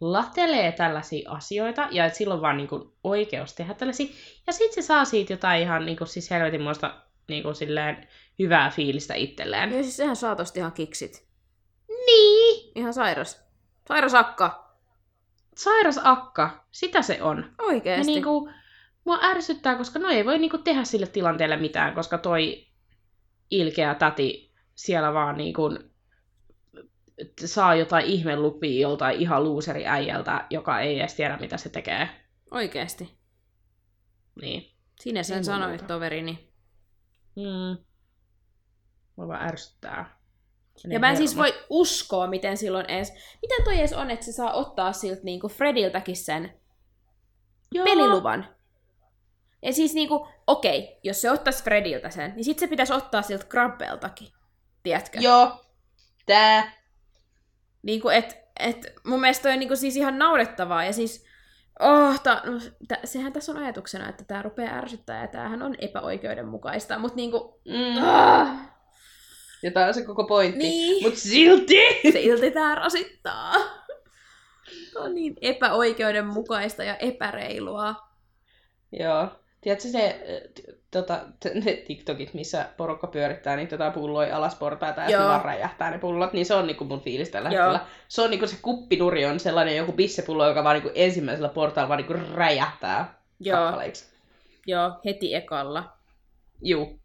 latelee 0.00 0.72
tällaisia 0.72 1.30
asioita 1.30 1.88
ja 1.90 2.04
että 2.04 2.18
sillä 2.18 2.34
on 2.34 2.42
vaan 2.42 2.56
niin 2.56 2.68
kuin 2.68 2.92
oikeus 3.04 3.54
tehdä 3.54 3.74
tällaisia. 3.74 4.06
Ja 4.46 4.52
sitten 4.52 4.82
se 4.82 4.86
saa 4.86 5.04
siitä 5.04 5.32
jotain 5.32 5.62
ihan 5.62 5.86
niin 5.86 5.98
kuin 5.98 6.08
siis 6.08 6.30
helvetinmoista 6.30 7.02
niin 7.28 7.42
kuin 7.42 7.54
silleen 7.54 8.08
hyvää 8.38 8.70
fiilistä 8.70 9.14
itselleen. 9.14 9.72
Ja 9.72 9.82
siis 9.82 9.96
sehän 9.96 10.16
saa 10.16 10.36
tosta 10.36 10.58
ihan 10.58 10.72
kiksit. 10.72 11.26
Niin! 11.88 12.72
Ihan 12.74 12.94
sairas. 12.94 13.44
Sairas 13.88 14.14
akka. 14.14 14.71
Sairas 15.56 16.00
akka, 16.04 16.66
sitä 16.70 17.02
se 17.02 17.22
on. 17.22 17.38
Ja 17.38 17.64
Oikeesti. 17.64 18.12
niinku, 18.12 18.50
mua 19.04 19.18
ärsyttää, 19.22 19.76
koska 19.76 19.98
no 19.98 20.08
ei 20.08 20.24
voi 20.24 20.38
niinku 20.38 20.58
tehdä 20.58 20.84
sille 20.84 21.06
tilanteelle 21.06 21.56
mitään, 21.56 21.94
koska 21.94 22.18
toi 22.18 22.66
ilkeä 23.50 23.94
täti 23.94 24.52
siellä 24.74 25.14
vaan 25.14 25.36
niinku 25.36 25.78
saa 27.44 27.74
jotain 27.74 28.06
ihmelupia 28.06 28.80
joltain 28.80 29.20
ihan 29.20 29.44
luuseri 29.44 29.86
äijältä, 29.86 30.46
joka 30.50 30.80
ei 30.80 31.00
edes 31.00 31.14
tiedä, 31.14 31.36
mitä 31.36 31.56
se 31.56 31.68
tekee. 31.68 32.08
Oikeesti. 32.50 33.18
Niin. 34.42 34.72
Sinä 35.00 35.22
sen 35.22 35.44
sanoit, 35.44 35.86
toverini. 35.86 36.52
Mm. 37.36 37.84
Mua 39.16 39.28
vaan 39.28 39.48
ärsyttää. 39.48 40.21
Ja 40.88 40.98
mä 41.00 41.10
en 41.10 41.16
siis 41.16 41.36
voi 41.36 41.54
uskoa, 41.70 42.26
miten 42.26 42.56
silloin 42.56 42.90
edes... 42.90 43.12
Miten 43.42 43.64
toi 43.64 43.78
edes 43.78 43.92
on, 43.92 44.10
että 44.10 44.26
se 44.26 44.32
saa 44.32 44.52
ottaa 44.52 44.92
siltä 44.92 45.20
niinku 45.24 45.48
Frediltäkin 45.48 46.16
sen 46.16 46.60
Joo. 47.72 47.84
peliluvan? 47.84 48.46
Ja 49.62 49.72
siis 49.72 49.94
niinku, 49.94 50.28
okei, 50.46 50.98
jos 51.02 51.20
se 51.20 51.30
ottaisi 51.30 51.64
Frediltä 51.64 52.10
sen, 52.10 52.32
niin 52.36 52.44
sit 52.44 52.58
se 52.58 52.66
pitäisi 52.66 52.92
ottaa 52.92 53.22
siltä 53.22 53.44
Krabbeltakin. 53.44 54.28
Tiedätkö? 54.82 55.18
Joo. 55.20 55.64
Tää. 56.26 56.72
Niinku, 57.82 58.08
et, 58.08 58.38
et 58.60 58.92
mun 59.06 59.20
mielestä 59.20 59.42
toi 59.42 59.52
on 59.52 59.58
niinku 59.58 59.76
siis 59.76 59.96
ihan 59.96 60.18
naurettavaa. 60.18 60.84
Ja 60.84 60.92
siis, 60.92 61.24
oh, 61.80 62.20
ta, 62.20 62.42
no, 62.44 62.60
tä, 62.88 62.98
sehän 63.04 63.32
tässä 63.32 63.52
on 63.52 63.58
ajatuksena, 63.58 64.08
että 64.08 64.24
tämä 64.24 64.42
rupeaa 64.42 64.78
ärsyttää 64.78 65.20
ja 65.20 65.28
tämähän 65.28 65.62
on 65.62 65.74
epäoikeudenmukaista. 65.78 66.98
Mutta 66.98 67.16
niinku, 67.16 67.60
Mm. 67.64 68.04
ah, 68.04 68.71
Ja 69.62 69.70
tää 69.70 69.86
on 69.86 69.94
se 69.94 70.04
koko 70.04 70.24
pointti. 70.24 70.58
Niin. 70.58 71.04
Mut 71.04 71.16
silti! 71.16 71.76
silti 72.22 72.50
tämä 72.50 72.74
rasittaa. 72.74 73.52
Tämä 74.92 75.04
on 75.04 75.14
niin 75.14 75.34
epäoikeudenmukaista 75.40 76.84
ja 76.84 76.96
epäreilua. 76.96 77.94
Joo. 78.92 79.28
Tiedätkö 79.60 79.88
se, 79.88 80.20
tota, 80.90 81.20
ne 81.64 81.72
TikTokit, 81.72 82.34
missä 82.34 82.68
porukka 82.76 83.06
pyörittää 83.06 83.56
niitä 83.56 83.78
tota 83.78 83.90
pulloja 83.90 84.36
alas 84.36 84.54
portaita 84.54 85.00
ja 85.00 85.06
sitten 85.06 85.26
vaan 85.26 85.44
räjähtää 85.44 85.90
ne 85.90 85.98
pullot, 85.98 86.32
niin 86.32 86.46
se 86.46 86.54
on 86.54 86.66
niinku 86.66 86.84
mun 86.84 87.00
fiilis 87.00 87.30
tällä 87.30 87.50
Joo. 87.50 87.64
hetkellä. 87.64 87.86
Se 88.08 88.22
on 88.22 88.30
niinku 88.30 88.46
se 88.46 88.56
kuppinuri 88.62 89.26
on 89.26 89.40
sellainen 89.40 89.76
joku 89.76 89.92
pissepullo, 89.92 90.48
joka 90.48 90.64
vaan 90.64 90.74
niinku 90.76 90.90
ensimmäisellä 90.94 91.48
portaalla 91.48 91.88
vaan 91.88 91.98
niinku 91.98 92.34
räjähtää 92.34 93.14
Joo, 93.40 93.58
kappaleiksi. 93.58 94.06
joo, 94.66 94.90
heti 95.04 95.34
ekalla. 95.34 95.92
Juu, 96.62 97.00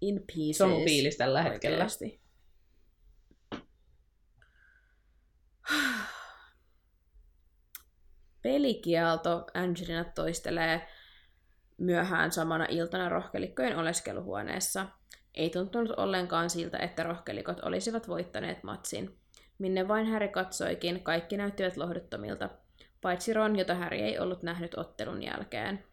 In 0.00 0.24
pieces. 0.34 0.58
se 0.58 0.64
on 0.64 0.70
mun 0.70 0.84
fiilis 0.84 1.16
tällä 1.16 1.42
hetkellä. 1.42 1.74
Oikeasti. 1.76 2.20
Pelikielto 8.42 9.46
Angelina 9.54 10.04
toistelee 10.04 10.88
myöhään 11.78 12.32
samana 12.32 12.66
iltana 12.68 13.08
rohkelikkojen 13.08 13.76
oleskeluhuoneessa. 13.76 14.86
Ei 15.34 15.50
tuntunut 15.50 15.90
ollenkaan 15.90 16.50
siltä, 16.50 16.78
että 16.78 17.02
rohkelikot 17.02 17.60
olisivat 17.60 18.08
voittaneet 18.08 18.62
matsin. 18.62 19.18
Minne 19.58 19.88
vain 19.88 20.06
Häri 20.06 20.28
katsoikin, 20.28 21.02
kaikki 21.02 21.36
näyttivät 21.36 21.76
lohduttomilta, 21.76 22.50
paitsi 23.00 23.32
Ron, 23.32 23.58
jota 23.58 23.74
Häri 23.74 24.00
ei 24.00 24.18
ollut 24.18 24.42
nähnyt 24.42 24.78
ottelun 24.78 25.22
jälkeen. 25.22 25.84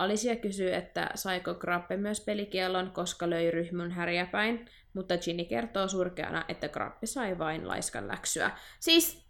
Alicia 0.00 0.36
kysyy, 0.36 0.74
että 0.74 1.10
saiko 1.14 1.54
Grappe 1.54 1.96
myös 1.96 2.20
pelikiellon, 2.20 2.90
koska 2.90 3.30
löi 3.30 3.50
ryhmyn 3.50 3.90
häriä 3.90 4.26
päin, 4.26 4.68
mutta 4.94 5.18
Ginny 5.18 5.44
kertoo 5.44 5.88
surkeana, 5.88 6.44
että 6.48 6.68
Grappe 6.68 7.06
sai 7.06 7.38
vain 7.38 7.68
laiskan 7.68 8.08
läksyä. 8.08 8.50
Siis... 8.80 9.26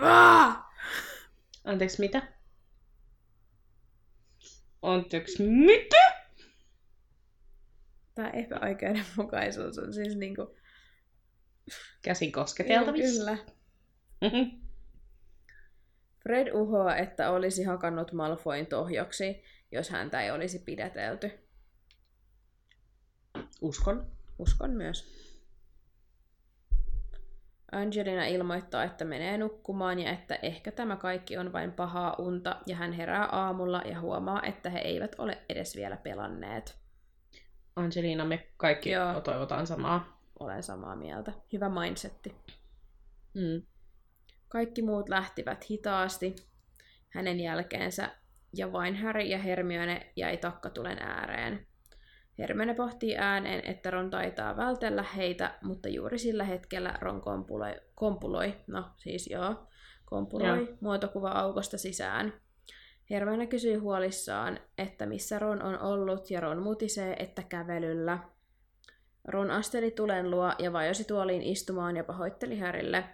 Ah! 0.00 0.64
Anteeksi, 1.64 2.00
mitä? 2.00 2.22
Anteeksi, 4.82 5.42
mitä? 5.42 6.12
Tämä 8.14 8.30
epäoikeudenmukaisuus 8.30 9.78
on 9.78 9.94
siis 9.94 10.16
niinku... 10.16 10.56
Käsin 12.02 12.32
kosketeltavissa. 12.32 13.20
kyllä. 13.20 13.38
Fred 16.28 16.48
uhoaa, 16.52 16.96
että 16.96 17.30
olisi 17.30 17.64
hakannut 17.64 18.12
Malfoin 18.12 18.66
tohjoksi, 18.66 19.42
jos 19.72 19.90
häntä 19.90 20.22
ei 20.22 20.30
olisi 20.30 20.58
pidätelty. 20.58 21.30
Uskon. 23.60 24.06
Uskon 24.38 24.70
myös. 24.70 25.28
Angelina 27.72 28.26
ilmoittaa, 28.26 28.84
että 28.84 29.04
menee 29.04 29.38
nukkumaan 29.38 29.98
ja 29.98 30.10
että 30.10 30.38
ehkä 30.42 30.72
tämä 30.72 30.96
kaikki 30.96 31.36
on 31.36 31.52
vain 31.52 31.72
pahaa 31.72 32.14
unta, 32.18 32.56
ja 32.66 32.76
hän 32.76 32.92
herää 32.92 33.24
aamulla 33.24 33.82
ja 33.84 34.00
huomaa, 34.00 34.42
että 34.42 34.70
he 34.70 34.78
eivät 34.78 35.14
ole 35.18 35.38
edes 35.48 35.76
vielä 35.76 35.96
pelanneet. 35.96 36.78
Angelina, 37.76 38.24
me 38.24 38.46
kaikki. 38.56 38.90
Joo. 38.90 39.20
toivotaan 39.20 39.66
samaa. 39.66 40.20
Olen 40.40 40.62
samaa 40.62 40.96
mieltä. 40.96 41.32
Hyvä 41.52 41.68
mindsetti. 41.68 42.34
Mm. 43.34 43.62
Kaikki 44.48 44.82
muut 44.82 45.08
lähtivät 45.08 45.70
hitaasti 45.70 46.36
hänen 47.08 47.40
jälkeensä, 47.40 48.10
ja 48.56 48.72
vain 48.72 48.96
Harry 48.96 49.22
ja 49.22 49.38
Hermione 49.38 50.12
jäi 50.16 50.36
takkatulen 50.36 50.98
ääreen. 50.98 51.66
Hermione 52.38 52.74
pohtii 52.74 53.16
ääneen, 53.16 53.66
että 53.66 53.90
Ron 53.90 54.10
taitaa 54.10 54.56
vältellä 54.56 55.02
heitä, 55.02 55.54
mutta 55.62 55.88
juuri 55.88 56.18
sillä 56.18 56.44
hetkellä 56.44 56.94
Ron 57.00 57.20
kompuloi, 57.20 57.74
kompuloi 57.94 58.54
no 58.66 58.84
siis 58.96 59.26
joo, 59.30 59.68
kompuloi 60.04 60.58
Joo. 60.58 60.76
muotokuva-aukosta 60.80 61.78
sisään. 61.78 62.32
Hermione 63.10 63.46
kysyy 63.46 63.76
huolissaan, 63.76 64.60
että 64.78 65.06
missä 65.06 65.38
Ron 65.38 65.62
on 65.62 65.80
ollut, 65.80 66.30
ja 66.30 66.40
Ron 66.40 66.62
mutisee, 66.62 67.16
että 67.18 67.42
kävelyllä. 67.42 68.18
Ron 69.24 69.50
asteli 69.50 69.90
tulen 69.90 70.30
luo 70.30 70.52
ja 70.58 70.72
vajosi 70.72 71.04
tuoliin 71.04 71.42
istumaan 71.42 71.96
ja 71.96 72.04
pahoitteli 72.04 72.58
Härille. 72.58 73.04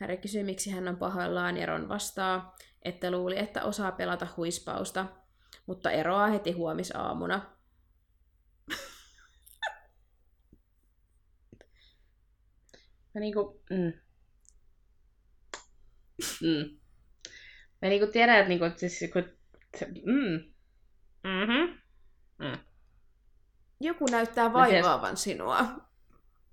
Häri 0.00 0.16
kysyy, 0.16 0.42
miksi 0.42 0.70
hän 0.70 0.88
on 0.88 0.96
pahoillaan, 0.96 1.56
ja 1.56 1.66
Ron 1.66 1.88
vastaa, 1.88 2.56
että 2.82 3.10
luuli, 3.10 3.38
että 3.38 3.64
osaa 3.64 3.92
pelata 3.92 4.26
huispausta, 4.36 5.06
mutta 5.66 5.90
eroaa 5.90 6.26
heti 6.26 6.52
huomisaamuna. 6.52 7.50
Mä 13.14 13.20
niinku... 13.20 13.62
Mm. 13.70 13.92
Mm. 16.42 16.78
Mä 17.82 17.88
niinku 17.88 18.06
tiedän, 18.12 18.36
että 18.38 18.48
niinku, 18.48 18.64
siis, 18.76 19.00
kun... 19.12 19.24
Mm. 20.04 20.52
Mhm. 21.24 21.78
Mm. 22.38 22.58
Joku 23.80 24.04
näyttää 24.10 24.48
Mä 24.48 24.66
tiedän. 24.66 24.84
vaivaavan 24.84 25.16
sinua. 25.16 25.66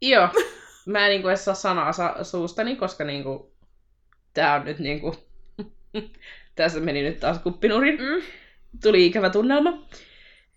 Joo. 0.02 0.30
Mä 0.86 1.06
en 1.06 1.10
niinku 1.10 1.28
edes 1.28 1.46
saa 1.46 1.56
sanaa 1.56 1.94
sa- 1.94 2.24
suustani, 2.24 2.76
koska 2.76 3.04
niinku... 3.04 3.56
Tää 4.34 4.56
on 4.56 4.66
nyt 4.66 4.80
niinku... 4.80 5.16
Tässä 6.56 6.80
meni 6.80 7.02
nyt 7.02 7.20
taas 7.20 7.40
kuppinurin. 7.40 8.00
Mm. 8.00 8.22
Tuli 8.84 9.06
ikävä 9.06 9.30
tunnelma. 9.30 9.88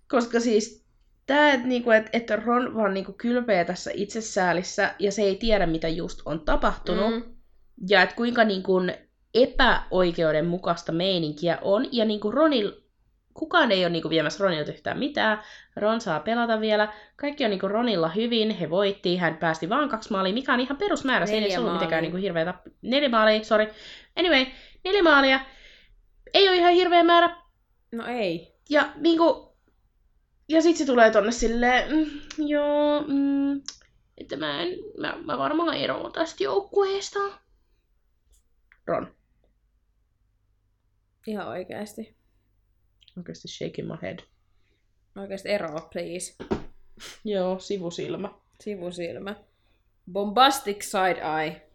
Koska 0.09 0.41
siis 0.41 0.87
tää, 1.27 1.53
että 1.53 1.67
niinku, 1.67 1.91
et, 1.91 2.07
et 2.13 2.31
Ron 2.31 2.75
vaan 2.75 2.95
niinku 2.95 3.13
kylpeä 3.13 3.65
tässä 3.65 3.91
itsesäälissä 3.95 4.95
ja 4.99 5.13
se 5.13 5.23
ei 5.23 5.37
tiedä, 5.37 5.67
mitä 5.67 5.89
just 5.89 6.21
on 6.25 6.41
tapahtunut. 6.41 7.15
Mm. 7.15 7.23
Ja 7.89 8.03
että 8.03 8.15
kuinka 8.15 8.45
niinku 8.45 8.81
epäoikeudenmukaista 9.35 10.93
meininkiä 10.93 11.59
on. 11.63 11.87
Ja 11.93 12.05
niinku 12.05 12.31
Ronil, 12.31 12.73
kukaan 13.39 13.73
ei 13.73 13.85
ole 13.85 13.91
niinku 13.91 14.11
viemässä 14.11 14.45
Ronilta 14.45 14.73
yhtään 14.73 14.99
mitään. 14.99 15.43
Ron 15.77 16.01
saa 16.01 16.21
pelata 16.21 16.61
vielä. 16.61 16.93
Kaikki 17.17 17.45
on 17.45 17.51
niinku 17.51 17.69
Ronilla 17.69 18.09
hyvin. 18.09 18.51
He 18.51 18.71
voitti. 18.71 19.17
Hän 19.17 19.37
päästi 19.37 19.69
vaan 19.69 19.89
kaksi 19.89 20.13
maalia, 20.13 20.35
mikä 20.35 20.55
on 20.55 20.61
ihan 20.61 20.79
perusmäärä. 20.79 21.27
Siinä 21.27 21.39
ei 21.39 21.43
Neljä 21.43 21.61
ollut 21.61 21.73
mitenkään 21.73 22.03
niinku 22.03 22.17
hirveä. 22.17 22.55
Neljä 22.83 23.09
maalia, 23.09 23.45
sorry. 23.45 23.67
Anyway, 24.17 24.47
neljä 24.85 25.03
maalia. 25.03 25.41
Ei 26.35 26.49
ole 26.49 26.57
ihan 26.57 26.73
hirveä 26.73 27.05
määrä. 27.05 27.37
No 27.93 28.07
ei. 28.07 28.55
Ja 28.71 28.93
niinku... 28.97 29.49
Ja 30.49 30.63
sit 30.63 30.77
se 30.77 30.87
tulee 30.87 31.11
tonne 31.11 31.33
silleen, 31.33 31.93
mm, 31.93 32.07
joo, 32.47 33.05
mm, 33.09 33.61
että 34.19 34.37
mä, 34.37 34.63
en, 34.63 34.69
mä, 35.01 35.17
mä 35.25 35.39
varmaan 35.39 35.75
eroon 35.75 36.13
tästä 36.13 36.45
joukkueesta. 36.45 37.19
Ron. 38.87 39.15
Ihan 41.27 41.49
oikeasti. 41.49 42.18
Oikeasti 43.19 43.49
shaking 43.49 43.89
my 43.89 43.97
head. 44.03 44.19
Oikeasti 45.17 45.49
eroa, 45.49 45.89
please. 45.93 46.45
Joo, 47.25 47.59
sivusilmä. 47.59 48.31
Sivusilmä. 48.61 49.37
Bombastic 50.13 50.83
side 50.83 51.21
eye. 51.41 51.69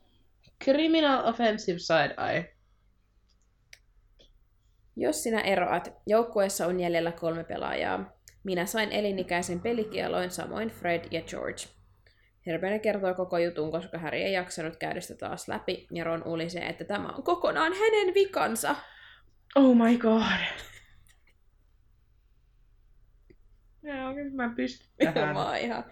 Criminal 0.64 1.28
offensive 1.28 1.80
side 1.80 2.16
eye. 2.32 2.56
Jos 4.96 5.24
sinä 5.24 5.42
eroat, 5.42 5.94
joukkueessa 6.08 6.68
on 6.68 6.80
jäljellä 6.80 7.12
kolme 7.12 7.44
pelaajaa. 7.44 8.14
Minä 8.44 8.66
sain 8.66 8.92
elinikäisen 8.92 9.60
pelikieloin, 9.60 10.32
samoin 10.32 10.70
Fred 10.70 11.08
ja 11.12 11.22
George. 11.22 11.64
Hermione 12.46 12.80
kertoo 12.80 13.14
koko 13.14 13.38
jutun, 13.38 13.72
koska 13.72 13.98
Harry 13.98 14.18
ei 14.18 14.34
jaksanut 14.34 14.76
käydä 14.76 15.02
sitä 15.02 15.16
taas 15.16 15.48
läpi, 15.48 15.88
ja 15.92 16.04
Ron 16.04 16.28
ulisee, 16.28 16.70
että 16.70 16.84
tämä 16.84 17.10
on 17.10 17.24
kokonaan 17.24 17.74
hänen 17.74 18.14
vikansa. 18.14 18.76
Oh 19.56 19.76
my 19.76 19.98
god. 19.98 20.72
Mä 23.84 24.08
oikein 24.08 24.36
mä 24.36 24.44
en 24.44 24.56
pysty 24.56 24.88
tähän. 24.98 25.36
Mä 25.36 25.46
oon 25.46 25.58
ihan... 25.58 25.84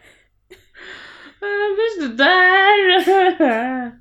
Mä 1.41 1.47
en 1.47 1.75
pysty 1.75 2.15
tähän. 2.15 3.99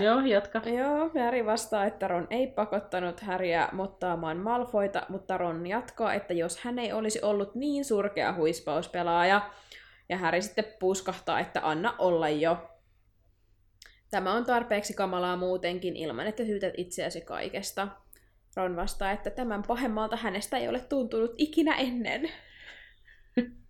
Joo, 0.00 0.20
jatka. 0.20 0.58
Joo, 0.58 1.10
Harry 1.24 1.46
vastaa, 1.46 1.84
että 1.84 2.08
Ron 2.08 2.26
ei 2.30 2.46
pakottanut 2.46 3.20
Harryä 3.20 3.68
mottaamaan 3.72 4.36
Malfoita, 4.36 5.06
mutta 5.08 5.38
Ron 5.38 5.66
jatkaa, 5.66 6.14
että 6.14 6.34
jos 6.34 6.58
hän 6.58 6.78
ei 6.78 6.92
olisi 6.92 7.22
ollut 7.22 7.54
niin 7.54 7.84
surkea 7.84 8.32
huispauspelaaja, 8.32 9.50
ja 10.08 10.18
Harry 10.18 10.42
sitten 10.42 10.64
puskahtaa, 10.80 11.40
että 11.40 11.60
anna 11.62 11.94
olla 11.98 12.28
jo. 12.28 12.70
Tämä 14.10 14.32
on 14.32 14.44
tarpeeksi 14.44 14.94
kamalaa 14.94 15.36
muutenkin 15.36 15.96
ilman, 15.96 16.26
että 16.26 16.44
syytät 16.44 16.74
itseäsi 16.76 17.20
kaikesta. 17.20 17.88
Ron 18.56 18.76
vastaa, 18.76 19.10
että 19.10 19.30
tämän 19.30 19.62
pahemmalta 19.62 20.16
hänestä 20.16 20.58
ei 20.58 20.68
ole 20.68 20.80
tuntunut 20.80 21.34
ikinä 21.38 21.74
ennen. 21.76 22.30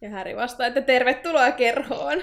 Ja 0.00 0.10
Harry 0.10 0.36
vastaa, 0.36 0.66
että 0.66 0.82
tervetuloa 0.82 1.52
kerhoon. 1.52 2.22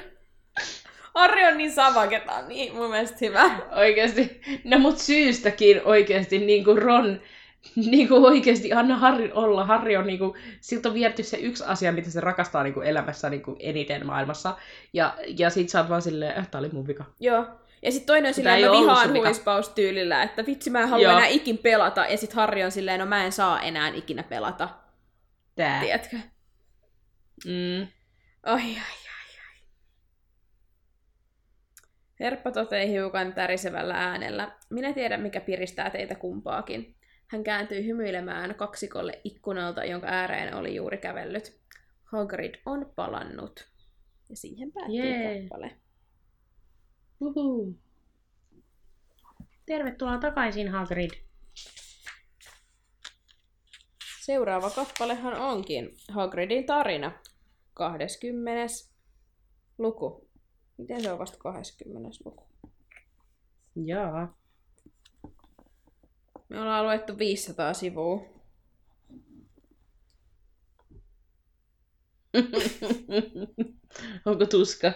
Harry 1.16 1.44
on 1.44 1.58
niin 1.58 1.72
savaketa, 1.72 2.32
on 2.32 2.48
niin 2.48 2.76
mun 2.76 2.90
mielestä 2.90 3.18
hyvä. 3.22 3.60
Oikeesti, 3.72 4.42
no 4.64 4.80
mut 4.80 4.98
syystäkin 4.98 5.82
oikeesti 5.86 6.40
niinku 6.40 6.76
Ron, 6.76 7.22
niinku 7.76 8.26
oikeesti 8.26 8.74
anna 8.74 8.98
Harry 8.98 9.32
olla. 9.34 9.66
Harry 9.66 9.96
on 9.96 10.08
niinku, 10.08 10.36
siltä 10.62 10.90
on 10.90 10.96
viety 10.96 11.24
se 11.24 11.38
yksi 11.38 11.64
asia, 11.68 11.92
mitä 11.92 12.10
se 12.10 12.22
rakastaa 12.22 12.64
niinku 12.64 12.82
elämässä 12.82 13.30
niinku 13.30 13.56
eniten 13.60 14.06
maailmassa. 14.06 14.58
Ja, 14.94 15.14
ja 15.38 15.50
sit 15.50 15.70
sä 15.70 15.80
oot 15.80 15.90
vaan 15.90 16.02
silleen, 16.02 16.38
äh, 16.38 16.48
tää 16.48 16.60
oli 16.60 16.70
mun 16.70 16.88
vika. 16.88 17.06
Joo. 17.20 17.46
Ja 17.82 17.92
sitten 17.92 18.08
toinen 18.08 18.30
on 18.30 18.34
silleen, 18.34 18.66
mä 18.66 18.72
vihaan 18.72 19.14
huispaustyylillä, 19.14 20.24
että 20.24 20.46
vitsi 20.46 20.70
mä 20.70 20.82
en 20.82 20.90
halua 20.90 21.04
Joo. 21.04 21.18
enää 21.18 21.28
ikin 21.28 21.58
pelata. 21.58 22.06
Ja 22.06 22.18
sitten 22.18 22.36
Harri 22.36 22.64
on 22.64 22.72
silleen, 22.72 23.00
no 23.00 23.06
mä 23.06 23.26
en 23.26 23.32
saa 23.32 23.62
enää 23.62 23.88
ikinä 23.90 24.24
pelata. 24.24 24.70
Tää. 25.56 25.80
Tiedätkö? 25.80 26.18
Mm. 27.46 27.88
Ai, 28.44 28.62
ai, 28.62 28.68
ai, 28.68 29.40
ai. 29.48 29.62
Herppa 32.20 32.52
totei 32.52 32.90
hiukan 32.90 33.34
tärisevällä 33.34 33.94
äänellä. 33.94 34.52
Minä 34.70 34.94
tiedän, 34.94 35.22
mikä 35.22 35.42
piristää 35.42 35.90
teitä 35.90 36.16
kumpaakin. 36.16 36.96
Hän 37.28 37.44
kääntyi 37.44 37.86
hymyilemään 37.86 38.56
kaksikolle 38.56 39.22
ikkunalta, 39.24 39.86
jonka 39.86 40.08
ääreen 40.08 40.56
oli 40.56 40.76
juuri 40.76 40.98
kävellyt. 40.98 41.62
Hagrid 42.04 42.56
on 42.66 42.92
palannut. 42.96 43.68
Ja 44.30 44.36
siihen 44.36 44.72
päättyy 44.72 44.96
Jee. 44.96 45.40
kappale. 45.40 45.72
Uhu. 47.22 47.78
Tervetuloa 49.66 50.18
takaisin, 50.18 50.70
Hagrid. 50.70 51.12
Seuraava 54.22 54.70
kappalehan 54.70 55.40
onkin 55.40 55.96
Hagridin 56.10 56.66
tarina. 56.66 57.12
20. 57.74 58.92
luku. 59.78 60.30
Miten 60.78 61.02
se 61.02 61.12
on 61.12 61.20
vasta 61.20 61.38
20. 61.38 62.10
luku? 62.26 62.48
Jaa. 63.86 64.38
Me 66.50 66.62
ollaan 66.62 66.86
luettu 66.86 67.18
500 67.18 67.74
sivua. 67.74 68.26
Onko 74.26 74.46
tuska? 74.46 74.94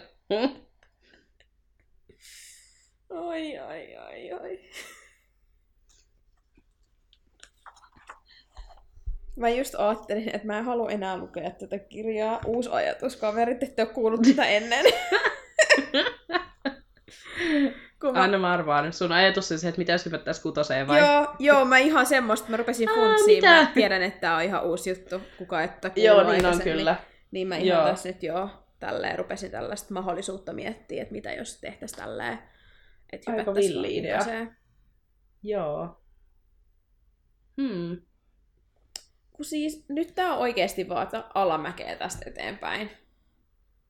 Ai, 3.16 3.58
ai, 3.58 3.96
ai, 3.96 4.32
ai. 4.32 4.60
Mä 9.36 9.50
just 9.50 9.76
ajattelin, 9.78 10.36
että 10.36 10.48
mä 10.48 10.58
en 10.58 10.66
halua 10.66 10.92
enää 10.92 11.18
lukea 11.18 11.50
tätä 11.50 11.80
kirjaa. 11.80 12.42
Uusi 12.46 12.70
ajatus, 12.70 13.16
kaverit, 13.16 13.64
ette 13.64 13.82
ole 13.82 13.90
kuullut 13.90 14.22
tätä 14.22 14.46
ennen. 14.46 14.86
Kun 18.02 18.14
mä... 18.14 18.24
Anna 18.24 18.38
mä 18.38 18.54
arvaan. 18.54 18.94
Sun 18.94 19.12
ajatus 19.12 19.52
on 19.52 19.60
se, 19.60 19.68
että 19.68 19.80
mitä 19.80 19.92
jos 19.92 20.06
hypättäis 20.06 20.40
kutoseen 20.40 20.88
vai? 20.88 21.00
Joo, 21.00 21.28
joo, 21.40 21.66
mä 21.66 21.78
ihan 21.78 22.06
semmoista, 22.06 22.50
mä 22.50 22.58
rupesin 22.58 22.90
funtsiin. 22.96 23.44
Mä 23.44 23.72
tiedän, 23.74 24.02
että 24.02 24.20
tää 24.20 24.36
on 24.36 24.44
ihan 24.44 24.64
uusi 24.64 24.90
juttu, 24.90 25.22
kuka 25.38 25.64
että 25.64 25.92
Joo, 25.96 26.32
niin 26.32 26.46
on 26.46 26.62
kyllä. 26.62 26.96
Niin 27.32 27.48
mä 27.48 27.56
ihan 27.56 27.80
Joo. 27.80 27.90
tässä 27.90 28.10
nyt 28.10 28.24
jo 28.24 28.50
tälleen 28.80 29.18
rupesin 29.18 29.52
tällaista 29.52 29.94
mahdollisuutta 29.94 30.54
miettiä, 30.54 31.02
että 31.02 31.12
mitä 31.12 31.34
jos 31.34 31.60
tehtäisiin 31.62 32.00
tälleen. 32.00 32.40
Että 33.14 33.32
Aika 33.32 33.54
villi 33.56 33.98
idea. 33.98 34.20
Joo. 35.44 36.02
Hmm. 37.62 38.02
Kun 39.32 39.46
siis 39.46 39.86
nyt 39.90 40.16
tää 40.16 40.34
on 40.34 40.40
oikeesti 40.40 40.90
vaan 40.90 41.08
alamäkeä 41.34 41.96
tästä 41.96 42.30
eteenpäin. 42.30 42.90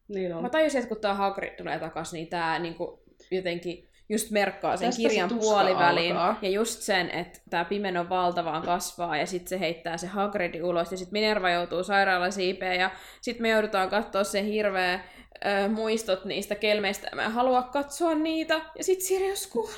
Niin 0.07 0.35
on. 0.35 0.41
Mä 0.41 0.49
tajusin, 0.49 0.79
että 0.79 0.89
kun 0.89 1.01
tää 1.01 1.13
Hagrid 1.13 1.55
tulee 1.55 1.79
takas, 1.79 2.13
niin 2.13 2.27
tää 2.27 2.59
niinku 2.59 3.03
jotenkin 3.31 3.89
just 4.09 4.31
merkkaa 4.31 4.77
sen 4.77 4.87
Tästä 4.87 5.01
se 5.01 5.07
kirjan 5.07 5.29
tuska 5.29 5.41
puolivälin. 5.41 6.17
alkaa. 6.17 6.39
Ja 6.41 6.49
just 6.49 6.81
sen, 6.81 7.09
että 7.09 7.39
tää 7.49 7.65
pimenon 7.65 8.09
valtavaan 8.09 8.61
kasvaa 8.61 9.17
ja 9.17 9.25
sitten 9.25 9.49
se 9.49 9.59
heittää 9.59 9.97
se 9.97 10.07
Hagridin 10.07 10.63
ulos 10.63 10.91
ja 10.91 10.97
sitten 10.97 11.13
Minerva 11.13 11.49
joutuu 11.49 11.83
sairaalasiipeen 11.83 12.79
ja 12.79 12.91
sitten 13.21 13.41
me 13.41 13.49
joudutaan 13.49 13.89
katsoa 13.89 14.23
se 14.23 14.43
hirveä 14.43 14.99
ö, 15.45 15.67
muistot 15.69 16.25
niistä 16.25 16.55
kelmeistä 16.55 17.09
mä 17.15 17.23
en 17.25 17.31
halua 17.31 17.61
katsoa 17.61 18.15
niitä. 18.15 18.61
Ja 18.77 18.83
sitten 18.83 19.07
Sirius 19.07 19.47
kuolee. 19.47 19.75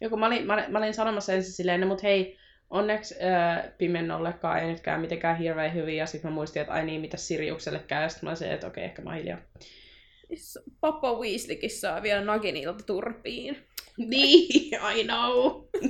Joku, 0.00 0.16
mä, 0.16 0.26
olin, 0.26 0.46
mä, 0.46 0.54
olin- 0.54 0.72
mä 0.72 0.78
olin 0.78 0.94
sanomassa 0.94 1.32
ensin 1.32 1.52
silleen, 1.52 1.80
no 1.80 1.86
mut 1.86 2.02
hei, 2.02 2.38
onneksi 2.70 3.14
äh, 3.24 3.64
Pimennollekaan 3.78 4.58
ei 4.58 4.66
nytkään 4.66 5.00
mitenkään 5.00 5.36
hirveän 5.38 5.74
hyvin, 5.74 5.96
ja 5.96 6.06
sitten 6.06 6.30
mä 6.30 6.34
muistin, 6.34 6.62
että 6.62 6.74
ai 6.74 6.84
niin, 6.84 7.00
mitä 7.00 7.16
Siriukselle 7.16 7.78
käy, 7.78 8.02
ja 8.02 8.08
sitten 8.08 8.26
mä 8.26 8.30
olisin, 8.30 8.50
että 8.50 8.66
okei, 8.66 8.84
ehkä 8.84 9.02
mä 9.02 9.14
hiljaa. 9.14 9.38
Papa 10.80 11.12
Weasleykin 11.18 11.70
saa 11.70 12.02
vielä 12.02 12.24
Naginilta 12.24 12.84
turpiin. 12.84 13.56
Niin, 13.98 14.74
I 14.96 15.04
know. 15.04 15.62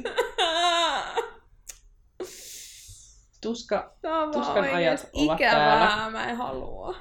Tuska, 3.42 3.96
Tuskan 4.32 4.74
ajat 4.74 5.08
ovat 5.12 5.40
ikävää, 5.40 5.86
täällä. 5.88 6.10
mä 6.10 6.30
en 6.30 6.36
halua. 6.36 6.96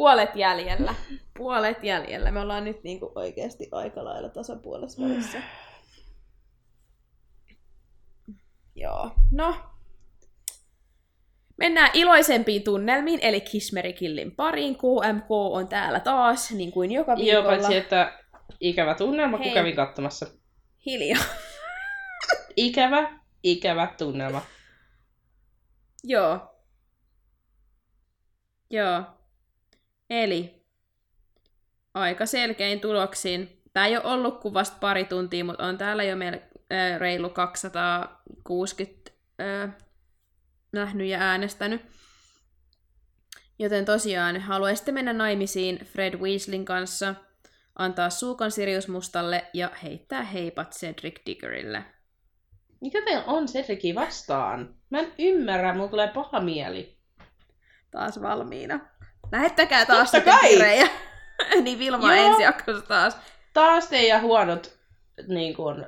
Puolet 0.00 0.36
jäljellä. 0.36 0.94
Puolet 1.38 1.84
jäljellä. 1.84 2.30
Me 2.30 2.40
ollaan 2.40 2.64
nyt 2.64 2.82
niinku 2.84 3.12
oikeasti 3.14 3.68
aika 3.72 4.04
lailla 4.04 4.28
tasapuolessa 4.28 5.02
välissä. 5.02 5.42
Joo. 8.74 9.10
No. 9.32 9.54
Mennään 11.56 11.90
iloisempiin 11.94 12.62
tunnelmiin, 12.62 13.18
eli 13.22 13.40
Kismerikillin 13.40 14.36
pariin. 14.36 14.74
QMK 14.78 15.30
on 15.30 15.68
täällä 15.68 16.00
taas, 16.00 16.50
niin 16.50 16.72
kuin 16.72 16.92
joka 16.92 17.12
Joo, 17.12 17.16
viikolla. 17.18 17.48
paitsi 17.48 17.76
että 17.76 18.18
ikävä 18.60 18.94
tunnelma, 18.94 19.36
kun 19.36 19.44
Hei. 19.44 19.54
kävin 19.54 19.76
katsomassa. 19.76 20.26
Hiljaa. 20.86 21.24
Ikävä, 22.56 23.20
ikävä 23.42 23.94
tunnelma. 23.98 24.42
Joo. 26.04 26.54
Joo. 28.70 29.19
Eli 30.10 30.64
aika 31.94 32.26
selkein 32.26 32.80
tuloksin. 32.80 33.62
Tämä 33.72 33.86
ei 33.86 33.96
ole 33.96 34.04
ollut 34.04 34.40
kuin 34.40 34.54
vasta 34.54 34.76
pari 34.80 35.04
tuntia, 35.04 35.44
mutta 35.44 35.66
on 35.66 35.78
täällä 35.78 36.04
jo 36.04 36.16
meillä 36.16 36.40
reilu 36.98 37.30
260 37.30 39.10
äh, 39.40 39.70
nähnyt 40.72 41.06
ja 41.06 41.18
äänestänyt. 41.18 41.82
Joten 43.58 43.84
tosiaan, 43.84 44.40
haluaisitte 44.40 44.92
mennä 44.92 45.12
naimisiin 45.12 45.78
Fred 45.84 46.14
Weasleyn 46.14 46.64
kanssa, 46.64 47.14
antaa 47.76 48.10
suukon 48.10 48.50
Sirius 48.50 48.88
Mustalle 48.88 49.46
ja 49.54 49.70
heittää 49.82 50.22
heipat 50.22 50.72
Cedric 50.72 51.20
Diggerille. 51.26 51.84
Mikä 52.80 53.02
teillä 53.04 53.24
on 53.24 53.46
Cedricin 53.46 53.94
vastaan? 53.94 54.74
Mä 54.90 54.98
en 54.98 55.12
ymmärrä, 55.18 55.74
mulla 55.74 55.88
tulee 55.88 56.08
paha 56.08 56.40
mieli. 56.40 56.96
taas 57.90 58.22
valmiina. 58.22 58.80
Lähettäkää 59.32 59.86
taas 59.86 60.10
Totta 60.10 60.32
sitten 60.32 60.50
kirejä. 60.50 60.88
niin 61.64 61.78
Vilma 61.78 62.14
Joo. 62.14 62.26
ensi 62.26 62.42
jaksossa 62.42 62.86
taas. 62.86 63.16
Taas 63.52 63.88
teidän 63.88 64.22
huonot, 64.22 64.78
niin 65.28 65.56
kuin, 65.56 65.86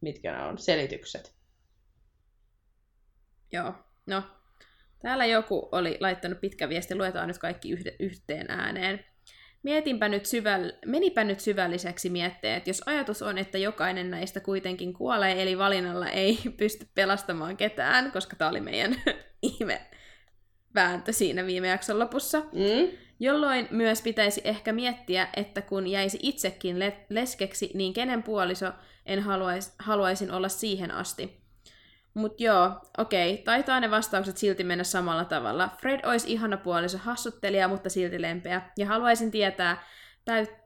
mitkä 0.00 0.32
ne 0.32 0.42
on, 0.42 0.58
selitykset. 0.58 1.36
Joo, 3.52 3.74
no. 4.06 4.22
Täällä 5.02 5.26
joku 5.26 5.68
oli 5.72 5.96
laittanut 6.00 6.40
pitkä 6.40 6.68
viesti, 6.68 6.94
luetaan 6.94 7.28
nyt 7.28 7.38
kaikki 7.38 7.70
yhde, 7.70 7.96
yhteen 7.98 8.50
ääneen. 8.50 9.04
Mietinpä 9.62 10.08
nyt 10.08 10.26
syväll... 10.26 10.70
Menipä 10.86 11.24
nyt 11.24 11.40
syvälliseksi 11.40 12.10
mietteet, 12.10 12.66
jos 12.66 12.82
ajatus 12.86 13.22
on, 13.22 13.38
että 13.38 13.58
jokainen 13.58 14.10
näistä 14.10 14.40
kuitenkin 14.40 14.92
kuolee, 14.92 15.42
eli 15.42 15.58
valinnalla 15.58 16.08
ei 16.08 16.38
pysty 16.58 16.86
pelastamaan 16.94 17.56
ketään, 17.56 18.12
koska 18.12 18.36
tämä 18.36 18.50
oli 18.50 18.60
meidän 18.60 18.94
ihme 19.42 19.86
vääntö 20.76 21.12
siinä 21.12 21.46
viime 21.46 21.68
jakson 21.68 21.98
lopussa. 21.98 22.40
Mm? 22.40 22.98
Jolloin 23.20 23.68
myös 23.70 24.02
pitäisi 24.02 24.40
ehkä 24.44 24.72
miettiä, 24.72 25.28
että 25.36 25.62
kun 25.62 25.86
jäisi 25.86 26.18
itsekin 26.22 26.78
le- 26.78 27.06
leskeksi, 27.08 27.70
niin 27.74 27.92
kenen 27.92 28.22
puoliso 28.22 28.72
en 29.06 29.20
haluais, 29.20 29.74
haluaisin 29.78 30.30
olla 30.30 30.48
siihen 30.48 30.90
asti. 30.90 31.46
Mut 32.14 32.40
joo, 32.40 32.70
okei, 32.98 33.36
taitaa 33.36 33.80
ne 33.80 33.90
vastaukset 33.90 34.36
silti 34.36 34.64
mennä 34.64 34.84
samalla 34.84 35.24
tavalla. 35.24 35.70
Fred 35.80 36.00
olisi 36.04 36.32
ihana 36.32 36.56
puoliso, 36.56 36.98
hassuttelija, 36.98 37.68
mutta 37.68 37.90
silti 37.90 38.22
lempeä. 38.22 38.62
Ja 38.76 38.86
haluaisin 38.86 39.30
tietää, 39.30 39.84
täyt- 40.24 40.56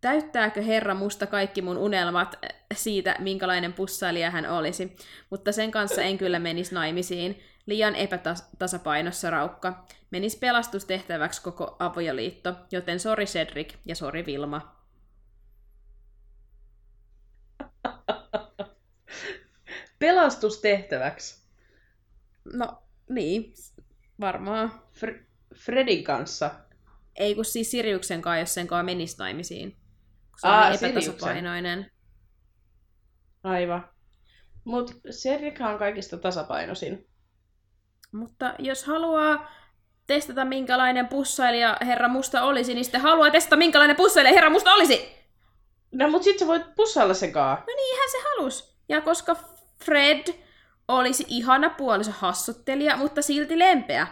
täyttääkö 0.00 0.62
Herra 0.62 0.94
musta 0.94 1.26
kaikki 1.26 1.62
mun 1.62 1.78
unelmat 1.78 2.34
äh, 2.44 2.50
siitä, 2.74 3.16
minkälainen 3.18 3.72
pussailija 3.72 4.30
hän 4.30 4.46
olisi. 4.46 4.96
Mutta 5.30 5.52
sen 5.52 5.70
kanssa 5.70 6.02
en 6.02 6.18
kyllä 6.18 6.38
menisi 6.38 6.74
naimisiin. 6.74 7.40
Liian 7.66 7.96
epätasapainossa 7.96 9.30
raukka. 9.30 9.86
Menis 10.10 10.36
pelastustehtäväksi 10.36 11.42
koko 11.42 11.76
avioliitto, 11.78 12.54
joten 12.70 13.00
sori 13.00 13.24
Cedric 13.24 13.74
ja 13.84 13.94
sori 13.96 14.26
Vilma. 14.26 14.76
Pelastustehtäväksi. 19.98 21.40
No, 22.54 22.82
niin, 23.08 23.54
varmaan. 24.20 24.82
Fr- 24.92 25.24
Fredin 25.54 26.04
kanssa. 26.04 26.50
Ei 27.16 27.34
kun 27.34 27.44
siis 27.44 27.70
Siriuksen 27.70 28.22
kanssa, 28.22 28.40
jos 28.40 28.54
sen 28.54 28.66
kanssa 28.66 28.82
menisi 28.82 29.16
naimisiin. 29.18 29.76
Se 30.40 30.48
Aa, 30.48 30.64
on 30.64 30.70
niin 30.70 30.78
Siriuksen. 30.78 31.04
epätasapainoinen. 31.12 31.90
Aivan. 33.42 33.88
Mut 34.64 35.00
Cedric 35.10 35.60
on 35.60 35.78
kaikista 35.78 36.18
tasapainoisin. 36.18 37.09
Mutta 38.12 38.54
jos 38.58 38.84
haluaa 38.84 39.50
testata, 40.06 40.44
minkälainen 40.44 41.08
pussailija 41.08 41.76
herra 41.80 42.08
musta 42.08 42.42
olisi, 42.42 42.74
niin 42.74 42.84
sitten 42.84 43.00
haluaa 43.00 43.30
testata, 43.30 43.56
minkälainen 43.56 43.96
pussailija 43.96 44.34
herra 44.34 44.50
musta 44.50 44.72
olisi. 44.72 45.16
No 45.92 46.10
mut 46.10 46.22
sit 46.22 46.38
sä 46.38 46.46
voit 46.46 46.74
pussailla 46.74 47.14
sen 47.14 47.32
kaa. 47.32 47.54
No 47.54 47.74
niinhän 47.76 48.10
se 48.10 48.18
halus. 48.28 48.76
Ja 48.88 49.00
koska 49.00 49.36
Fred 49.84 50.34
olisi 50.88 51.24
ihana 51.28 51.70
puoliso 51.70 52.10
hassuttelija, 52.14 52.96
mutta 52.96 53.22
silti 53.22 53.58
lempeä. 53.58 54.06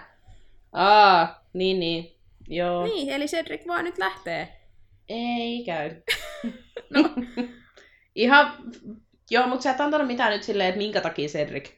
Aa, 0.73 1.45
niin 1.53 1.81
niin. 1.81 2.19
Joo. 2.49 2.85
Niin, 2.85 3.09
eli 3.11 3.27
Cedric 3.27 3.67
vaan 3.67 3.85
nyt 3.85 3.99
lähtee. 3.99 4.61
Ei 5.09 5.65
käy. 5.67 5.91
No. 6.91 7.11
Ihan, 8.15 8.55
joo, 9.31 9.47
mutta 9.47 9.63
sä 9.63 9.71
et 9.71 9.81
antanut 9.81 10.07
mitään 10.07 10.33
nyt 10.33 10.43
silleen, 10.43 10.69
että 10.69 10.79
minkä 10.79 11.01
takia 11.01 11.29
Cedric. 11.29 11.71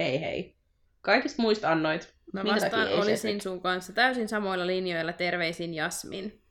Hei 0.00 0.20
hei. 0.20 0.56
Kaikista 1.04 1.42
muista 1.42 1.72
annoit. 1.72 2.14
Mä 2.32 2.44
vastaan 2.44 2.88
olisin 2.88 3.40
sun 3.40 3.60
kanssa 3.60 3.92
täysin 3.92 4.28
samoilla 4.28 4.66
linjoilla. 4.66 5.12
Terveisin 5.12 5.74
Jasmin. 5.74 6.42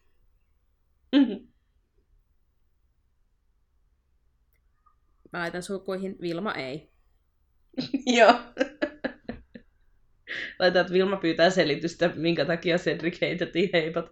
Mä 5.33 5.39
laitan 5.39 5.63
sukuihin 5.63 6.15
Vilma 6.21 6.53
ei. 6.53 6.91
joo. 8.17 8.39
Laita, 10.59 10.79
että 10.79 10.93
Vilma 10.93 11.17
pyytää 11.17 11.49
selitystä, 11.49 12.11
minkä 12.15 12.45
takia 12.45 12.77
Cedric 12.77 13.21
heitettiin 13.21 13.69
heipat. 13.73 14.11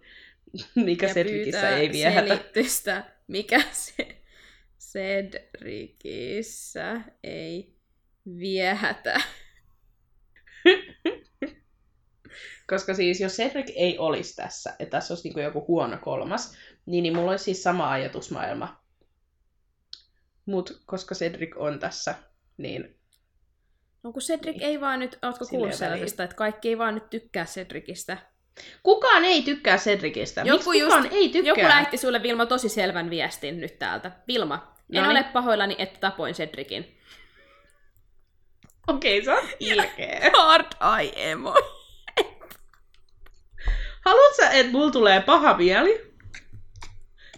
Mikä 0.76 1.08
ja 1.08 1.14
Cedricissä 1.14 1.70
ei 1.70 1.92
viehätä. 1.92 2.28
selitystä, 2.28 3.04
mikä 3.28 3.62
se 3.72 4.18
Cedricissä 4.92 6.22
ei 7.24 7.76
viehätä. 8.38 9.22
Koska 12.72 12.94
siis 12.94 13.22
jos 13.22 13.32
Cedric 13.34 13.72
ei 13.76 14.00
olisi 14.00 14.36
tässä, 14.36 14.74
että 14.80 14.98
tässä 14.98 15.14
olisi 15.14 15.28
niinku 15.28 15.40
joku 15.40 15.66
huono 15.68 15.98
kolmas, 15.98 16.56
niin, 16.86 17.04
niin 17.04 17.16
mulla 17.16 17.32
olisi 17.32 17.44
siis 17.44 17.64
sama 17.64 17.92
ajatusmaailma. 17.92 18.82
Mut 20.46 20.82
koska 20.86 21.16
Cedric 21.16 21.58
on 21.58 21.80
tässä, 21.80 22.16
niin 22.58 23.02
No 24.04 24.12
kun 24.12 24.22
Cedric 24.22 24.62
ei 24.62 24.82
vaan 24.82 25.00
nyt, 25.00 25.20
ootko 25.22 25.46
kuullut 25.46 25.74
sellaisesta, 25.74 26.24
että 26.24 26.36
kaikki 26.36 26.70
ei 26.70 26.78
vaan 26.78 26.96
nyt 26.96 27.10
tykkää 27.10 27.46
Cedricistä. 27.46 28.18
kukaan 28.84 29.26
ei 29.26 29.42
tykkää 29.42 29.78
Cedricistä. 29.78 30.42
Joku 30.42 30.72
Miksi 30.72 30.84
kukaan 30.86 31.04
just- 31.04 31.14
ei 31.16 31.30
tykkää? 31.30 31.52
Joku 31.52 31.62
lähetti 31.62 31.98
sulle 31.98 32.24
Vilma 32.24 32.46
tosi 32.46 32.70
selvän 32.70 33.10
viestin 33.10 33.62
nyt 33.62 33.80
täältä. 33.80 34.12
Vilma, 34.28 34.74
en 34.94 35.04
Noniin. 35.04 35.12
ole 35.12 35.24
pahoillani, 35.34 35.76
että 35.80 36.00
tapoin 36.00 36.34
Cedricin. 36.34 36.98
Okei, 38.88 39.20
okay, 39.20 39.26
sä 39.26 39.42
oot 39.42 39.50
ilkeä. 39.60 40.32
Hard 40.38 41.02
I 41.04 41.12
emo. 41.16 41.54
Haluat 44.06 44.36
sä, 44.36 44.50
että 44.50 44.72
mulla 44.72 44.92
tulee 44.92 45.22
paha 45.22 45.58
mieli? 45.58 46.12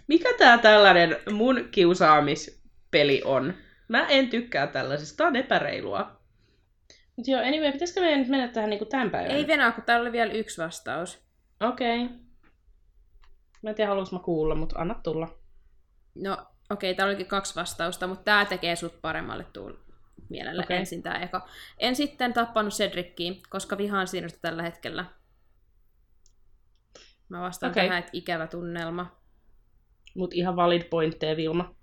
Mikä 0.08 0.30
tää 0.38 0.58
tällainen 0.58 1.18
mun 1.32 1.68
kiusaamispeli 1.72 3.22
on? 3.26 3.54
Mä 3.88 4.08
en 4.08 4.30
tykkää 4.30 4.68
tällaisesta, 4.68 5.18
tää 5.18 5.28
on 5.28 5.36
epäreilua. 5.36 6.22
Mut 7.16 7.28
joo, 7.28 7.42
anyway, 7.42 7.72
pitäisikö 7.72 8.02
meidän 8.02 8.20
nyt 8.20 8.30
mennä 8.30 8.48
tähän 8.48 8.70
niinku 8.70 8.86
tämän 8.86 9.12
päivän? 9.12 9.32
Ei 9.32 9.48
venaa, 9.48 9.72
kun 9.72 9.84
täällä 9.84 10.02
oli 10.02 10.12
vielä 10.12 10.34
yksi 10.34 10.62
vastaus. 10.62 11.20
Okei. 11.60 12.06
Okay. 12.06 12.18
Mä 13.62 13.70
en 13.70 13.76
tiedä, 13.76 13.90
haluais 13.90 14.12
mä 14.12 14.20
kuulla, 14.20 14.56
mutta 14.56 14.80
anna 14.80 14.96
tulla. 15.04 15.28
No, 16.16 16.34
okei, 16.34 16.48
okay, 16.70 16.96
täällä 16.96 17.12
olikin 17.12 17.28
kaksi 17.28 17.56
vastausta, 17.56 18.08
mutta 18.08 18.24
tää 18.24 18.46
tekee 18.46 18.76
sut 18.76 19.02
paremmalle 19.02 19.46
tuul 19.54 19.74
mielelle 20.30 20.64
Okei. 20.64 20.78
ensin 20.78 21.04
tää 21.04 21.20
eka. 21.20 21.48
En 21.78 21.96
sitten 21.96 22.34
tappanut 22.34 22.74
Cedrickiä, 22.74 23.34
koska 23.50 23.78
vihaan 23.78 24.08
sinusta 24.08 24.40
tällä 24.42 24.64
hetkellä. 24.64 25.06
Mä 27.34 27.42
vastaan 27.42 27.72
Okei. 27.72 27.84
tähän, 27.88 28.00
että 28.00 28.10
ikävä 28.14 28.48
tunnelma. 28.48 29.16
Mut 30.16 30.34
ihan 30.34 30.56
valid 30.56 30.84
pointteja, 30.84 31.38
Vilma. 31.38 31.76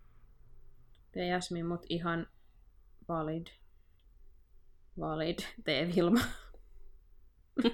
Tee 1.13 1.27
Jasmin, 1.27 1.67
mut 1.67 1.87
ihan 1.89 2.27
valid. 3.09 3.47
Valid, 5.01 5.39
tee 5.65 5.93
Vilma. 5.97 6.21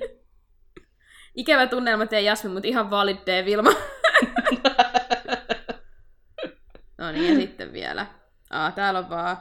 Ikävä 1.35 1.67
tunnelma, 1.67 2.07
tee 2.07 2.21
Jasmin, 2.21 2.53
mut 2.53 2.65
ihan 2.65 2.91
valid, 2.91 3.17
tee 3.17 3.45
Vilma. 3.45 3.71
No 6.99 7.13
niin, 7.13 7.35
ja 7.35 7.41
sitten 7.41 7.73
vielä. 7.73 8.07
Aa, 8.51 8.73
täällä 8.73 8.99
on 8.99 9.11
vaan, 9.11 9.37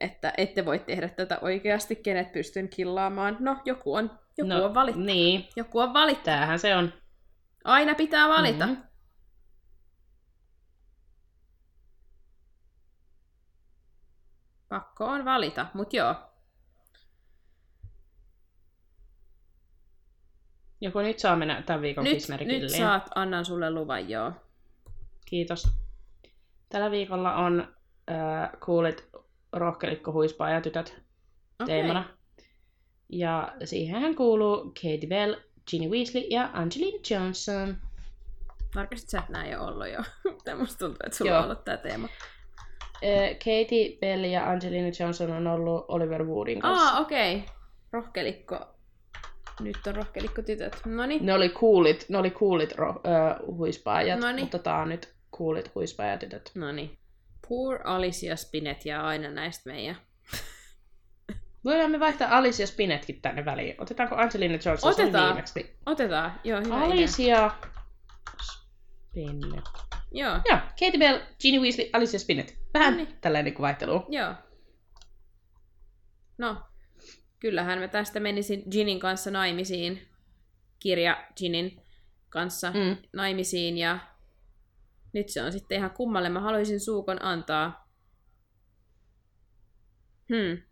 että 0.00 0.32
ette 0.36 0.64
voi 0.64 0.78
tehdä 0.78 1.08
tätä 1.08 1.38
oikeasti, 1.42 1.96
kenet 1.96 2.32
pystyn 2.32 2.68
killaamaan. 2.68 3.36
No, 3.40 3.56
joku 3.64 3.94
on 3.94 4.10
Joku 4.38 4.64
on 4.64 4.74
valittu. 4.74 5.00
Niin, 5.00 5.48
Joku 5.56 5.78
on 5.78 5.94
valittu. 5.94 6.24
tämähän 6.24 6.58
se 6.58 6.76
on. 6.76 6.92
Aina 7.68 7.94
pitää 7.94 8.28
valita. 8.28 8.66
Mhm. 8.66 8.76
Pakko 14.68 15.04
on 15.04 15.24
valita, 15.24 15.66
mut 15.74 15.92
joo. 15.92 16.14
Joku 20.80 20.98
nyt 20.98 21.18
saa 21.18 21.36
mennä 21.36 21.62
tämän 21.62 21.82
viikon 21.82 22.04
Nyt, 22.04 22.12
kismerikilliin. 22.12 22.62
nyt 22.62 22.70
saat, 22.70 23.10
annan 23.14 23.44
sulle 23.44 23.70
luvan, 23.70 24.08
joo. 24.10 24.32
Kiitos. 25.24 25.68
Tällä 26.68 26.90
viikolla 26.90 27.34
on 27.34 27.74
äh, 28.10 28.50
kuulit 28.64 29.08
rohkelikko 29.52 30.12
huispaa 30.12 30.50
ja 30.50 30.60
tytöt 30.60 31.02
Okei. 31.62 31.66
teemana. 31.66 32.04
Ja 33.08 33.52
siihenhän 33.64 34.14
kuuluu 34.14 34.64
Katie 34.64 35.08
Bell, 35.08 35.34
Ginny 35.70 35.88
Weasley 35.90 36.24
ja 36.30 36.50
Angelina 36.52 36.98
Johnson. 37.10 37.76
Tarkastit 38.74 39.10
sä, 39.10 39.18
että 39.18 39.32
nää 39.32 39.44
ei 39.44 39.56
ole 39.56 39.68
ollut 39.68 39.88
jo. 39.88 39.98
Musta 40.58 40.78
tuntuu, 40.78 40.98
että 41.06 41.16
sulla 41.16 41.30
Joo. 41.30 41.38
on 41.38 41.44
ollut 41.44 41.64
tää 41.64 41.76
teema. 41.76 42.08
Katie 43.38 43.98
Bell 44.00 44.24
ja 44.24 44.50
Angelina 44.50 44.88
Johnson 45.00 45.30
on 45.30 45.46
ollut 45.46 45.84
Oliver 45.88 46.24
Woodin 46.24 46.60
kanssa. 46.60 46.88
Aa, 46.88 47.00
okei. 47.00 47.36
Okay. 47.36 47.48
Rohkelikko. 47.92 48.60
Nyt 49.60 49.76
on 49.86 49.96
rohkelikko 49.96 50.42
tytöt. 50.42 50.76
Noniin. 50.86 51.26
Ne 51.26 51.34
oli 51.34 51.48
kuulit, 51.48 52.06
ne 52.08 52.18
oli 52.18 52.30
kuulit 52.30 52.74
ro, 52.74 52.88
äh, 52.88 53.36
huispaajat, 53.46 54.20
Noniin. 54.20 54.44
mutta 54.44 54.58
tää 54.58 54.76
on 54.76 54.88
nyt 54.88 55.14
kuulit 55.30 55.74
huispaajat 55.74 56.24
Noniin. 56.54 56.98
Poor 57.48 57.80
Alicia 57.84 58.36
Spinet 58.36 58.86
jää 58.86 59.06
aina 59.06 59.30
näistä 59.30 59.70
meidän. 59.70 59.96
Voidaan 61.64 61.90
me 61.90 62.00
vaihtaa 62.00 62.36
Alicia 62.36 62.66
Spinetkin 62.66 63.20
tänne 63.22 63.44
väliin. 63.44 63.74
Otetaanko 63.82 64.14
Angelina 64.16 64.54
oli 64.54 64.78
Otetaan. 64.92 65.26
viimeksi? 65.28 65.76
Otetaan. 65.86 66.40
Joo, 66.44 66.60
hyvä 66.60 66.76
idea. 66.76 66.86
Alicia 66.86 67.50
Spinett. 68.42 69.66
Joo. 70.12 70.32
Joo, 70.48 70.58
Katie 70.58 70.98
Bell, 70.98 71.18
Ginny 71.42 71.60
Weasley, 71.60 71.90
Alicia 71.92 72.18
Spinett. 72.18 72.50
Vähän 72.74 72.92
No 72.98 73.04
niin. 73.04 73.16
tällainen 73.20 73.52
niin 73.52 73.62
vaihtelu. 73.62 74.04
Joo. 74.08 74.34
No, 76.38 76.62
kyllähän 77.40 77.78
mä 77.78 77.88
tästä 77.88 78.20
menisin 78.20 78.62
Ginin 78.70 79.00
kanssa 79.00 79.30
naimisiin. 79.30 80.08
Kirja 80.78 81.24
Ginin 81.36 81.82
kanssa 82.28 82.70
Mm. 82.70 82.96
naimisiin 83.12 83.78
ja 83.78 83.98
nyt 85.12 85.28
se 85.28 85.42
on 85.42 85.52
sitten 85.52 85.78
ihan 85.78 85.90
kummalle. 85.90 86.28
Mä 86.28 86.40
haluaisin 86.40 86.80
suukon 86.80 87.22
antaa. 87.24 87.88
Hmm. 90.28 90.62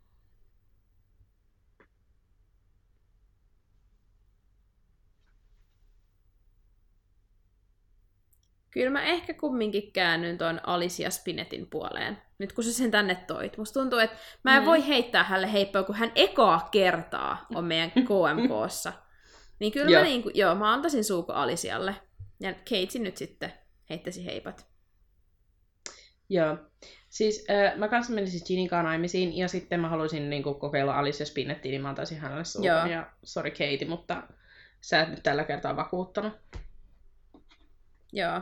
Kyllä 8.77 8.91
mä 8.91 9.03
ehkä 9.03 9.35
kumminkin 9.35 9.93
käännyn 9.93 10.39
ton 10.39 10.61
Alicia 10.63 11.11
Spinetin 11.11 11.67
puoleen. 11.71 12.19
Nyt 12.39 12.53
kun 12.53 12.65
sä 12.65 12.73
sen 12.73 12.91
tänne 12.91 13.15
toit. 13.15 13.59
Musta 13.59 13.81
tuntuu, 13.81 13.99
että 13.99 14.17
mä 14.43 14.57
en 14.57 14.63
Mm. 14.63 14.67
voi 14.67 14.89
heittää 14.89 15.25
hänelle 15.25 15.53
heippoa, 15.53 15.83
kun 15.83 15.95
hän 15.95 16.13
ekoa 16.15 16.69
kertaa 16.71 17.47
on 17.55 17.65
meidän 17.65 17.91
KMKssa. 18.09 18.93
Niin 19.59 19.73
kyllä 19.73 19.91
Joo. 19.91 20.01
mä, 20.01 20.07
niin 20.09 20.23
kuin, 20.23 20.37
joo, 20.37 20.55
mä 20.55 20.73
antaisin 20.73 21.05
suuko 21.05 21.33
Alisialle. 21.33 21.95
Ja 22.41 22.55
Keitsi 22.69 22.99
nyt 22.99 23.17
sitten 23.17 23.53
heittäisi 23.91 24.25
heipat. 24.27 24.67
Joo. 26.29 26.57
Siis 27.09 27.47
äh, 27.51 27.77
mä 27.79 27.89
kanssa 27.89 28.13
menisin 28.13 28.69
kanssa 28.69 28.83
naimisiin 28.83 29.37
ja 29.37 29.49
sitten 29.49 29.81
mä 29.81 29.89
haluaisin 29.89 30.31
niin 30.31 30.43
kuin, 30.43 30.59
kokeilla 30.59 30.99
Alicia 30.99 31.27
Spinettiin, 31.27 31.71
niin 31.71 31.83
mä 31.83 31.89
antaisin 31.89 32.19
hänelle 32.21 32.45
suukon. 32.45 32.67
Joo. 32.67 32.87
Ja 32.87 33.11
sorry 33.25 33.51
Katie, 33.51 33.87
mutta 33.89 34.23
sä 34.81 35.01
et 35.01 35.09
nyt 35.09 35.23
tällä 35.23 35.45
kertaa 35.45 35.77
vakuuttanut. 35.77 36.33
Joo. 38.13 38.41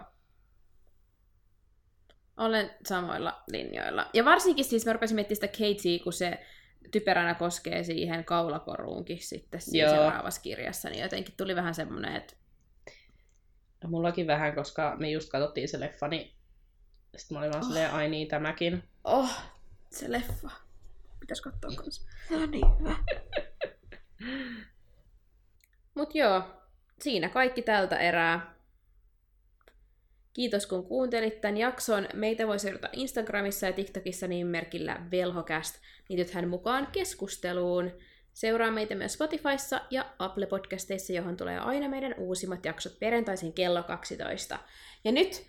Olen 2.36 2.70
samoilla 2.86 3.42
linjoilla. 3.48 4.10
Ja 4.14 4.24
varsinkin 4.24 4.64
siis 4.64 4.86
mä 4.86 4.92
rupesin 4.92 5.14
miettimään 5.14 5.36
sitä 5.36 5.48
Katie, 5.48 5.98
kun 5.98 6.12
se 6.12 6.46
typeränä 6.90 7.34
koskee 7.34 7.84
siihen 7.84 8.24
kaulakoruunkin 8.24 9.18
sitten 9.22 9.60
siinä 9.60 9.88
Joo. 9.88 9.94
seuraavassa 9.96 10.40
kirjassa, 10.42 10.88
niin 10.88 11.02
jotenkin 11.02 11.34
tuli 11.36 11.56
vähän 11.56 11.74
semmoinen, 11.74 12.16
että 12.16 12.34
mullakin 13.86 14.26
vähän, 14.26 14.54
koska 14.54 14.96
me 14.98 15.10
just 15.10 15.30
katsottiin 15.30 15.68
se 15.68 15.80
leffa, 15.80 16.08
niin 16.08 16.34
sitten 17.16 17.34
mä 17.34 17.38
olin 17.40 17.52
vaan 17.52 17.62
Oh. 17.64 17.68
silleen, 17.68 17.90
ai 17.90 18.08
niin, 18.08 18.28
tämäkin. 18.28 18.82
oh, 19.04 19.30
se 19.90 20.12
leffa. 20.12 20.50
Pitäis 21.20 21.40
katsoa 21.40 21.70
kanssa. 21.76 22.08
No 22.30 22.46
niin, 22.46 22.66
hyvä. 22.78 22.96
Mut 25.94 26.14
joo, 26.14 26.42
siinä 27.00 27.28
kaikki 27.28 27.62
tältä 27.62 27.98
erää. 27.98 28.53
Kiitos 30.34 30.66
kun 30.66 30.86
kuuntelit 30.86 31.40
tämän 31.40 31.56
jakson. 31.56 32.08
Meitä 32.14 32.46
voi 32.46 32.58
seurata 32.58 32.88
Instagramissa 32.92 33.66
ja 33.66 33.72
TikTokissa 33.72 34.26
niin 34.26 34.46
merkillä 34.46 35.06
velhocast. 35.10 35.76
Liitythän 36.08 36.48
mukaan 36.48 36.88
keskusteluun. 36.92 37.90
Seuraa 38.32 38.70
meitä 38.70 38.94
myös 38.94 39.12
Spotifyssa 39.12 39.80
ja 39.90 40.06
Apple 40.18 40.46
Podcasteissa, 40.46 41.12
johon 41.12 41.36
tulee 41.36 41.58
aina 41.58 41.88
meidän 41.88 42.14
uusimmat 42.18 42.64
jaksot 42.64 42.98
perjantaisin 42.98 43.52
kello 43.52 43.82
12. 43.82 44.58
Ja 45.04 45.12
nyt 45.12 45.46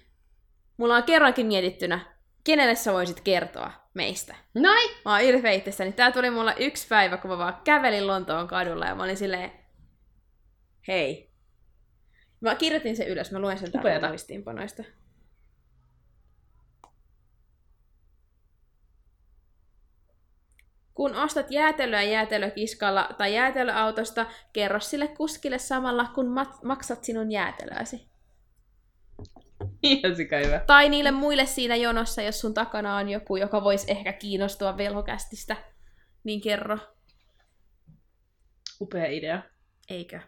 mulla 0.77 0.95
on 0.95 1.03
kerrankin 1.03 1.45
mietittynä, 1.45 2.15
kenelle 2.43 2.75
sä 2.75 2.93
voisit 2.93 3.21
kertoa 3.21 3.71
meistä. 3.93 4.35
Noin! 4.53 4.89
Mä 5.05 5.11
oon 5.11 5.23
ylpeä 5.23 5.51
itsestäni. 5.51 5.91
Tää 5.91 6.11
tuli 6.11 6.29
mulla 6.29 6.53
yksi 6.53 6.87
päivä, 6.87 7.17
kun 7.17 7.31
mä 7.31 7.37
vaan 7.37 7.61
kävelin 7.63 8.07
Lontoon 8.07 8.47
kadulla 8.47 8.85
ja 8.85 8.95
mä 8.95 9.03
olin 9.03 9.17
silleen, 9.17 9.51
hei. 10.87 11.34
Mä 12.41 12.55
kirjoitin 12.55 12.97
sen 12.97 13.07
ylös, 13.07 13.31
mä 13.31 13.39
luen 13.39 13.57
sen 13.57 13.71
täältä 13.71 14.07
muistiinpanoista. 14.07 14.83
Kun 20.93 21.15
ostat 21.15 21.51
jäätelöä 21.51 22.01
jäätelökiskalla 22.01 23.09
tai 23.17 23.35
jäätelöautosta, 23.35 24.25
kerro 24.53 24.79
sille 24.79 25.07
kuskille 25.07 25.57
samalla, 25.57 26.05
kun 26.15 26.25
mat- 26.25 26.65
maksat 26.65 27.03
sinun 27.03 27.31
jäätelöäsi. 27.31 28.09
Ihan 29.83 30.15
sika 30.15 30.37
hyvä. 30.37 30.59
Tai 30.67 30.89
niille 30.89 31.11
muille 31.11 31.45
siinä 31.45 31.75
jonossa, 31.75 32.21
jos 32.21 32.41
sun 32.41 32.53
takana 32.53 32.95
on 32.95 33.09
joku, 33.09 33.35
joka 33.35 33.63
voisi 33.63 33.91
ehkä 33.91 34.13
kiinnostua 34.13 34.77
velhokästistä, 34.77 35.55
niin 36.23 36.41
kerro. 36.41 36.77
Upea 38.81 39.05
idea. 39.07 39.41
Eikö? 39.89 40.19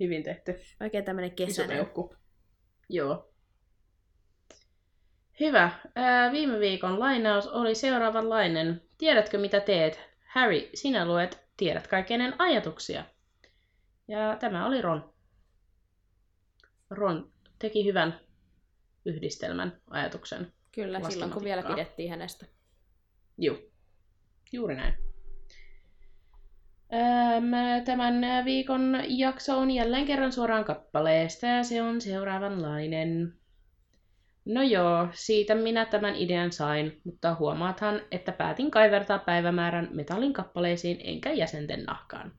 Hyvin 0.00 0.22
tehty. 0.22 0.60
Oikein 0.80 1.04
tämmönen 1.04 1.30
Iso 1.30 1.46
kesäinen. 1.46 1.76
peukku. 1.76 2.14
Joo. 2.88 3.32
Hyvä. 5.40 5.70
Ää, 5.94 6.32
viime 6.32 6.60
viikon 6.60 7.00
lainaus 7.00 7.46
oli 7.46 7.74
seuraavanlainen. 7.74 8.82
Tiedätkö 8.98 9.38
mitä 9.38 9.60
teet? 9.60 10.00
Harry, 10.26 10.70
sinä 10.74 11.06
luet 11.06 11.48
Tiedät 11.58 11.86
kaikkien 11.86 12.34
ajatuksia. 12.38 13.04
Ja 14.08 14.36
tämä 14.40 14.66
oli 14.66 14.82
Ron. 14.82 15.14
Ron 16.90 17.32
teki 17.58 17.84
hyvän 17.84 18.20
yhdistelmän 19.04 19.80
ajatuksen. 19.90 20.52
Kyllä, 20.72 21.10
silloin 21.10 21.30
kun 21.30 21.44
vielä 21.44 21.62
pidettiin 21.62 22.10
hänestä. 22.10 22.46
Juu. 23.38 23.58
Juuri 24.52 24.76
näin. 24.76 25.07
Tämän 27.84 28.44
viikon 28.44 29.02
jakso 29.08 29.58
on 29.58 29.70
jälleen 29.70 30.06
kerran 30.06 30.32
suoraan 30.32 30.64
kappaleesta 30.64 31.46
ja 31.46 31.62
se 31.62 31.82
on 31.82 32.00
seuraavanlainen. 32.00 33.32
No 34.44 34.62
joo, 34.62 35.08
siitä 35.12 35.54
minä 35.54 35.84
tämän 35.84 36.16
idean 36.16 36.52
sain, 36.52 37.00
mutta 37.04 37.34
huomaathan, 37.34 38.00
että 38.10 38.32
päätin 38.32 38.70
kaivertaa 38.70 39.18
päivämäärän 39.18 39.88
metallin 39.92 40.32
kappaleisiin 40.32 41.00
enkä 41.04 41.32
jäsenten 41.32 41.84
nahkaan. 41.84 42.32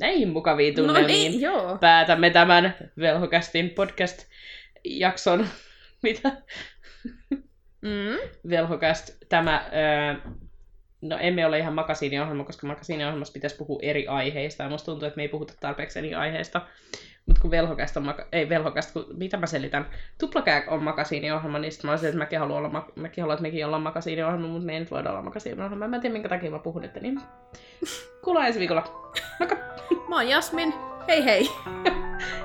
Näihin 0.00 0.28
mukaviin 0.28 0.74
No 0.74 0.84
tunnelmiin 0.84 1.32
niin, 1.32 1.40
joo. 1.40 1.78
päätämme 1.78 2.30
tämän 2.30 2.74
Velhokästin 2.98 3.70
podcast-jakson. 3.70 5.48
Mitä? 6.02 6.32
Mm. 7.82 8.30
Velhokäst, 8.48 9.10
tämä, 9.28 9.70
öö, 9.72 10.32
no 11.00 11.18
emme 11.20 11.46
ole 11.46 11.58
ihan 11.58 11.74
makasiiniohjelma, 11.74 12.44
koska 12.44 12.66
makasiiniohjelmassa 12.66 13.32
pitäisi 13.32 13.56
puhua 13.56 13.78
eri 13.82 14.08
aiheista, 14.08 14.62
ja 14.62 14.68
musta 14.68 14.86
tuntuu, 14.86 15.06
että 15.06 15.16
me 15.16 15.22
ei 15.22 15.28
puhuta 15.28 15.54
tarpeeksi 15.60 15.98
eri 15.98 16.14
aiheista. 16.14 16.60
Mutta 17.26 17.42
kun 17.42 17.50
Velhokäst 17.50 17.96
on, 17.96 18.02
maka- 18.04 18.26
ei 18.32 18.48
Velhokäst, 18.48 18.92
kun, 18.92 19.06
mitä 19.16 19.36
mä 19.36 19.46
selitän, 19.46 19.86
Tuplakää 20.20 20.62
on 20.68 20.82
makasiiniohjelma, 20.82 21.58
niin 21.58 21.72
sitten 21.72 21.88
mä 21.88 21.92
olisin, 21.92 22.08
että 22.08 22.18
mäkin 22.18 22.38
haluan, 22.38 22.58
olla, 22.58 22.68
ma- 22.68 22.88
mäkin 22.96 23.22
haluan, 23.22 23.34
että 23.34 23.42
mekin 23.42 23.66
ollaan 23.66 23.82
makasiiniohjelma, 23.82 24.48
mutta 24.48 24.66
me 24.66 24.72
ei 24.72 24.80
nyt 24.80 24.90
voida 24.90 25.10
olla 25.10 25.22
makasiiniohjelma. 25.22 25.88
Mä 25.88 25.96
en 25.96 26.02
tiedä, 26.02 26.12
minkä 26.12 26.28
takia 26.28 26.50
mä 26.50 26.58
puhun, 26.58 26.84
että 26.84 27.00
niin. 27.00 27.20
Kuullaan 28.24 28.46
ensi 28.46 28.58
viikolla. 28.58 29.12
Moikka! 29.38 29.56
Mä 30.08 30.16
oon 30.16 30.28
Jasmin. 30.28 30.74
Hei 31.08 31.24
hei. 31.24 31.48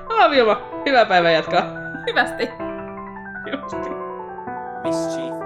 Mä 0.08 0.22
oon 0.22 0.30
Vilma. 0.30 0.60
Hyvää 0.86 1.06
päivää 1.06 1.30
jatkaa. 1.32 1.62
Hyvästi. 2.06 2.48
Justi. 3.52 3.90
Mischief 4.82 5.41